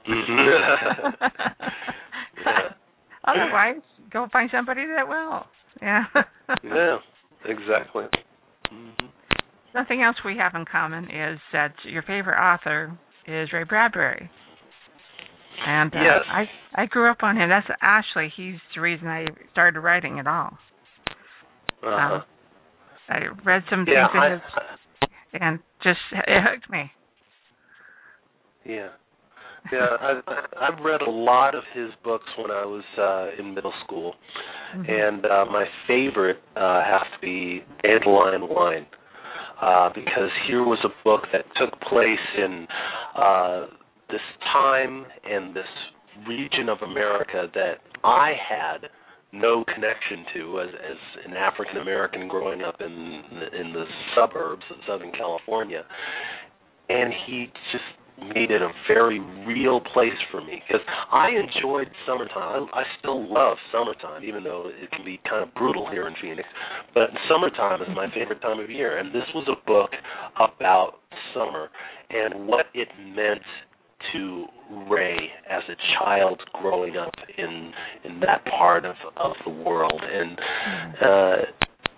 Mhm. 0.07 0.47
Yeah. 0.47 1.31
Otherwise, 3.25 3.81
go 4.11 4.27
find 4.33 4.51
somebody 4.51 4.85
that 4.87 5.09
will. 5.09 5.47
Yeah. 5.81 6.05
yeah, 6.63 6.99
exactly. 7.47 8.05
Hmm 8.71 9.07
Something 9.73 10.03
else 10.03 10.17
we 10.25 10.37
have 10.39 10.55
in 10.55 10.65
common 10.71 11.05
is 11.07 11.41
that 11.53 11.75
your 11.85 12.03
favorite 12.03 12.39
author 12.39 12.97
is 13.27 13.53
Ray 13.53 13.65
Bradbury. 13.65 14.31
And 15.67 15.93
uh, 15.93 15.99
Yes. 15.99 16.21
I 16.31 16.83
I 16.83 16.87
grew 16.87 17.11
up 17.11 17.23
on 17.23 17.37
him. 17.37 17.49
That's 17.49 17.67
actually 17.83 18.33
he's 18.37 18.57
the 18.75 18.81
reason 18.81 19.09
I 19.09 19.27
started 19.51 19.81
writing 19.81 20.21
at 20.21 20.27
all. 20.29 20.57
Uh-huh. 21.83 22.15
Um, 22.15 22.23
I 23.09 23.19
read 23.45 23.63
some 23.69 23.85
yeah, 23.89 24.07
things 24.09 24.23
I, 24.23 24.27
of 24.27 24.41
his 24.41 25.11
and 25.41 25.59
just 25.83 25.99
it 26.13 26.43
hooked 26.43 26.71
me. 26.71 26.91
yeah, 28.65 28.89
yeah. 29.73 29.97
I, 30.01 30.21
I- 30.27 30.69
I've 30.69 30.85
read 30.85 31.03
a 31.03 31.11
lot 31.11 31.55
of 31.55 31.63
his 31.75 31.91
books 32.03 32.27
when 32.39 32.51
I 32.51 32.65
was 32.65 32.85
uh, 32.99 33.41
in 33.41 33.55
middle 33.55 33.73
school, 33.85 34.15
Mhm. 34.77 34.89
and 34.91 35.27
uh, 35.27 35.45
my 35.51 35.65
favorite 35.87 36.43
uh, 36.57 36.83
has 36.83 37.03
to 37.15 37.19
be 37.21 37.65
Dandelion 37.83 38.49
Wine, 38.49 38.87
uh, 39.61 39.91
because 39.95 40.31
here 40.47 40.65
was 40.65 40.79
a 40.85 40.91
book 41.05 41.23
that 41.33 41.45
took 41.57 41.79
place 41.83 42.27
in 42.37 42.67
uh, 43.17 43.67
this 44.11 44.21
time 44.53 45.07
and 45.25 45.55
this 45.55 45.67
region 46.29 46.69
of 46.69 46.79
America 46.83 47.49
that 47.55 47.79
I 48.05 48.33
had 48.49 48.89
no 49.33 49.65
connection 49.65 50.25
to 50.35 50.61
as 50.61 50.69
as 50.75 50.97
an 51.27 51.37
African 51.37 51.79
American 51.79 52.29
growing 52.29 52.63
up 52.63 52.81
in 52.81 52.93
in 53.53 53.73
the 53.73 53.85
suburbs 54.15 54.63
of 54.71 54.77
Southern 54.87 55.11
California, 55.13 55.85
and 56.89 57.13
he 57.27 57.47
just 57.73 57.85
made 58.19 58.51
it 58.51 58.63
a 58.63 58.71
very 58.89 59.21
real 59.47 59.81
place 59.81 60.17
for 60.31 60.41
me 60.41 60.63
because 60.67 60.85
I 61.13 61.31
enjoyed 61.31 61.89
summertime. 62.07 62.69
I, 62.73 62.81
I 62.81 62.83
still 62.99 63.33
love 63.33 63.57
summertime, 63.73 64.25
even 64.25 64.45
though 64.45 64.71
it 64.71 64.91
can 64.91 65.05
be 65.05 65.21
kind 65.29 65.43
of 65.43 65.55
brutal 65.55 65.89
here 65.91 66.07
in 66.07 66.15
Phoenix. 66.21 66.49
But 66.95 67.11
summertime 67.29 67.83
is 67.83 67.89
my 67.95 68.09
favorite 68.15 68.41
time 68.41 68.61
of 68.61 68.71
year, 68.71 68.99
and 68.99 69.09
this 69.15 69.25
was 69.35 69.49
a 69.49 69.67
book 69.67 69.91
about 70.37 71.01
summer 71.35 71.69
and 72.11 72.47
what 72.47 72.67
it 72.75 72.89
meant 73.15 73.43
to 74.13 74.47
Ray 74.89 75.17
as 75.51 75.63
a 75.69 75.77
child 75.99 76.41
growing 76.61 76.97
up 76.97 77.15
in 77.37 77.73
in 78.05 78.21
that 78.21 78.45
part 78.45 78.85
of 78.85 78.95
of 79.17 79.33
the 79.45 79.51
world, 79.51 80.01
and 80.03 80.39
uh, 81.03 81.37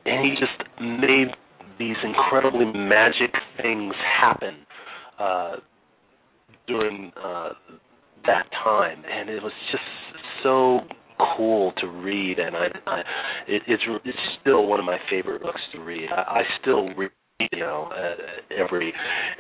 and 0.06 0.24
he 0.24 0.34
just 0.38 0.70
made 0.80 1.28
these 1.78 1.96
incredibly 2.02 2.64
magic 2.64 3.34
things 3.60 3.94
happen 4.20 4.54
uh, 5.18 5.56
during 6.66 7.12
uh, 7.22 7.50
that 8.26 8.46
time, 8.64 9.02
and 9.10 9.28
it 9.30 9.42
was 9.42 9.52
just 9.70 9.84
so 10.42 10.80
cool 11.36 11.72
to 11.78 11.86
read, 11.88 12.38
and 12.38 12.56
I, 12.56 12.66
I 12.86 12.98
it, 13.48 13.62
it's 13.66 13.82
it's 14.04 14.18
still 14.40 14.66
one 14.66 14.80
of 14.80 14.86
my 14.86 14.98
favorite 15.10 15.42
books 15.42 15.60
to 15.72 15.80
read. 15.80 16.08
I, 16.10 16.40
I 16.40 16.42
still 16.60 16.88
read, 16.94 17.10
you 17.52 17.60
know, 17.60 17.88
uh, 17.92 18.54
every 18.62 18.92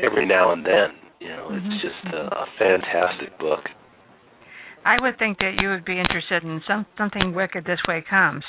every 0.02 0.26
now 0.26 0.52
and 0.52 0.64
then. 0.64 0.88
You 1.20 1.28
know, 1.28 1.48
Mhm. 1.50 1.56
it's 1.56 1.82
just 1.82 2.14
a, 2.14 2.18
a 2.26 2.46
fantastic 2.58 3.38
book. 3.38 3.64
I 4.84 4.96
would 5.00 5.18
think 5.18 5.38
that 5.40 5.60
you 5.60 5.70
would 5.70 5.84
be 5.84 5.98
interested 5.98 6.44
in 6.44 6.62
some 6.68 6.86
something 6.96 7.34
wicked 7.34 7.64
this 7.64 7.80
way 7.88 8.02
comes. 8.08 8.44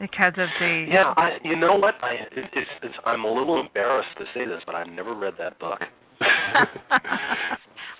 Because 0.00 0.32
of 0.38 0.48
the 0.58 0.86
Yeah, 0.90 1.14
I, 1.16 1.38
you 1.44 1.56
know 1.56 1.74
what? 1.76 1.94
I 2.02 2.14
it, 2.14 2.44
it's, 2.52 2.70
it's 2.82 2.94
I'm 3.04 3.24
a 3.24 3.32
little 3.32 3.60
embarrassed 3.60 4.16
to 4.18 4.24
say 4.34 4.46
this, 4.46 4.62
but 4.66 4.74
I've 4.74 4.88
never 4.88 5.14
read 5.14 5.34
that 5.38 5.58
book. 5.58 5.80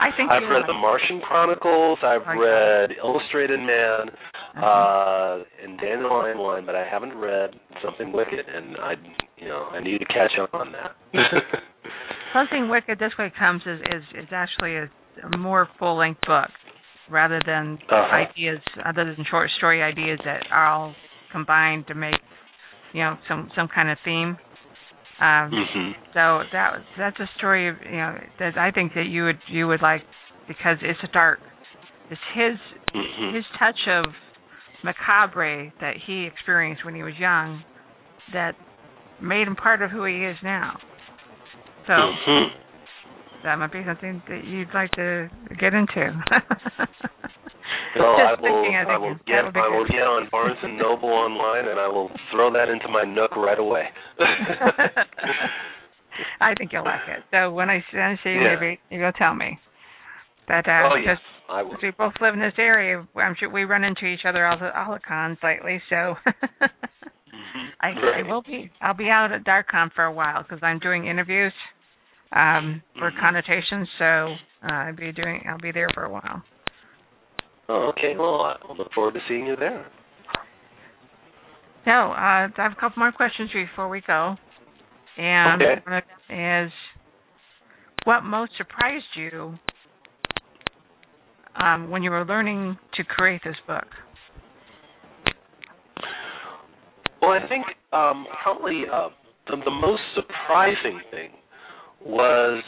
I 0.01 0.11
think 0.17 0.31
I've 0.31 0.49
read 0.51 0.65
the 0.67 0.75
Martian 0.75 1.21
Chronicles. 1.21 1.99
I've 2.03 2.27
read 2.39 2.91
Illustrated 3.03 3.61
Man, 3.61 4.11
Uh-huh. 4.57 4.67
uh, 4.67 5.45
and 5.65 5.79
Dandelion 5.81 6.39
Wine, 6.39 6.67
but 6.67 6.75
I 6.77 6.85
haven't 6.87 7.15
read 7.17 7.51
Something 7.83 8.13
Wicked, 8.13 8.47
and 8.49 8.77
I, 8.77 8.95
you 9.39 9.49
know, 9.49 9.69
I 9.73 9.81
need 9.81 9.99
to 9.99 10.05
catch 10.07 10.33
up 10.41 10.53
on 10.55 10.73
that. 10.73 10.95
Something 12.35 12.69
Wicked 12.69 12.99
This 12.99 13.13
Way 13.19 13.33
Comes 13.39 13.63
is 13.67 13.81
is, 13.91 14.03
is 14.25 14.29
actually 14.33 14.77
a, 14.77 14.91
a 15.33 15.39
more 15.39 15.69
full 15.79 15.97
length 15.97 16.21
book 16.27 16.51
rather 17.11 17.41
than 17.47 17.79
Uh-huh. 17.89 18.15
ideas 18.17 18.61
other 18.85 19.05
than 19.15 19.25
short 19.31 19.51
story 19.59 19.83
ideas 19.83 20.19
that 20.25 20.43
are 20.51 20.67
all 20.67 20.95
combined 21.33 21.87
to 21.89 21.95
make 21.95 22.19
you 22.93 23.03
know 23.03 23.17
some 23.29 23.51
some 23.57 23.69
kind 23.69 23.91
of 23.91 23.99
theme. 24.05 24.37
Um 25.21 25.51
hmm 25.53 25.91
so 26.15 26.43
that 26.53 26.75
that's 26.97 27.19
a 27.19 27.29
story 27.39 27.69
of 27.69 27.77
you 27.85 27.97
know 27.97 28.19
that 28.39 28.57
I 28.57 28.71
think 28.71 28.95
that 28.95 29.07
you 29.07 29.25
would 29.25 29.39
you 29.51 29.67
would 29.67 29.83
like 29.83 30.03
because 30.47 30.79
it's 30.83 31.01
a 31.03 31.13
dark 31.13 31.41
it's 32.11 32.21
his 32.35 32.59
hmm 32.93 33.35
his 33.35 33.45
touch 33.59 33.79
of 33.89 34.13
macabre 34.85 35.73
that 35.81 35.95
he 36.07 36.25
experienced 36.25 36.85
when 36.85 36.95
he 36.95 37.03
was 37.03 37.15
young 37.19 37.65
that 38.33 38.55
made 39.21 39.47
him 39.47 39.57
part 39.57 39.83
of 39.83 39.91
who 39.91 40.05
he 40.05 40.25
is 40.25 40.37
now. 40.43 40.77
So 41.87 41.95
hmm 42.27 42.45
that 43.45 43.57
might 43.57 43.73
be 43.73 43.83
something 43.87 44.23
that 44.29 44.45
you'd 44.45 44.73
like 44.73 44.95
to 44.95 45.29
get 45.59 45.75
into. 45.75 46.13
Well, 47.97 48.17
I 48.17 48.35
will. 48.41 48.75
I 48.89 48.99
will 48.99 49.15
get. 49.27 49.45
I 49.55 49.69
will 49.69 49.87
get 49.87 50.03
on 50.03 50.29
Barnes 50.31 50.59
and 50.63 50.77
Noble 50.79 51.09
online, 51.11 51.69
and 51.69 51.79
I 51.79 51.89
will 51.89 52.11
throw 52.33 52.53
that 52.53 52.69
into 52.69 52.89
my 52.89 53.05
nook 53.05 53.37
right 53.37 53.59
away. 53.59 53.85
I 56.41 56.55
think 56.55 56.73
you'll 56.73 56.85
like 56.85 57.01
it. 57.09 57.25
So 57.31 57.53
when 57.53 57.71
I 57.71 57.85
send 57.93 58.19
to 58.23 58.31
you, 58.31 58.41
Yeah. 58.41 58.55
maybe 58.55 58.81
you'll 58.91 59.13
tell 59.13 59.35
me. 59.35 59.59
But 60.47 60.69
uh, 60.69 60.91
oh 60.93 60.97
yes, 60.97 61.19
because 61.47 61.79
I 61.81 61.87
we 61.87 61.91
both 61.97 62.15
live 62.21 62.35
in 62.35 62.41
this 62.41 62.55
area, 62.59 63.07
I'm 63.17 63.35
sure 63.39 63.49
we 63.51 63.65
run 63.65 63.85
into 63.85 64.07
each 64.07 64.25
other 64.27 64.47
all 64.47 64.59
the 64.59 64.77
all 64.79 64.93
the 64.95 65.01
cons 65.01 65.39
lately. 65.43 65.81
So. 65.89 66.17
I, 67.81 67.89
Right. 67.89 68.25
I 68.25 68.29
will 68.29 68.43
be. 68.43 68.71
I'll 68.81 68.95
be 68.95 69.09
out 69.11 69.31
at 69.33 69.45
DarkCon 69.45 69.93
for 69.95 70.05
a 70.05 70.13
while 70.13 70.43
because 70.43 70.61
I'm 70.63 70.79
doing 70.79 71.07
interviews 71.07 71.53
um, 72.33 72.83
for 72.99 73.11
Mhm. 73.11 73.19
ConNotations. 73.21 73.87
So 73.99 74.37
uh, 74.67 74.73
I'll 74.73 74.95
be 74.97 75.13
doing. 75.13 75.45
I'll 75.49 75.59
be 75.59 75.71
there 75.73 75.89
for 75.95 76.05
a 76.05 76.09
while. 76.11 76.43
Oh, 77.69 77.91
okay. 77.97 78.15
Well, 78.19 78.43
I 78.43 78.57
look 78.77 78.93
forward 78.95 79.15
to 79.15 79.21
seeing 79.29 79.47
you 79.47 79.57
there. 79.57 79.87
So 81.85 81.91
uh, 81.91 81.95
I 81.95 82.49
have 82.57 82.73
a 82.73 82.81
couple 82.81 83.01
more 83.01 83.13
questions 83.13 83.51
before 83.53 83.89
we 83.89 84.01
go. 84.07 84.37
And 85.17 85.63
Okay. 85.63 85.81
one 85.85 85.97
of 85.97 86.03
them 86.29 86.67
is, 86.67 86.73
what 88.05 88.23
most 88.23 88.53
surprised 88.57 89.05
you 89.17 89.55
um, 91.57 91.91
when 91.91 92.03
you 92.03 92.11
were 92.11 92.25
learning 92.25 92.77
to 92.95 93.05
create 93.05 93.41
this 93.45 93.57
book? 93.67 93.87
Well, 97.23 97.31
I 97.31 97.49
think 97.49 97.65
um, 97.93 98.27
probably 98.43 98.83
uh, 98.93 99.09
the, 99.47 99.57
the 99.65 99.71
most 99.71 100.03
surprising 100.15 101.01
thing 101.11 101.31
was 102.05 102.63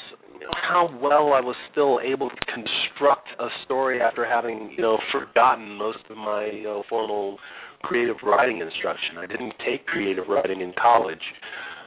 how 0.52 0.88
well 1.00 1.32
I 1.32 1.40
was 1.40 1.56
still 1.70 2.00
able 2.04 2.30
to 2.30 2.36
construct 2.46 3.28
a 3.38 3.48
story 3.64 4.00
after 4.00 4.26
having 4.26 4.72
you 4.76 4.82
know 4.82 4.98
forgotten 5.12 5.76
most 5.76 5.98
of 6.10 6.16
my 6.16 6.46
you 6.46 6.64
know 6.64 6.82
formal 6.88 7.38
creative 7.82 8.16
writing 8.24 8.60
instruction. 8.60 9.18
I 9.18 9.26
didn't 9.26 9.52
take 9.64 9.86
creative 9.86 10.24
writing 10.28 10.60
in 10.60 10.72
college, 10.80 11.18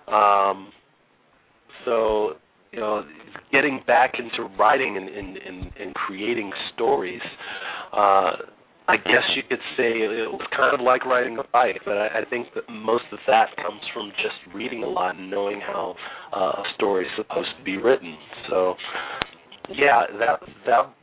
um, 0.08 0.72
so 1.86 2.34
you 2.72 2.80
know 2.80 3.04
getting 3.52 3.82
back 3.88 4.14
into 4.20 4.50
writing 4.58 4.97
and, 4.97 5.10
and, 5.10 5.38
and, 5.38 5.72
and 5.80 5.93
creating 5.95 6.52
stories. 6.74 7.22
Uh, 7.91 8.32
I 8.90 8.98
guess 8.98 9.22
you 9.36 9.44
could 9.48 9.62
say 9.78 10.02
it 10.02 10.32
was 10.32 10.48
kind 10.56 10.74
of 10.74 10.82
like 10.82 11.06
riding 11.06 11.38
a 11.38 11.44
bike, 11.54 11.82
but 11.86 11.96
I, 11.96 12.22
I 12.22 12.26
think 12.28 12.48
that 12.56 12.64
most 12.72 13.04
of 13.12 13.20
that 13.28 13.56
comes 13.56 13.82
from 13.94 14.12
just 14.18 14.56
reading 14.56 14.84
a 14.84 14.88
lot 14.90 15.16
and 15.16 15.30
knowing 15.30 15.62
how 15.62 15.96
uh, 16.36 16.62
a 16.62 16.64
story 16.76 17.06
is 17.06 17.12
supposed 17.16 17.50
to 17.58 17.64
be 17.64 17.78
written. 17.78 18.18
So, 18.50 18.74
yeah, 19.70 20.06
that 20.18 20.40
that 20.66 20.94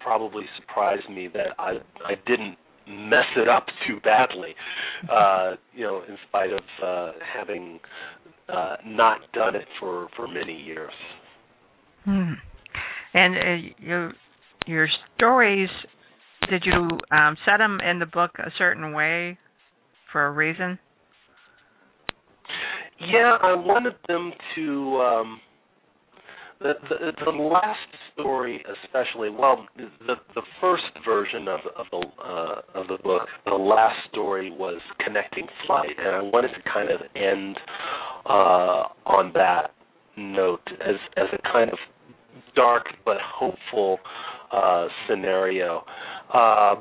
probably 0.00 0.44
surprised 0.58 1.08
me 1.10 1.28
that 1.34 1.48
I 1.58 1.72
I 2.06 2.14
didn't 2.26 2.56
mess 2.88 3.28
it 3.36 3.48
up 3.48 3.66
too 3.86 3.98
badly. 4.02 4.54
Uh, 5.10 5.56
you 5.74 5.84
know, 5.84 6.02
in 6.08 6.16
spite 6.28 6.50
of 6.50 6.64
uh, 6.82 7.12
having 7.36 7.78
uh, 8.48 8.76
not 8.86 9.20
done 9.34 9.54
it 9.54 9.66
for 9.78 10.08
for 10.16 10.26
many 10.26 10.54
years. 10.54 10.92
Hmm. 12.04 12.32
And 13.12 13.36
uh, 13.36 13.68
your 13.78 14.12
your 14.66 14.88
stories, 15.16 15.68
did 16.50 16.64
you 16.64 16.88
um, 17.16 17.36
set 17.44 17.58
them 17.58 17.80
in 17.80 17.98
the 17.98 18.06
book 18.06 18.32
a 18.38 18.50
certain 18.58 18.92
way 18.92 19.38
for 20.12 20.26
a 20.26 20.30
reason? 20.30 20.78
Yeah, 23.00 23.36
I 23.42 23.54
wanted 23.54 23.94
them 24.08 24.32
to. 24.54 24.96
Um, 25.00 25.40
the, 26.60 26.72
the 26.88 27.12
the 27.24 27.30
last 27.30 27.78
story, 28.12 28.64
especially, 28.84 29.28
well, 29.28 29.66
the 29.76 30.14
the 30.34 30.42
first 30.60 30.84
version 31.04 31.48
of 31.48 31.60
of 31.76 31.86
the 31.90 32.06
uh, 32.22 32.80
of 32.80 32.86
the 32.86 32.96
book, 33.02 33.26
the 33.44 33.52
last 33.52 33.96
story 34.10 34.50
was 34.50 34.80
connecting 35.04 35.46
flight, 35.66 35.90
and 35.98 36.14
I 36.14 36.22
wanted 36.22 36.48
to 36.48 36.62
kind 36.72 36.90
of 36.90 37.00
end 37.16 37.56
uh, 38.24 38.84
on 39.06 39.32
that 39.34 39.72
note 40.16 40.62
as 40.80 40.96
as 41.16 41.26
a 41.32 41.52
kind 41.52 41.70
of 41.70 41.78
dark 42.54 42.86
but 43.04 43.16
hopeful 43.20 43.98
uh, 44.54 44.88
scenario. 45.08 45.84
Uh, 46.32 46.76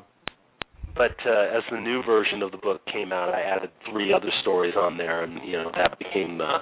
but 0.95 1.15
uh, 1.25 1.57
as 1.57 1.63
the 1.71 1.79
new 1.79 2.03
version 2.03 2.43
of 2.43 2.51
the 2.51 2.57
book 2.57 2.81
came 2.91 3.11
out, 3.11 3.33
I 3.33 3.41
added 3.41 3.71
three 3.91 4.13
other 4.13 4.29
stories 4.41 4.75
on 4.77 4.97
there, 4.97 5.23
and 5.23 5.39
you 5.43 5.53
know 5.53 5.71
that 5.75 5.97
became 5.97 6.37
the, 6.37 6.57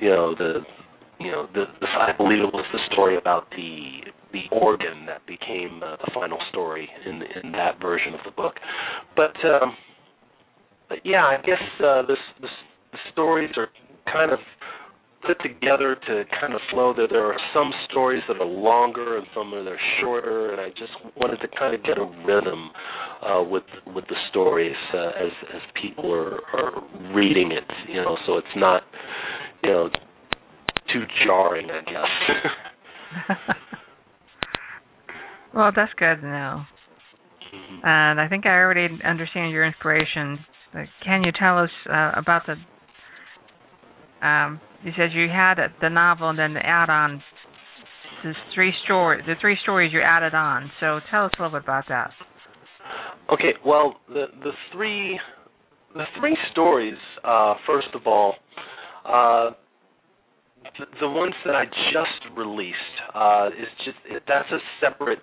you 0.00 0.10
know 0.10 0.34
the, 0.36 0.60
you 1.18 1.32
know 1.32 1.48
the, 1.52 1.64
the 1.80 1.86
I 1.86 2.12
believe 2.16 2.38
it 2.38 2.54
was 2.54 2.66
the 2.72 2.78
story 2.92 3.16
about 3.16 3.50
the 3.50 4.12
the 4.32 4.42
organ 4.52 5.06
that 5.06 5.26
became 5.26 5.82
uh, 5.82 5.96
the 5.96 6.10
final 6.14 6.38
story 6.50 6.88
in 7.04 7.22
in 7.42 7.52
that 7.52 7.80
version 7.80 8.14
of 8.14 8.20
the 8.24 8.30
book. 8.30 8.54
But 9.16 9.34
um, 9.44 9.76
but 10.88 10.98
yeah, 11.04 11.24
I 11.24 11.36
guess 11.44 11.62
uh, 11.84 12.02
this, 12.02 12.18
this 12.40 12.50
the 12.92 12.98
stories 13.12 13.50
are 13.56 13.68
kind 14.12 14.30
of 14.30 14.38
put 15.26 15.40
together 15.42 15.96
to 16.06 16.24
kind 16.40 16.54
of 16.54 16.60
flow 16.70 16.92
that 16.94 17.08
there 17.10 17.24
are 17.26 17.36
some 17.52 17.70
stories 17.90 18.22
that 18.28 18.36
are 18.40 18.46
longer 18.46 19.16
and 19.18 19.26
some 19.34 19.50
that 19.50 19.66
are 19.66 19.78
shorter 20.00 20.52
and 20.52 20.60
I 20.60 20.68
just 20.70 20.92
wanted 21.16 21.38
to 21.38 21.48
kind 21.58 21.74
of 21.74 21.82
get 21.82 21.98
a 21.98 22.04
rhythm 22.26 22.70
uh 23.22 23.42
with 23.42 23.64
with 23.94 24.04
the 24.08 24.16
stories 24.30 24.76
uh, 24.92 25.08
as 25.08 25.32
as 25.54 25.60
people 25.80 26.12
are 26.12 26.40
are 26.52 27.14
reading 27.14 27.52
it 27.52 27.64
you 27.88 27.96
know 27.96 28.16
so 28.26 28.38
it's 28.38 28.56
not 28.56 28.82
you 29.62 29.70
know 29.70 29.88
too 30.92 31.04
jarring 31.24 31.68
I 31.70 31.80
guess 31.84 33.36
well 35.54 35.72
that's 35.74 35.92
good 35.96 36.20
to 36.20 36.26
know 36.26 36.62
mm-hmm. 37.54 37.86
and 37.86 38.20
I 38.20 38.28
think 38.28 38.46
I 38.46 38.50
already 38.58 38.88
understand 39.04 39.52
your 39.52 39.64
inspiration 39.64 40.38
can 41.04 41.22
you 41.24 41.32
tell 41.38 41.58
us 41.58 41.70
uh, 41.88 42.12
about 42.16 42.46
the 42.46 42.56
um, 44.24 44.60
you 44.82 44.92
said 44.96 45.12
you 45.12 45.28
had 45.28 45.56
the 45.80 45.88
novel 45.90 46.30
and 46.30 46.38
then 46.38 46.54
the 46.54 46.64
add-on. 46.64 47.22
The 48.22 48.32
three 48.54 48.72
story, 48.84 49.20
the 49.26 49.34
three 49.38 49.58
stories 49.62 49.92
you 49.92 50.00
added 50.00 50.34
on. 50.34 50.70
So 50.80 50.98
tell 51.10 51.26
us 51.26 51.32
a 51.38 51.42
little 51.42 51.58
bit 51.58 51.64
about 51.64 51.84
that. 51.90 52.10
Okay, 53.32 53.52
well, 53.66 53.96
the 54.08 54.26
the 54.42 54.52
three 54.72 55.18
the 55.94 56.04
three 56.18 56.36
stories. 56.52 56.96
Uh, 57.22 57.54
first 57.66 57.88
of 57.94 58.06
all, 58.06 58.34
uh, 59.04 59.50
the, 60.78 60.86
the 61.00 61.08
ones 61.08 61.34
that 61.44 61.54
I 61.54 61.64
just 61.64 62.36
released 62.36 62.76
uh, 63.14 63.48
is 63.48 63.68
just 63.84 64.22
that's 64.26 64.48
a 64.50 64.58
separate 64.80 65.20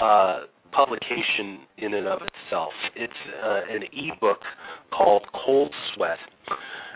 uh, 0.00 0.40
publication 0.72 1.60
in 1.78 1.94
and 1.94 2.06
of 2.06 2.20
itself. 2.22 2.72
It's 2.96 3.12
uh, 3.42 3.60
an 3.70 3.82
ebook 3.92 4.38
called 4.96 5.22
Cold 5.44 5.72
Sweat, 5.94 6.18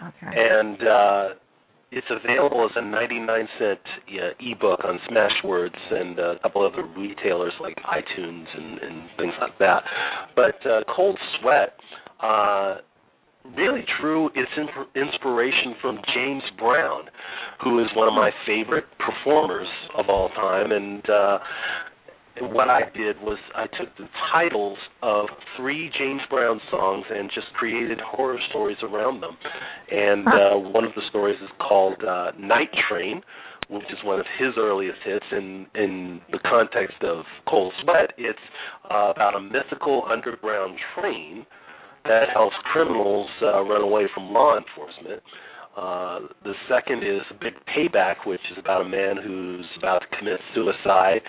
okay. 0.08 0.36
and 0.36 0.76
uh, 0.82 1.28
it's 1.90 2.06
available 2.10 2.64
as 2.64 2.72
a 2.76 2.84
99 2.84 3.48
cent 3.58 3.78
uh, 4.08 4.28
ebook 4.40 4.80
on 4.84 4.98
Smashwords 5.10 5.78
and 5.90 6.18
uh, 6.18 6.34
a 6.34 6.38
couple 6.40 6.66
other 6.66 6.86
retailers 6.96 7.52
like 7.60 7.76
iTunes 7.76 8.44
and, 8.54 8.78
and 8.78 9.02
things 9.16 9.32
like 9.40 9.58
that. 9.58 9.82
But 10.36 10.66
uh, 10.68 10.80
Cold 10.94 11.18
Sweat, 11.40 11.74
uh, 12.22 12.76
really 13.56 13.84
true, 14.00 14.28
it's 14.34 14.50
in- 14.56 15.02
inspiration 15.02 15.74
from 15.80 15.98
James 16.14 16.42
Brown, 16.58 17.04
who 17.64 17.78
is 17.80 17.86
one 17.96 18.08
of 18.08 18.14
my 18.14 18.30
favorite 18.46 18.84
performers 18.98 19.68
of 19.96 20.06
all 20.08 20.28
time, 20.30 20.72
and 20.72 21.08
uh, 21.08 21.38
what 22.40 22.68
I 22.68 22.82
did 22.94 23.20
was 23.20 23.38
I 23.54 23.66
took 23.66 23.96
the 23.96 24.08
titles 24.32 24.78
of 25.02 25.26
three 25.56 25.90
James 25.98 26.20
Brown 26.30 26.60
songs 26.70 27.04
and 27.10 27.30
just 27.34 27.48
created 27.54 28.00
horror 28.00 28.38
stories 28.50 28.78
around 28.82 29.20
them. 29.20 29.36
And 29.90 30.26
uh, 30.26 30.70
one 30.70 30.84
of 30.84 30.92
the 30.94 31.02
stories 31.08 31.38
is 31.42 31.50
called 31.60 32.02
uh, 32.02 32.32
Night 32.38 32.70
Train, 32.88 33.22
which 33.68 33.84
is 33.90 33.98
one 34.04 34.20
of 34.20 34.26
his 34.38 34.54
earliest 34.58 34.98
hits. 35.04 35.24
In 35.32 35.66
in 35.74 36.20
the 36.32 36.38
context 36.38 37.02
of 37.02 37.24
Cold 37.48 37.72
Sweat, 37.82 38.12
it's 38.16 38.38
uh, 38.90 39.12
about 39.14 39.34
a 39.36 39.40
mythical 39.40 40.04
underground 40.10 40.78
train 40.94 41.46
that 42.04 42.28
helps 42.32 42.56
criminals 42.72 43.28
uh, 43.42 43.62
run 43.62 43.82
away 43.82 44.04
from 44.14 44.32
law 44.32 44.56
enforcement. 44.56 45.22
Uh, 45.76 46.20
the 46.42 46.54
second 46.68 47.04
is 47.04 47.20
Big 47.40 47.54
Payback, 47.70 48.26
which 48.26 48.40
is 48.50 48.58
about 48.58 48.80
a 48.80 48.88
man 48.88 49.16
who's 49.22 49.66
about 49.78 50.00
to 50.00 50.18
commit 50.18 50.40
suicide 50.52 51.20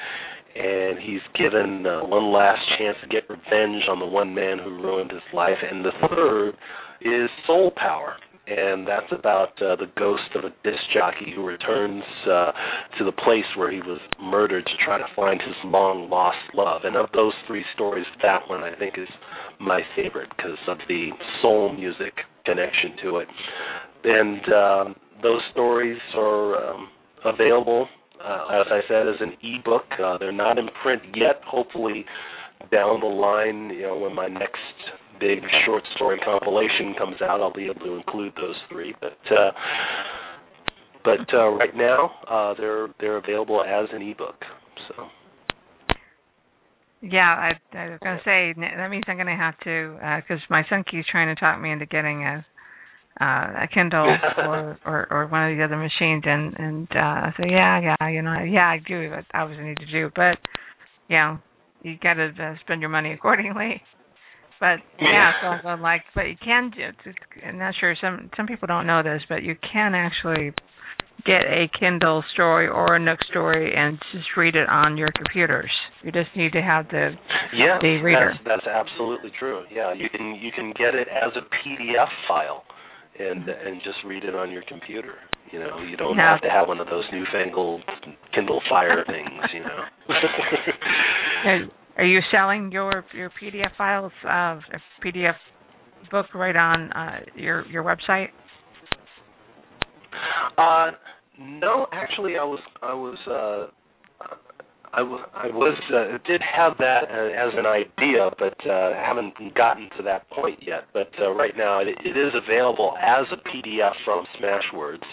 and 0.56 1.00
he's 1.00 1.22
given 1.38 1.86
uh, 1.86 2.06
one 2.06 2.32
last 2.32 2.62
chance 2.78 2.98
to 3.02 3.08
get 3.08 3.30
revenge 3.30 3.84
on 3.90 4.00
the 4.00 4.06
one 4.06 4.34
man 4.34 4.58
who 4.58 4.70
ruined 4.70 5.12
his 5.12 5.22
life. 5.34 5.58
And 5.70 5.84
the 5.84 5.92
third 6.10 6.54
is 7.02 7.30
Soul 7.48 7.72
Power, 7.76 8.16
and 8.48 8.88
that's 8.88 9.12
about 9.12 9.50
uh, 9.62 9.76
the 9.76 9.92
ghost 9.98 10.36
of 10.36 10.44
a 10.44 10.50
disc 10.64 10.82
jockey 10.94 11.32
who 11.36 11.46
returns 11.46 12.04
uh, 12.26 12.52
to 12.98 13.06
the 13.06 13.12
place 13.12 13.46
where 13.56 13.72
he 13.72 13.80
was 13.80 14.00
murdered 14.22 14.66
to 14.66 14.86
try 14.86 14.98
to 14.98 15.06
find 15.16 15.40
his 15.42 15.56
long 15.66 16.10
lost 16.10 16.38
love. 16.54 16.82
And 16.84 16.96
of 16.96 17.08
those 17.14 17.34
three 17.48 17.64
stories, 17.76 18.06
that 18.22 18.42
one 18.50 18.64
I 18.64 18.76
think 18.78 18.96
is 18.98 19.08
my 19.60 19.82
favorite 19.96 20.30
because 20.36 20.58
of 20.68 20.78
the 20.88 21.10
soul 21.42 21.74
music 21.74 22.14
connection 22.46 22.96
to 23.04 23.18
it. 23.18 23.28
And 24.04 24.54
um, 24.54 24.96
those 25.22 25.42
stories 25.52 26.00
are 26.16 26.74
um, 26.74 26.90
available 27.26 27.88
uh, 28.24 28.62
as 28.62 28.68
I 28.70 28.82
said, 28.88 29.08
as 29.08 29.16
an 29.20 29.34
ebook. 29.42 29.86
Uh, 30.02 30.18
they're 30.18 30.32
not 30.32 30.58
in 30.58 30.68
print 30.82 31.02
yet. 31.16 31.42
Hopefully, 31.46 32.06
down 32.72 33.00
the 33.00 33.08
line, 33.08 33.70
you 33.70 33.84
know, 33.84 33.98
when 33.98 34.16
my 34.16 34.28
next 34.28 34.60
big 35.20 35.40
short 35.66 35.84
story 35.96 36.20
compilation 36.24 36.96
comes 36.98 37.22
out, 37.22 37.42
I'll 37.42 37.54
be 37.54 37.66
able 37.66 37.86
to 37.86 37.96
include 37.96 38.34
those 38.36 38.56
three. 38.70 38.94
But 39.00 39.18
uh, 39.32 39.52
but 41.04 41.34
uh, 41.34 41.50
right 41.50 41.76
now, 41.76 42.12
uh, 42.30 42.54
they're 42.58 42.88
they're 43.00 43.18
available 43.18 43.64
as 43.64 43.88
an 43.94 44.02
ebook. 44.02 44.36
So. 44.88 45.08
Yeah, 47.02 47.20
I, 47.20 47.78
I 47.78 47.90
was 47.92 48.00
gonna 48.04 48.20
say 48.26 48.54
that 48.58 48.90
means 48.90 49.06
I'm 49.08 49.18
gonna 49.18 49.38
have 49.38 49.58
to 49.60 49.94
because 50.18 50.42
uh, 50.42 50.50
my 50.50 50.64
son 50.70 50.84
keeps 50.90 51.08
trying 51.10 51.34
to 51.34 51.40
talk 51.40 51.60
me 51.62 51.72
into 51.72 51.86
getting 51.86 52.24
a 52.24 52.46
uh, 53.20 53.64
a 53.64 53.68
Kindle 53.74 54.08
or, 54.38 54.78
or 54.86 55.08
or 55.12 55.28
one 55.28 55.52
of 55.52 55.58
the 55.58 55.64
other 55.64 55.78
machines, 55.78 56.24
and 56.26 56.56
and 56.58 56.88
uh, 56.96 57.00
I 57.00 57.34
said, 57.38 57.48
yeah, 57.50 57.80
yeah, 57.82 58.08
you 58.08 58.22
know, 58.22 58.44
yeah, 58.44 58.68
I 58.68 58.80
do 58.86 59.10
what 59.10 59.26
I 59.34 59.42
obviously 59.42 59.66
need 59.66 59.78
to 59.78 59.92
do, 59.92 60.10
but 60.16 60.38
you 61.10 61.18
know, 61.18 61.40
you 61.82 61.98
got 62.02 62.16
to 62.16 62.30
uh, 62.40 62.56
spend 62.62 62.82
your 62.82 62.90
money 62.90 63.12
accordingly. 63.14 63.82
But 64.60 64.80
yeah, 65.00 65.32
so 65.42 65.68
I'm 65.70 65.82
like, 65.82 66.02
but 66.14 66.24
you 66.24 66.36
can. 66.44 66.70
do. 66.76 66.82
It's, 67.06 67.18
I'm 67.46 67.58
not 67.58 67.76
sure. 67.80 67.96
Some 68.02 68.30
some 68.36 68.46
people 68.46 68.68
don't 68.68 68.86
know 68.86 69.02
this, 69.02 69.22
but 69.30 69.42
you 69.42 69.56
can 69.72 69.96
actually 69.96 70.52
get 71.26 71.44
a 71.44 71.70
Kindle 71.80 72.24
story 72.34 72.68
or 72.68 72.96
a 72.96 73.00
Nook 73.00 73.20
story 73.30 73.74
and 73.74 73.98
just 74.12 74.28
read 74.36 74.56
it 74.56 74.68
on 74.68 74.98
your 74.98 75.08
computers. 75.16 75.72
You 76.04 76.12
just 76.12 76.30
need 76.36 76.52
to 76.54 76.62
have 76.62 76.90
the 76.90 77.12
yeah, 77.56 77.80
the 77.82 78.02
reader. 78.04 78.34
That's, 78.44 78.64
that's 78.64 78.68
absolutely 78.68 79.32
true. 79.40 79.64
Yeah, 79.74 79.94
you 79.94 80.10
can 80.10 80.36
you 80.36 80.52
can 80.52 80.74
get 80.78 80.94
it 80.94 81.08
as 81.08 81.32
a 81.38 81.44
PDF 81.64 82.10
file 82.28 82.64
and 83.20 83.48
and 83.48 83.82
just 83.84 83.98
read 84.06 84.24
it 84.24 84.36
on 84.36 84.52
your 84.52 84.64
computer. 84.68 85.16
You 85.52 85.60
know, 85.60 85.80
you 85.80 85.98
don't 85.98 86.16
yeah. 86.16 86.34
have 86.34 86.42
to 86.42 86.50
have 86.50 86.68
one 86.68 86.80
of 86.80 86.88
those 86.88 87.04
newfangled 87.12 87.82
Kindle 88.34 88.62
Fire 88.70 89.04
things. 89.08 89.30
You 89.54 89.62
know. 89.62 89.84
are, 91.46 91.60
are 91.98 92.06
you 92.06 92.20
selling 92.32 92.72
your 92.72 93.06
your 93.14 93.30
PDF 93.42 93.76
files, 93.78 94.12
uh, 94.24 94.60
PDF 95.04 95.36
book, 96.12 96.28
right 96.34 96.56
on 96.56 96.92
uh, 96.92 97.20
your 97.36 97.66
your 97.68 97.84
website? 97.84 98.30
Uh, 100.58 100.92
no, 101.40 101.88
actually, 101.92 102.38
I 102.38 102.44
was 102.44 102.60
I 102.82 102.94
was 102.94 103.18
uh, 103.28 104.26
I, 104.94 105.00
w- 105.00 105.26
I 105.34 105.48
was 105.48 105.78
uh, 105.94 106.18
did 106.28 106.42
have 106.42 106.74
that 106.80 107.04
uh, 107.10 107.48
as 107.48 107.54
an 107.56 107.66
idea, 107.66 108.30
but 108.40 108.58
uh, 108.68 108.94
haven't 108.94 109.34
gotten 109.56 109.90
to 109.98 110.04
that 110.04 110.30
point 110.32 110.60
yet. 110.66 110.86
But 110.94 111.10
uh, 111.22 111.32
right 111.32 111.56
now, 111.56 111.80
it, 111.80 111.90
it 112.04 112.18
is 112.18 112.34
available 112.34 112.96
as 113.00 113.26
a 113.32 113.38
PDF 113.50 113.92
from 114.04 114.26
Smashwords. 114.40 115.06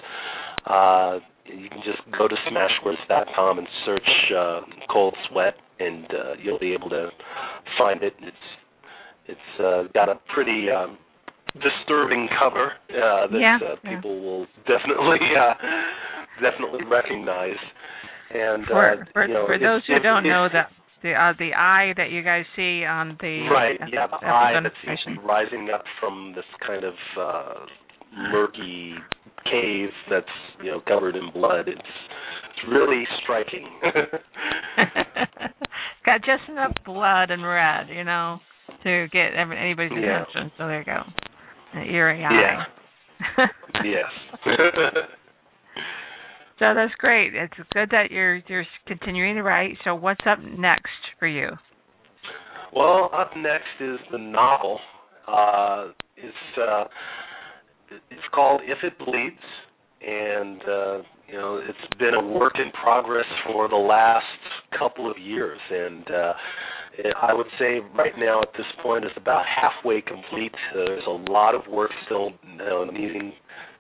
Uh, 0.67 1.21
you 1.45 1.69
can 1.69 1.81
just 1.85 2.01
go 2.17 2.27
to 2.27 2.35
smashwords.com 2.51 3.59
and 3.59 3.69
search 3.85 4.09
uh, 4.37 4.61
"Cold 4.91 5.15
Sweat," 5.31 5.55
and 5.79 6.05
uh, 6.07 6.33
you'll 6.43 6.59
be 6.59 6.73
able 6.73 6.91
to 6.91 7.11
find 7.79 8.03
it. 8.03 8.15
It's 8.21 8.37
it's 9.29 9.61
uh, 9.61 9.83
got 9.93 10.09
a 10.09 10.19
pretty 10.35 10.69
um, 10.71 10.99
disturbing 11.55 12.29
cover 12.39 12.73
uh, 12.91 13.27
that 13.29 13.39
yeah, 13.39 13.59
uh, 13.63 13.75
yeah. 13.83 13.97
people 13.97 14.21
will 14.21 14.47
definitely 14.67 15.19
uh, 15.39 15.55
definitely 16.41 16.85
recognize. 16.91 17.59
And 18.37 18.67
for 18.67 18.91
uh, 18.91 19.05
for, 19.13 19.27
you 19.27 19.35
know, 19.35 19.47
for 19.47 19.59
those 19.59 19.83
who 19.87 19.99
don't 20.01 20.25
know 20.25 20.49
that 20.53 20.69
the 21.03 21.13
uh, 21.13 21.33
the 21.39 21.55
eye 21.55 21.93
that 21.97 22.11
you 22.11 22.23
guys 22.23 22.45
see 22.55 22.85
on 22.85 23.17
the 23.21 23.49
right, 23.51 23.79
yeah, 23.93 24.07
the 24.07 24.27
eye 24.27 24.53
that 24.63 24.73
seems 24.85 24.99
to 25.07 25.11
be 25.21 25.27
rising 25.27 25.69
up 25.73 25.85
from 26.01 26.33
this 26.35 26.45
kind 26.67 26.85
of 26.85 26.95
uh, 27.19 27.55
murky 28.31 28.95
cave 29.45 29.91
that's 30.11 30.27
you 30.63 30.71
know 30.71 30.81
covered 30.87 31.17
in 31.17 31.31
blood. 31.33 31.69
It's 31.69 31.81
it's 31.81 32.69
really 32.69 33.05
striking. 33.23 33.67
Got 36.05 36.21
just 36.21 36.49
enough 36.49 36.73
blood 36.85 37.31
and 37.31 37.45
red, 37.45 37.89
you 37.89 38.05
know, 38.05 38.39
to 38.85 39.09
get 39.13 39.35
every, 39.35 39.59
anybody's 39.59 39.93
Yeah. 39.93 40.23
attention. 40.23 40.53
So 40.57 40.67
there 40.69 40.79
you 40.79 40.85
go, 40.85 41.03
an 41.75 41.83
eerie 41.89 42.25
eye. 42.25 42.65
Yeah. 43.37 43.47
yes. 43.85 44.11
So 46.59 46.73
that's 46.75 46.95
great. 46.99 47.35
It's 47.35 47.53
good 47.73 47.91
that 47.91 48.11
you're 48.11 48.37
you're 48.49 48.67
continuing 48.87 49.35
to 49.37 49.43
write. 49.43 49.77
So 49.85 49.95
what's 49.95 50.25
up 50.27 50.39
next 50.43 50.89
for 51.19 51.29
you? 51.29 51.51
Well, 52.75 53.11
up 53.15 53.31
next 53.37 53.81
is 53.81 53.99
the 54.11 54.19
novel. 54.19 54.79
Uh, 55.29 55.89
it's 56.17 56.59
uh, 56.61 56.85
it's 58.11 58.23
called 58.35 58.63
If 58.65 58.79
It 58.83 58.99
Bleeds, 58.99 59.37
and 60.07 60.63
uh, 60.63 60.99
you 61.29 61.35
know 61.35 61.61
it's 61.63 61.99
been 61.99 62.15
a 62.15 62.27
work 62.27 62.55
in 62.57 62.71
progress 62.73 63.27
for 63.47 63.69
the 63.69 63.77
last 63.77 64.25
couple 64.79 65.11
of 65.11 65.19
years, 65.19 65.59
and 65.71 66.11
uh, 66.11 66.33
I 67.23 67.35
would 67.35 67.47
say 67.59 67.81
right 67.95 68.13
now 68.19 68.41
at 68.41 68.49
this 68.57 68.67
point 68.83 69.05
it's 69.05 69.17
about 69.17 69.45
halfway 69.45 70.01
complete. 70.01 70.55
There's 70.75 71.07
a 71.07 71.31
lot 71.31 71.55
of 71.55 71.63
work 71.71 71.91
still 72.07 72.31
you 72.51 72.57
know, 72.57 72.85
needing 72.85 73.33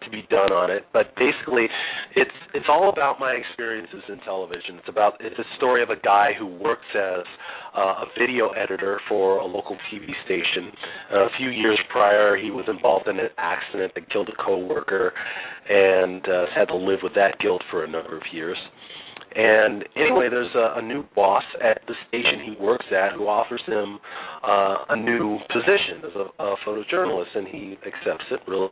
to 0.07 0.11
be 0.11 0.23
done 0.31 0.53
on 0.53 0.71
it, 0.71 0.87
but 0.93 1.13
basically, 1.17 1.67
it's 2.15 2.39
it's 2.55 2.67
all 2.71 2.89
about 2.89 3.21
my 3.21 3.33
experiences 3.33 4.03
in 4.09 4.19
television. 4.21 4.79
It's 4.79 4.89
about 4.89 5.15
it's 5.21 5.39
a 5.39 5.49
story 5.57 5.83
of 5.83 5.91
a 5.91 6.01
guy 6.01 6.31
who 6.39 6.47
works 6.47 6.87
as 6.95 7.27
uh, 7.77 8.05
a 8.05 8.07
video 8.19 8.51
editor 8.51 9.01
for 9.09 9.39
a 9.39 9.45
local 9.45 9.77
TV 9.93 10.07
station. 10.25 10.73
Uh, 11.13 11.27
a 11.27 11.31
few 11.37 11.51
years 11.51 11.79
prior, 11.91 12.37
he 12.37 12.51
was 12.51 12.65
involved 12.69 13.09
in 13.09 13.19
an 13.19 13.29
accident 13.37 13.93
that 13.95 14.11
killed 14.11 14.31
a 14.31 14.43
coworker, 14.43 15.13
and 15.69 16.25
uh, 16.29 16.47
had 16.55 16.67
to 16.69 16.77
live 16.77 17.01
with 17.03 17.15
that 17.15 17.39
guilt 17.41 17.63
for 17.71 17.85
a 17.85 17.89
number 17.89 18.17
of 18.17 18.23
years. 18.33 18.57
And 19.37 19.85
anyway, 19.97 20.29
there's 20.31 20.55
a, 20.55 20.79
a 20.79 20.83
new 20.83 21.05
boss 21.15 21.45
at 21.63 21.83
the 21.87 21.95
station 22.09 22.41
he 22.47 22.63
works 22.63 22.87
at 22.91 23.13
who 23.13 23.29
offers 23.29 23.61
him 23.67 23.99
uh, 24.43 24.77
a 24.89 24.97
new 24.97 25.39
position 25.53 26.01
as 26.09 26.17
a, 26.17 26.43
a 26.43 26.57
photojournalist, 26.67 27.37
and 27.37 27.47
he 27.47 27.77
accepts 27.87 28.25
it. 28.31 28.41
Really, 28.49 28.69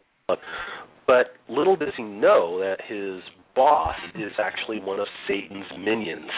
but 1.06 1.34
little 1.48 1.76
does 1.76 1.92
he 1.96 2.02
know 2.02 2.60
that 2.60 2.78
his 2.86 3.22
boss 3.54 3.96
is 4.14 4.32
actually 4.38 4.80
one 4.80 5.00
of 5.00 5.06
Satan's 5.28 5.66
minions. 5.78 6.30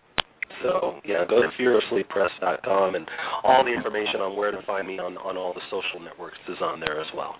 So 0.63 1.01
yeah, 1.05 1.25
go 1.29 1.41
to 1.43 1.49
fearofsleeppress.com 1.61 2.95
and 2.95 3.07
all 3.45 3.65
the 3.65 3.73
information 3.73 4.21
on 4.21 4.37
where 4.37 4.51
to 4.51 4.61
find 4.67 4.87
me 4.89 4.99
on 4.99 5.17
on 5.19 5.37
all 5.37 5.55
the 5.55 5.61
social 5.71 6.05
networks 6.05 6.39
is 6.49 6.57
on 6.61 6.81
there 6.81 7.01
as 7.01 7.07
well. 7.17 7.37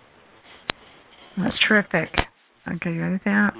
That's 1.37 1.57
terrific. 1.67 2.11
Okay, 2.69 2.93
you 2.93 3.19
got 3.19 3.25
that. 3.25 3.53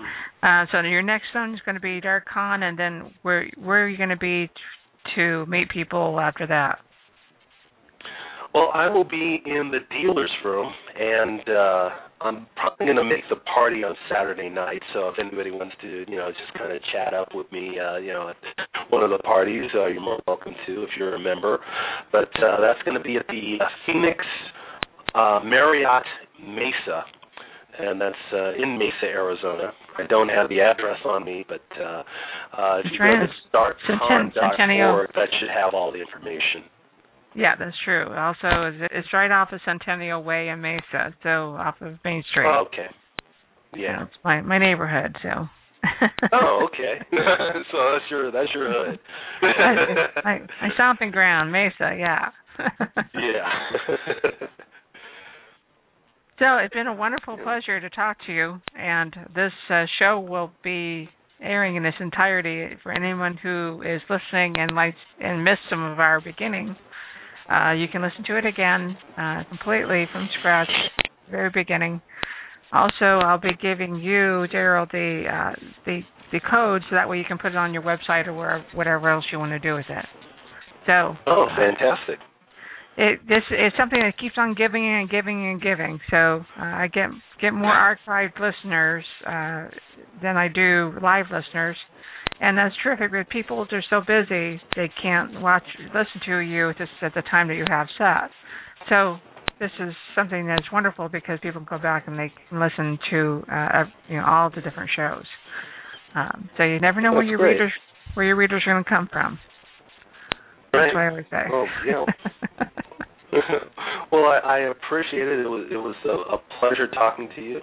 Uh, 0.43 0.67
so 0.71 0.81
your 0.83 1.03
next 1.03 1.27
one 1.35 1.55
is 1.55 1.61
going 1.65 1.75
to 1.75 1.81
be 1.81 2.01
Dark 2.01 2.25
Con, 2.33 2.63
and 2.63 2.79
then 2.79 3.13
where 3.23 3.49
where 3.59 3.85
are 3.85 3.89
you 3.89 3.97
going 3.97 4.11
to 4.11 4.17
be 4.17 4.47
t- 4.47 4.53
to 5.17 5.45
meet 5.47 5.71
people 5.71 6.21
after 6.21 6.47
that? 6.47 6.79
Well, 8.55 8.71
I 8.75 8.89
will 8.89 9.05
be 9.05 9.43
in 9.47 9.71
the 9.71 9.81
dealer's 9.91 10.31
room, 10.45 10.71
and 10.99 11.41
uh, 11.49 11.89
I'm 12.21 12.47
probably 12.55 12.87
going 12.87 12.97
to 12.97 13.05
make 13.05 13.25
the 13.31 13.37
party 13.37 13.83
on 13.83 13.95
Saturday 14.11 14.51
night. 14.51 14.83
So 14.93 15.09
if 15.09 15.19
anybody 15.19 15.51
wants 15.51 15.75
to, 15.81 16.05
you 16.07 16.17
know, 16.17 16.29
just 16.29 16.53
kind 16.59 16.71
of 16.71 16.81
chat 16.93 17.15
up 17.15 17.29
with 17.35 17.51
me, 17.51 17.79
uh, 17.79 17.97
you 17.97 18.13
know, 18.13 18.29
at 18.29 18.37
one 18.91 19.03
of 19.03 19.11
the 19.11 19.19
parties, 19.19 19.71
uh, 19.75 19.87
you're 19.87 20.03
more 20.03 20.21
welcome 20.27 20.53
to 20.67 20.83
if 20.83 20.91
you're 20.99 21.15
a 21.15 21.19
member. 21.19 21.61
But 22.13 22.29
uh, 22.45 22.61
that's 22.61 22.83
going 22.85 22.97
to 22.97 23.03
be 23.03 23.17
at 23.17 23.27
the 23.29 23.57
uh, 23.61 23.69
Phoenix 23.87 24.23
uh, 25.15 25.41
Marriott 25.45 26.05
Mesa, 26.41 27.05
and 27.79 28.01
that's 28.01 28.15
uh, 28.33 28.53
in 28.55 28.79
Mesa, 28.79 29.05
Arizona. 29.07 29.73
I 29.99 30.07
don't 30.07 30.29
have 30.29 30.49
the 30.49 30.61
address 30.61 30.99
on 31.05 31.25
me, 31.25 31.45
but 31.49 31.65
uh, 31.81 32.03
uh, 32.57 32.81
if 32.85 32.87
you 32.93 32.99
go 32.99 33.05
to 33.05 33.29
darkcon.org, 33.57 35.11
that 35.15 35.29
should 35.41 35.51
have 35.51 35.75
all 35.75 35.93
the 35.93 36.01
information. 36.01 36.65
Yeah, 37.35 37.55
that's 37.59 37.77
true. 37.85 38.07
Also, 38.15 38.73
it's 38.91 39.09
right 39.13 39.31
off 39.31 39.53
of 39.53 39.61
Centennial 39.65 40.23
Way 40.23 40.49
in 40.49 40.61
Mesa, 40.61 41.15
so 41.23 41.55
off 41.57 41.77
of 41.81 41.95
Main 42.05 42.23
Street. 42.31 42.47
Oh, 42.47 42.65
okay. 42.67 42.87
Yeah. 43.75 44.05
It's 44.05 44.13
my 44.25 44.41
my 44.43 44.59
neighborhood, 44.59 45.17
so. 45.23 45.49
Oh, 46.33 46.69
okay. 46.69 47.05
so 47.11 47.93
that's 47.93 48.05
your 48.11 48.31
that's 48.31 48.49
your 48.55 48.71
hood. 48.71 48.99
I, 49.43 50.29
I, 50.29 50.39
my 50.61 50.69
stomping 50.75 51.11
ground, 51.11 51.51
Mesa. 51.51 51.97
Yeah. 51.99 52.29
yeah. 53.15 54.47
So 56.39 56.57
it's 56.57 56.75
been 56.75 56.89
a 56.89 56.93
wonderful 56.93 57.37
pleasure 57.37 57.81
to 57.81 57.89
talk 57.91 58.17
to 58.27 58.33
you, 58.33 58.61
and 58.75 59.15
this 59.33 59.53
uh, 59.71 59.85
show 60.01 60.19
will 60.19 60.51
be 60.65 61.09
airing 61.41 61.77
in 61.77 61.85
its 61.85 61.99
entirety 62.01 62.77
for 62.83 62.91
anyone 62.91 63.39
who 63.41 63.81
is 63.87 64.01
listening 64.11 64.55
and 64.59 64.75
likes 64.75 64.97
and 65.21 65.45
missed 65.45 65.61
some 65.71 65.85
of 65.85 66.01
our 66.01 66.21
beginning. 66.21 66.75
Uh, 67.53 67.73
you 67.73 67.87
can 67.89 68.01
listen 68.01 68.25
to 68.27 68.39
it 68.39 68.47
again 68.47 68.97
uh, 69.19 69.43
completely 69.49 70.07
from 70.13 70.29
scratch, 70.39 70.71
very 71.31 71.51
beginning. 71.51 72.01
Also, 72.73 73.21
I'll 73.21 73.41
be 73.41 73.55
giving 73.61 73.97
you, 73.97 74.47
Darryl, 74.53 74.91
the 74.91 75.25
uh, 75.29 75.53
the 75.85 76.01
the 76.33 76.41
code 76.51 76.83
so 76.89 76.97
that 76.97 77.09
way 77.09 77.19
you 77.19 77.25
can 77.29 77.37
put 77.37 77.53
it 77.53 77.57
on 77.57 77.75
your 77.75 77.83
website 77.83 78.27
or 78.27 78.33
where, 78.33 78.65
whatever 78.75 79.11
else 79.11 79.25
you 79.31 79.39
want 79.39 79.53
to 79.53 79.59
do 79.59 79.75
with 79.75 79.85
it. 79.91 80.07
So 80.87 81.15
oh, 81.27 81.47
fantastic. 81.55 82.19
it 82.97 83.21
this 83.29 83.43
is 83.51 83.73
something 83.79 84.01
that 84.01 84.19
keeps 84.19 84.37
on 84.39 84.55
giving 84.55 84.85
and 84.87 85.11
giving 85.11 85.51
and 85.51 85.61
giving. 85.61 86.01
So 86.11 86.45
uh, 86.59 86.65
I 86.65 86.89
get 86.93 87.11
get 87.41 87.53
more 87.53 87.75
archived 87.75 88.41
listeners 88.41 89.05
uh, 89.27 89.69
than 90.23 90.39
I 90.39 90.49
do 90.49 90.95
live 91.03 91.27
listeners, 91.31 91.77
and 92.43 92.59
that's 92.59 92.75
terrific. 92.83 93.13
But 93.13 93.31
people 93.31 93.67
are 93.71 93.85
so 93.89 94.01
busy 94.01 94.61
they 94.77 94.91
can't 95.01 95.41
watch 95.41 95.63
listen 95.95 96.21
to 96.27 96.39
you 96.39 96.73
just 96.77 96.91
at 97.01 97.15
the 97.15 97.23
time 97.23 97.49
that 97.49 97.55
you 97.55 97.65
have 97.69 97.87
set. 97.97 98.31
So 98.89 99.17
this 99.61 99.71
is 99.81 99.95
something 100.15 100.47
that's 100.47 100.71
wonderful 100.73 101.09
because 101.09 101.39
people 101.41 101.65
can 101.65 101.79
go 101.79 101.83
back 101.83 102.09
and 102.09 102.19
they 102.19 102.33
can 102.49 102.61
listen 102.61 102.99
to 103.11 103.45
uh, 103.51 103.85
you 104.09 104.17
know 104.17 104.27
all 104.27 104.51
the 104.51 104.61
different 104.61 104.91
shows. 104.95 105.25
Um, 106.15 106.51
so 106.59 106.65
you 106.65 106.81
never 106.81 107.01
know 107.01 107.13
where 107.13 107.23
your 107.23 107.39
great. 107.39 107.53
readers 107.53 107.73
where 108.15 108.27
your 108.27 108.37
readers 108.37 108.63
are 108.67 108.75
going 108.75 108.85
to 108.85 108.91
come 108.91 109.09
from. 109.11 109.39
That's 110.73 110.93
what 110.93 111.03
I 111.03 111.13
would 111.13 111.27
say. 111.31 111.45
Yeah. 111.87 112.05
well, 114.13 114.25
I, 114.25 114.41
I 114.45 114.59
appreciate 114.71 115.27
it. 115.27 115.41
It 115.41 115.49
was 115.49 115.67
it 115.71 115.77
was 115.77 115.95
a, 116.05 116.35
a 116.35 116.39
pleasure 116.61 116.87
talking 116.89 117.29
to 117.37 117.43
you, 117.43 117.61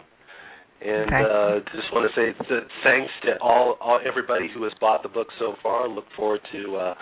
and 0.81 1.11
Okay. 1.13 1.23
uh, 1.23 1.59
just 1.75 1.91
want 1.93 2.09
to 2.09 2.13
say 2.15 2.33
th- 2.47 2.63
thanks 2.83 3.11
to 3.23 3.37
all, 3.41 3.77
all 3.81 3.99
everybody 4.05 4.49
who 4.53 4.63
has 4.63 4.73
bought 4.79 5.03
the 5.03 5.09
book 5.09 5.27
so 5.37 5.55
far. 5.61 5.87
Look 5.87 6.05
forward 6.15 6.41
to 6.51 6.75
uh, 6.77 6.95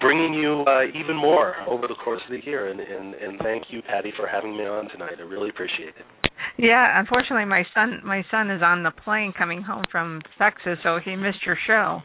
bringing 0.00 0.34
you 0.34 0.64
uh, 0.66 0.84
even 0.98 1.16
more 1.16 1.54
over 1.68 1.86
the 1.86 1.94
course 1.94 2.20
of 2.24 2.30
the 2.30 2.44
year. 2.44 2.68
And, 2.68 2.80
and 2.80 3.14
and 3.14 3.38
thank 3.40 3.64
you, 3.70 3.82
Patty, 3.82 4.12
for 4.16 4.26
having 4.26 4.56
me 4.56 4.66
on 4.66 4.88
tonight. 4.88 5.14
I 5.18 5.22
really 5.22 5.50
appreciate 5.50 5.90
it. 5.90 6.30
Yeah, 6.58 6.98
unfortunately, 6.98 7.44
my 7.44 7.64
son 7.74 8.00
my 8.04 8.24
son 8.30 8.50
is 8.50 8.62
on 8.62 8.82
the 8.82 8.90
plane 8.90 9.32
coming 9.36 9.62
home 9.62 9.84
from 9.90 10.20
Texas, 10.38 10.78
so 10.82 10.98
he 11.04 11.14
missed 11.16 11.44
your 11.46 11.58
show. 11.66 12.00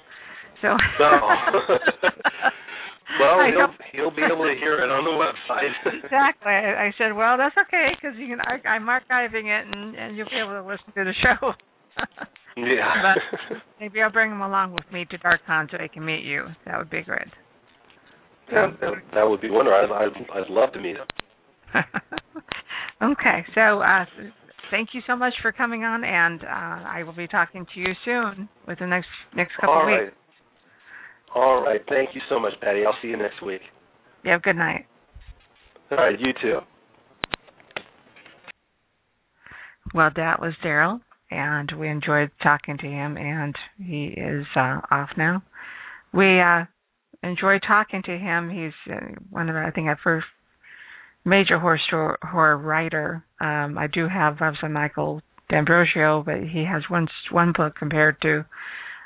So. 0.62 0.78
well, 3.20 3.40
he'll 3.50 3.74
he'll 3.94 4.16
be 4.16 4.24
able 4.24 4.46
to 4.46 4.56
hear 4.60 4.84
it 4.84 4.90
on 4.90 5.06
the 5.06 5.16
website. 5.16 5.74
exactly. 6.04 6.52
I, 6.52 6.88
I 6.88 6.94
said, 6.98 7.14
well, 7.14 7.38
that's 7.38 7.56
okay 7.68 7.94
because 7.96 8.18
you 8.18 8.28
can. 8.28 8.40
I, 8.42 8.62
I'm 8.68 8.86
archiving 8.86 9.48
it, 9.48 9.68
and 9.68 9.96
and 9.96 10.18
you'll 10.18 10.30
be 10.30 10.40
able 10.42 10.54
to 10.54 10.66
listen 10.66 10.92
to 10.96 11.04
the 11.04 11.14
show. 11.22 11.54
yeah. 12.58 13.16
Maybe 13.80 14.02
I'll 14.02 14.12
bring 14.12 14.32
him 14.32 14.42
along 14.42 14.74
with 14.74 14.86
me 14.92 15.06
to 15.06 15.18
DarkCon 15.18 15.72
so 15.72 15.78
he 15.80 15.88
can 15.88 16.06
meet 16.06 16.24
you. 16.24 16.46
That 16.66 16.78
would 16.78 16.90
be 16.90 17.04
great. 17.04 17.28
Yeah, 18.52 18.72
that, 18.82 18.94
that 19.14 19.24
would 19.24 19.42
be 19.42 19.50
wonderful. 19.50 19.96
I'd, 19.96 20.06
I'd, 20.06 20.44
I'd 20.44 20.50
love 20.50 20.72
to 20.74 20.80
meet 20.80 20.98
him. 20.98 21.08
okay, 23.02 23.44
so 23.56 23.82
uh, 23.82 24.06
thank 24.70 24.90
you 24.94 25.02
so 25.08 25.16
much 25.16 25.34
for 25.42 25.52
coming 25.52 25.84
on, 25.84 26.04
and 26.04 26.44
uh, 26.44 26.88
I 26.88 27.04
will 27.04 27.16
be 27.16 27.28
talking 27.28 27.66
to 27.74 27.80
you 27.80 27.94
soon 28.06 28.48
with 28.68 28.80
the 28.80 28.88
next 28.88 29.08
next 29.36 29.54
couple 29.56 29.74
All 29.74 29.82
of 29.82 29.88
right. 29.88 30.04
weeks. 30.06 30.16
All 31.36 31.62
right. 31.62 31.82
Thank 31.90 32.16
you 32.16 32.22
so 32.30 32.40
much, 32.40 32.54
Patty. 32.62 32.86
I'll 32.86 32.96
see 33.02 33.10
you 33.10 33.18
next 33.18 33.44
week. 33.46 33.62
You 34.24 34.32
have 34.32 34.40
a 34.40 34.44
good 34.44 34.56
night. 34.56 34.86
All 35.92 35.98
right. 35.98 36.20
You 36.20 36.32
too. 36.42 36.60
Well, 39.94 40.10
that 40.16 40.42
was 40.42 40.54
Darryl, 40.64 41.02
and 41.30 41.72
we 41.78 41.90
enjoyed 41.90 42.32
talking 42.42 42.78
to 42.78 42.88
him, 42.88 43.18
and 43.18 43.56
he 43.78 44.06
is 44.06 44.46
uh, 44.56 44.80
off 44.90 45.10
now. 45.18 45.44
We 46.14 46.40
uh, 46.40 46.66
enjoyed 47.22 47.62
talking 47.68 48.02
to 48.04 48.18
him. 48.18 48.50
He's 48.50 48.94
uh, 48.94 49.16
one 49.30 49.50
of, 49.50 49.56
the, 49.56 49.62
I 49.62 49.72
think, 49.72 49.88
our 49.88 50.00
first 50.04 50.26
major 51.26 51.60
horror 51.60 51.80
story, 51.88 52.16
horror 52.24 52.58
writer. 52.58 53.24
Um, 53.42 53.78
I 53.78 53.88
do 53.92 54.08
have 54.08 54.38
obviously 54.42 54.70
Michael 54.70 55.22
D'Ambrosio, 55.50 56.24
but 56.24 56.40
he 56.52 56.66
has 56.66 56.84
one 56.90 57.08
one 57.32 57.54
book 57.56 57.76
compared 57.78 58.20
to 58.22 58.46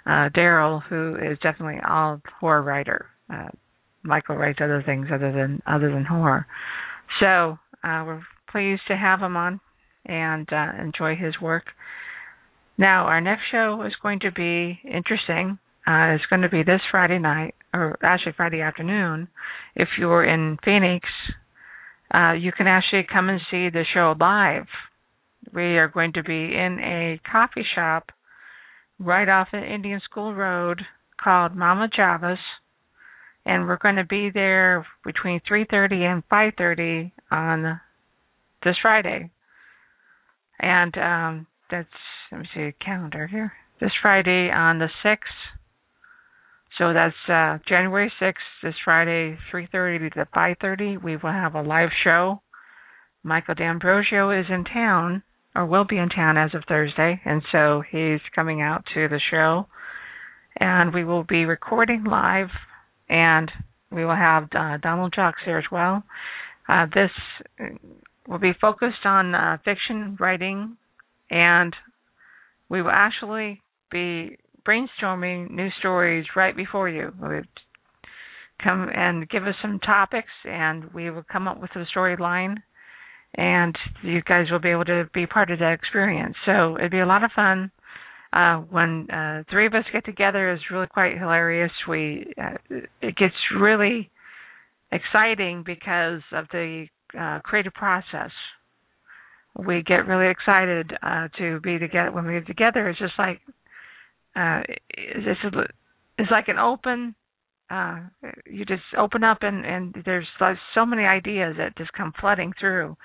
uh, 0.10 0.30
Darryl, 0.36 0.82
who 0.90 1.16
is 1.16 1.38
definitely 1.44 1.80
all 1.88 2.20
horror 2.40 2.64
writer. 2.64 3.06
Uh, 3.32 3.50
Michael 4.02 4.38
writes 4.38 4.58
other 4.60 4.82
things 4.84 5.08
other 5.14 5.32
than 5.32 5.62
other 5.68 5.92
than 5.92 6.04
horror. 6.04 6.48
So 7.20 7.60
uh, 7.84 8.04
we're 8.06 8.24
pleased 8.52 8.82
to 8.88 8.98
have 8.98 9.20
him 9.20 9.38
on 9.38 9.60
and 10.06 10.48
uh, 10.52 10.72
enjoy 10.82 11.16
his 11.16 11.40
work. 11.40 11.66
Now, 12.78 13.06
our 13.06 13.22
next 13.22 13.44
show 13.52 13.84
is 13.86 13.94
going 14.02 14.22
to 14.22 14.32
be 14.32 14.80
interesting. 14.84 15.60
Uh, 15.86 16.16
it's 16.16 16.26
going 16.28 16.42
to 16.42 16.50
be 16.50 16.64
this 16.64 16.82
Friday 16.90 17.20
night, 17.20 17.54
or 17.72 17.98
actually 18.02 18.34
Friday 18.36 18.62
afternoon. 18.62 19.28
If 19.76 19.90
you're 20.00 20.24
in 20.24 20.58
Phoenix, 20.66 21.08
uh, 22.12 22.34
you 22.34 22.52
can 22.52 22.68
actually 22.68 23.06
come 23.12 23.30
and 23.30 23.42
see 23.52 23.70
the 23.70 23.84
show 23.94 24.16
live. 24.20 24.66
We 25.54 25.78
are 25.78 25.88
going 25.88 26.14
to 26.14 26.24
be 26.24 26.34
in 26.34 26.80
a 26.80 27.20
coffee 27.30 27.66
shop 27.76 28.12
right 29.00 29.30
off 29.30 29.50
of 29.54 29.64
Indian 29.64 30.02
School 30.04 30.34
Road 30.34 30.82
called 31.22 31.56
Mama 31.56 31.90
Java's, 31.96 32.40
and 33.46 33.68
we're 33.68 33.78
going 33.78 33.96
to 33.96 34.06
be 34.06 34.30
there 34.34 34.86
between 35.04 35.40
3:30 35.50 36.04
and 36.04 36.24
5:30 36.30 37.12
on 37.32 37.80
this 38.64 38.76
Friday 38.82 39.32
and 40.60 40.98
um 40.98 41.48
that's 41.72 41.88
let 42.32 42.42
me 42.42 42.48
see 42.54 42.74
calendar 42.84 43.28
here. 43.28 43.54
This 43.80 43.92
Friday 44.02 44.52
on 44.52 44.80
the 44.80 44.90
sixth. 45.04 45.32
So 46.78 46.94
that's 46.94 47.16
uh 47.28 47.60
January 47.68 48.12
sixth, 48.20 48.44
this 48.64 48.76
Friday, 48.84 49.38
three 49.50 49.68
thirty 49.72 50.10
to 50.10 50.28
five 50.34 50.58
thirty, 50.62 50.98
we 50.98 51.16
will 51.16 51.32
have 51.32 51.56
a 51.56 51.62
live 51.62 51.90
show. 52.04 52.42
Michael 53.24 53.56
D'Ambrosio 53.56 54.32
is 54.32 54.46
in 54.50 54.64
town 54.64 55.24
or 55.60 55.66
will 55.66 55.84
be 55.84 55.98
in 55.98 56.08
town 56.08 56.38
as 56.38 56.52
of 56.56 56.64
Thursday, 56.70 57.20
and 57.26 57.42
so 57.52 57.84
he's 57.92 58.22
coming 58.34 58.62
out 58.62 58.82
to 58.94 59.10
the 59.10 59.20
show. 59.30 59.68
And 60.58 60.94
we 60.94 61.04
will 61.04 61.26
be 61.26 61.44
recording 61.44 62.06
live 62.06 62.48
and 63.10 63.52
we 63.92 64.06
will 64.06 64.16
have 64.16 64.48
uh, 64.58 64.78
Donald 64.78 65.14
Jocks 65.14 65.42
there 65.46 65.58
as 65.58 65.66
well. 65.70 66.04
Uh, 66.70 66.86
this 66.94 67.10
will 68.26 68.40
be 68.40 68.54
focused 68.62 69.04
on 69.04 69.36
uh, 69.36 69.58
fiction 69.66 70.16
writing, 70.18 70.78
and 71.30 71.76
we 72.70 72.82
will 72.82 72.92
actually 72.92 73.62
be 73.92 74.38
brainstorming 74.66 75.50
new 75.52 75.70
stories 75.80 76.26
right 76.38 76.56
before 76.56 76.88
you. 76.88 77.12
We'll 77.20 77.42
come 78.64 78.90
and 78.94 79.28
give 79.28 79.44
us 79.44 79.56
some 79.62 79.80
topics, 79.80 80.32
and 80.46 80.94
we 80.94 81.10
will 81.10 81.26
come 81.30 81.50
up 81.50 81.60
with 81.60 81.72
a 81.76 81.86
storyline, 81.94 82.58
and 83.36 83.78
you 84.04 84.22
guys 84.22 84.48
will 84.52 84.60
be 84.60 84.70
able 84.70 84.86
to 84.86 85.10
be 85.14 85.26
part 85.26 85.52
of 85.52 85.60
that 85.60 85.74
experience. 85.74 86.36
So 86.46 86.78
it'd 86.78 86.92
be 86.92 87.00
a 87.00 87.06
lot 87.06 87.24
of 87.24 87.32
fun. 87.36 87.72
Uh, 88.32 88.58
when 88.58 89.10
uh, 89.10 89.44
three 89.50 89.66
of 89.66 89.74
us 89.74 89.86
get 89.92 90.06
together, 90.06 90.52
is 90.54 90.60
really 90.72 90.86
quite 90.88 91.18
hilarious. 91.18 91.72
We 91.88 92.32
uh, 92.42 92.58
it 93.02 93.16
gets 93.16 93.34
really 93.60 94.12
exciting 94.92 95.64
because 95.66 96.22
of 96.32 96.46
the 96.52 96.86
uh, 97.20 97.40
creative 97.40 97.74
process. 97.74 98.30
We 99.58 99.82
get 99.82 100.06
really 100.06 100.30
excited 100.30 100.94
uh, 101.02 101.30
to 101.40 101.60
be 101.62 101.80
together. 101.80 102.12
When 102.12 102.28
we 102.28 102.34
get 102.34 102.46
together, 102.46 102.88
it's 102.90 103.00
just 103.00 103.18
like 103.18 103.42
uh, 104.36 104.62
it's 104.90 105.40
it's 106.20 106.32
like 106.32 106.50
an 106.50 106.60
open. 106.60 107.16
Uh, 107.70 108.00
you 108.46 108.66
just 108.66 108.82
open 108.98 109.24
up 109.24 109.40
and 109.42 109.66
and 109.66 109.96
there's 110.06 110.28
so 110.74 110.86
many 110.86 111.04
ideas 111.04 111.56
that 111.58 111.78
just 111.78 111.94
come 111.94 112.14
flooding 112.20 112.52
through, 112.60 112.98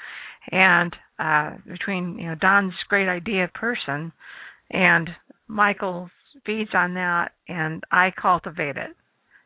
and 0.50 0.94
uh, 1.18 1.50
between 1.66 2.18
you 2.18 2.28
know 2.28 2.34
Don's 2.34 2.72
great 2.88 3.08
idea 3.08 3.50
person, 3.54 4.12
and 4.70 5.10
Michael 5.48 6.10
feeds 6.46 6.70
on 6.74 6.94
that, 6.94 7.32
and 7.48 7.84
I 7.92 8.12
cultivate 8.20 8.76
it 8.76 8.96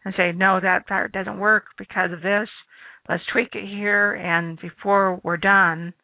and 0.04 0.14
say 0.16 0.32
no 0.32 0.58
that 0.60 0.86
part 0.86 1.12
doesn't 1.12 1.38
work 1.38 1.64
because 1.76 2.12
of 2.12 2.22
this. 2.22 2.48
Let's 3.08 3.22
tweak 3.32 3.54
it 3.54 3.66
here. 3.68 4.14
And 4.14 4.58
before 4.60 5.20
we're 5.22 5.36
done 5.36 5.94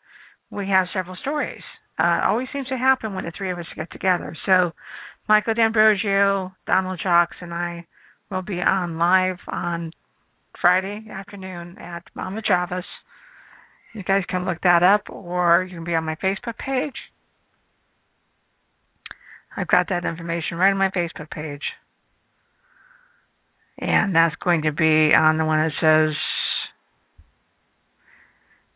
we 0.51 0.69
have 0.69 0.87
several 0.93 1.17
stories. 1.17 1.63
Uh 1.99 2.21
always 2.25 2.49
seems 2.53 2.69
to 2.69 2.77
happen 2.77 3.15
when 3.15 3.25
the 3.25 3.33
three 3.37 3.51
of 3.51 3.59
us 3.59 3.67
get 3.77 3.91
together. 3.91 4.37
So 4.47 4.73
michael 5.29 5.55
d'ambrosio 5.55 6.53
donald 6.67 7.01
jocks 7.03 7.37
and 7.41 7.55
i 7.55 7.87
will 8.35 8.43
be 8.43 8.61
on 8.61 8.99
live 8.99 9.39
on 9.49 9.93
friday 10.61 11.05
afternoon 11.11 11.79
at 11.79 12.03
mama 12.15 12.43
java's. 12.47 12.85
You 13.95 14.03
guys 14.03 14.25
can 14.29 14.45
look 14.45 14.59
that 14.63 14.83
up 14.83 15.03
or 15.09 15.65
you 15.69 15.77
can 15.77 15.85
be 15.85 15.95
on 15.95 16.05
my 16.05 16.17
facebook 16.17 16.59
page. 16.59 16.97
I've 19.57 19.69
got 19.69 19.89
that 19.91 20.05
information 20.05 20.59
right 20.59 20.73
on 20.73 20.79
my 20.79 20.91
facebook 20.91 21.31
page. 21.31 21.63
And 23.79 24.15
that's 24.15 24.35
going 24.43 24.63
to 24.63 24.73
be 24.73 25.15
on 25.15 25.39
the 25.39 25.45
one 25.45 25.59
that 25.59 25.73
says 25.81 26.17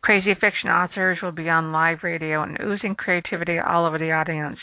Crazy 0.01 0.33
Fiction 0.39 0.69
Authors 0.69 1.19
will 1.21 1.33
be 1.33 1.49
on 1.49 1.73
live 1.73 1.99
radio 2.03 2.43
and 2.43 2.57
oozing 2.61 2.95
creativity 2.95 3.57
all 3.59 3.85
over 3.85 3.97
the 3.97 4.11
audience 4.11 4.57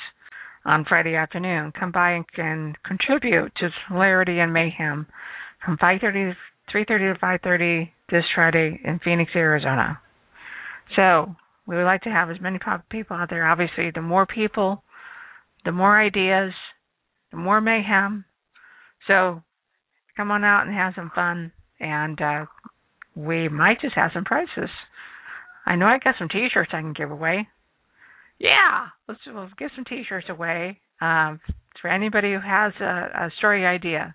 on 0.66 0.84
Friday 0.84 1.14
afternoon. 1.14 1.72
Come 1.78 1.92
by 1.92 2.12
and 2.12 2.24
can 2.32 2.74
contribute 2.84 3.52
to 3.56 3.70
hilarity 3.88 4.40
and 4.40 4.52
mayhem 4.52 5.06
from 5.64 5.78
5:30 5.78 6.34
to 6.34 6.36
3:30 6.68 7.14
to 7.14 7.18
5:30 7.18 7.92
this 8.10 8.24
Friday 8.34 8.80
in 8.84 8.98
Phoenix, 8.98 9.34
Arizona. 9.34 10.00
So 10.94 11.34
we 11.66 11.76
would 11.76 11.84
like 11.84 12.02
to 12.02 12.10
have 12.10 12.30
as 12.30 12.40
many 12.40 12.58
people 12.90 13.16
out 13.16 13.30
there. 13.30 13.46
Obviously, 13.46 13.90
the 13.90 14.02
more 14.02 14.26
people, 14.26 14.82
the 15.64 15.72
more 15.72 15.98
ideas, 15.98 16.52
the 17.30 17.36
more 17.36 17.60
mayhem. 17.60 18.24
So 19.06 19.42
come 20.16 20.30
on 20.30 20.44
out 20.44 20.66
and 20.66 20.74
have 20.74 20.94
some 20.94 21.10
fun, 21.14 21.52
and 21.80 22.20
uh, 22.20 22.46
we 23.14 23.48
might 23.48 23.80
just 23.80 23.94
have 23.94 24.12
some 24.12 24.24
prizes. 24.24 24.70
I 25.64 25.76
know 25.76 25.86
I 25.86 25.98
got 25.98 26.14
some 26.18 26.28
T-shirts 26.28 26.70
I 26.72 26.80
can 26.80 26.92
give 26.92 27.10
away. 27.10 27.48
Yeah, 28.38 28.88
let's 29.08 29.20
we'll 29.26 29.48
give 29.58 29.70
some 29.74 29.84
T-shirts 29.84 30.26
away 30.28 30.78
um, 31.00 31.40
for 31.80 31.88
anybody 31.88 32.32
who 32.32 32.40
has 32.40 32.72
a, 32.80 33.26
a 33.26 33.30
story 33.38 33.64
idea. 33.66 34.14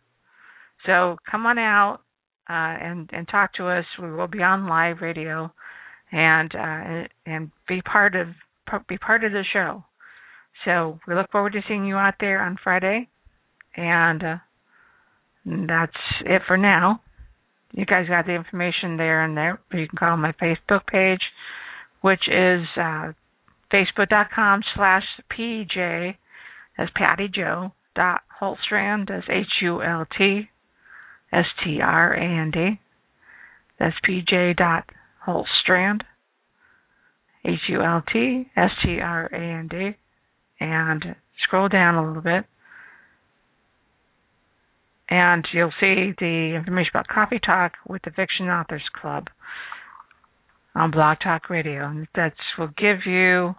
So 0.85 1.17
come 1.29 1.45
on 1.45 1.57
out 1.57 1.99
uh, 2.49 2.53
and 2.53 3.09
and 3.13 3.27
talk 3.27 3.53
to 3.55 3.67
us. 3.67 3.85
We 4.01 4.11
will 4.11 4.27
be 4.27 4.43
on 4.43 4.67
live 4.67 4.97
radio, 5.01 5.51
and 6.11 6.53
uh, 6.53 7.07
and 7.25 7.51
be 7.67 7.81
part 7.81 8.15
of 8.15 8.27
be 8.87 8.97
part 8.97 9.23
of 9.23 9.31
the 9.31 9.43
show. 9.53 9.83
So 10.65 10.99
we 11.07 11.15
look 11.15 11.31
forward 11.31 11.53
to 11.53 11.61
seeing 11.67 11.85
you 11.85 11.95
out 11.95 12.15
there 12.19 12.41
on 12.41 12.57
Friday, 12.63 13.07
and 13.75 14.23
uh, 14.23 14.37
that's 15.45 15.97
it 16.25 16.41
for 16.47 16.57
now. 16.57 17.01
you 17.73 17.85
guys 17.85 18.07
got 18.07 18.25
the 18.25 18.33
information 18.33 18.97
there 18.97 19.23
and 19.23 19.35
there. 19.35 19.59
You 19.73 19.87
can 19.87 19.97
call 19.97 20.17
my 20.17 20.33
Facebook 20.33 20.85
page, 20.87 21.21
which 22.01 22.27
is 22.27 22.65
uh, 22.77 23.13
facebook.com 23.71 24.61
slash 24.75 25.03
pj 25.31 26.15
as 26.77 26.89
Patty 26.95 27.29
Joe 27.33 27.73
dot 27.95 28.21
Hultstrand 28.41 29.09
as 29.11 29.23
H 29.29 29.47
U 29.61 29.81
L 29.81 30.05
T 30.17 30.49
S 31.31 31.45
T 31.63 31.79
R 31.81 32.13
A 32.13 32.21
N 32.21 32.51
D. 32.51 32.79
That's 33.79 33.95
pj 34.07 34.55
dot 34.55 34.85
Hultstrand 35.25 36.01
H 37.45 37.59
U 37.69 37.81
L 37.81 38.03
T 38.11 38.49
S 38.55 38.71
T 38.83 38.99
R 38.99 39.25
A 39.27 39.59
N 39.59 39.67
D. 39.67 39.97
And 40.59 41.15
scroll 41.43 41.69
down 41.69 41.95
a 41.95 42.05
little 42.05 42.21
bit. 42.21 42.45
And 45.09 45.45
you'll 45.51 45.73
see 45.79 46.13
the 46.19 46.53
information 46.55 46.91
about 46.93 47.07
Coffee 47.07 47.39
Talk 47.45 47.73
with 47.87 48.01
the 48.03 48.11
Fiction 48.11 48.47
Authors 48.47 48.87
Club 48.93 49.27
on 50.75 50.91
Blog 50.91 51.17
Talk 51.23 51.49
Radio. 51.49 52.05
That 52.15 52.33
will 52.57 52.69
give 52.77 53.05
you 53.05 53.55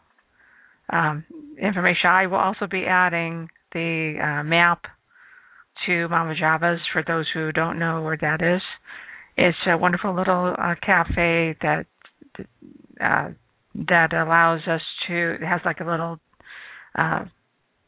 um, 0.91 1.25
information. 1.61 2.09
I 2.11 2.27
will 2.27 2.39
also 2.39 2.67
be 2.71 2.85
adding 2.85 3.49
the 3.73 4.15
uh, 4.23 4.43
map 4.45 4.83
to 5.87 6.09
Mama 6.09 6.35
Java's 6.39 6.81
for 6.93 7.03
those 7.07 7.27
who 7.33 7.53
don't 7.53 7.79
know 7.79 8.03
where 8.03 8.19
that 8.21 8.43
is. 8.43 8.63
It's 9.37 9.57
a 9.67 9.77
wonderful 9.79 10.15
little 10.15 10.55
uh, 10.59 10.75
cafe 10.85 11.57
that 11.63 11.87
uh, 13.01 13.29
that 13.89 14.13
allows 14.13 14.61
us 14.69 14.83
to. 15.09 15.35
It 15.35 15.43
has 15.43 15.61
like 15.65 15.81
a 15.81 15.85
little 15.85 16.19
uh, 16.99 17.25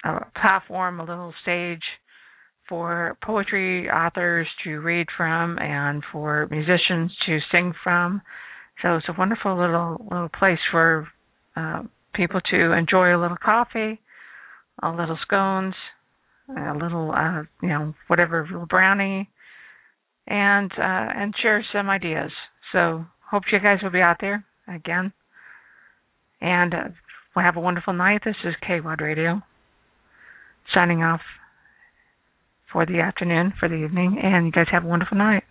a 0.05 0.27
platform, 0.41 1.01
a 1.01 1.05
little 1.05 1.35
stage 1.43 1.83
for 2.69 3.17
poetry 3.23 3.91
authors 3.91 4.47
to 4.65 4.81
read 4.81 5.07
from 5.17 5.59
and 5.59 6.03
for 6.11 6.49
musicians 6.51 7.13
to 7.27 7.39
sing 7.53 7.75
from. 7.83 8.23
So 8.83 8.97
it's 8.97 9.09
a 9.09 9.15
wonderful 9.19 9.57
little 9.59 10.07
little 10.11 10.29
place 10.29 10.59
for 10.71 11.09
uh, 11.57 11.83
people 12.15 12.41
to 12.51 12.73
enjoy 12.73 13.17
a 13.17 13.21
little 13.21 13.37
coffee, 13.37 14.01
a 14.83 14.91
little 14.91 15.19
scones, 15.23 15.75
a 16.49 16.75
little 16.75 17.13
uh, 17.13 17.43
you 17.63 17.69
know 17.69 17.95
whatever 18.09 18.47
little 18.51 18.67
brownie, 18.67 19.29
and 20.27 20.71
uh, 20.73 21.09
and 21.17 21.35
share 21.41 21.65
some 21.73 21.89
ideas. 21.89 22.31
So 22.73 23.07
hope 23.31 23.45
you 23.53 23.61
guys 23.61 23.79
will 23.83 23.91
be 23.91 24.01
out 24.01 24.17
there 24.21 24.45
again, 24.69 25.13
and 26.41 26.75
uh, 26.75 26.89
we'll 27.35 27.45
have 27.45 27.57
a 27.57 27.61
wonderful 27.61 27.93
night. 27.93 28.23
This 28.25 28.37
is 28.45 28.55
KWAD 28.69 29.01
Radio 29.01 29.43
signing 30.75 31.03
off 31.03 31.21
for 32.73 32.85
the 32.87 33.01
afternoon, 33.01 33.53
for 33.59 33.69
the 33.69 33.77
evening, 33.77 34.19
and 34.23 34.47
you 34.47 34.53
guys 34.53 34.67
have 34.73 34.85
a 34.85 34.89
wonderful 34.89 35.17
night. 35.17 35.45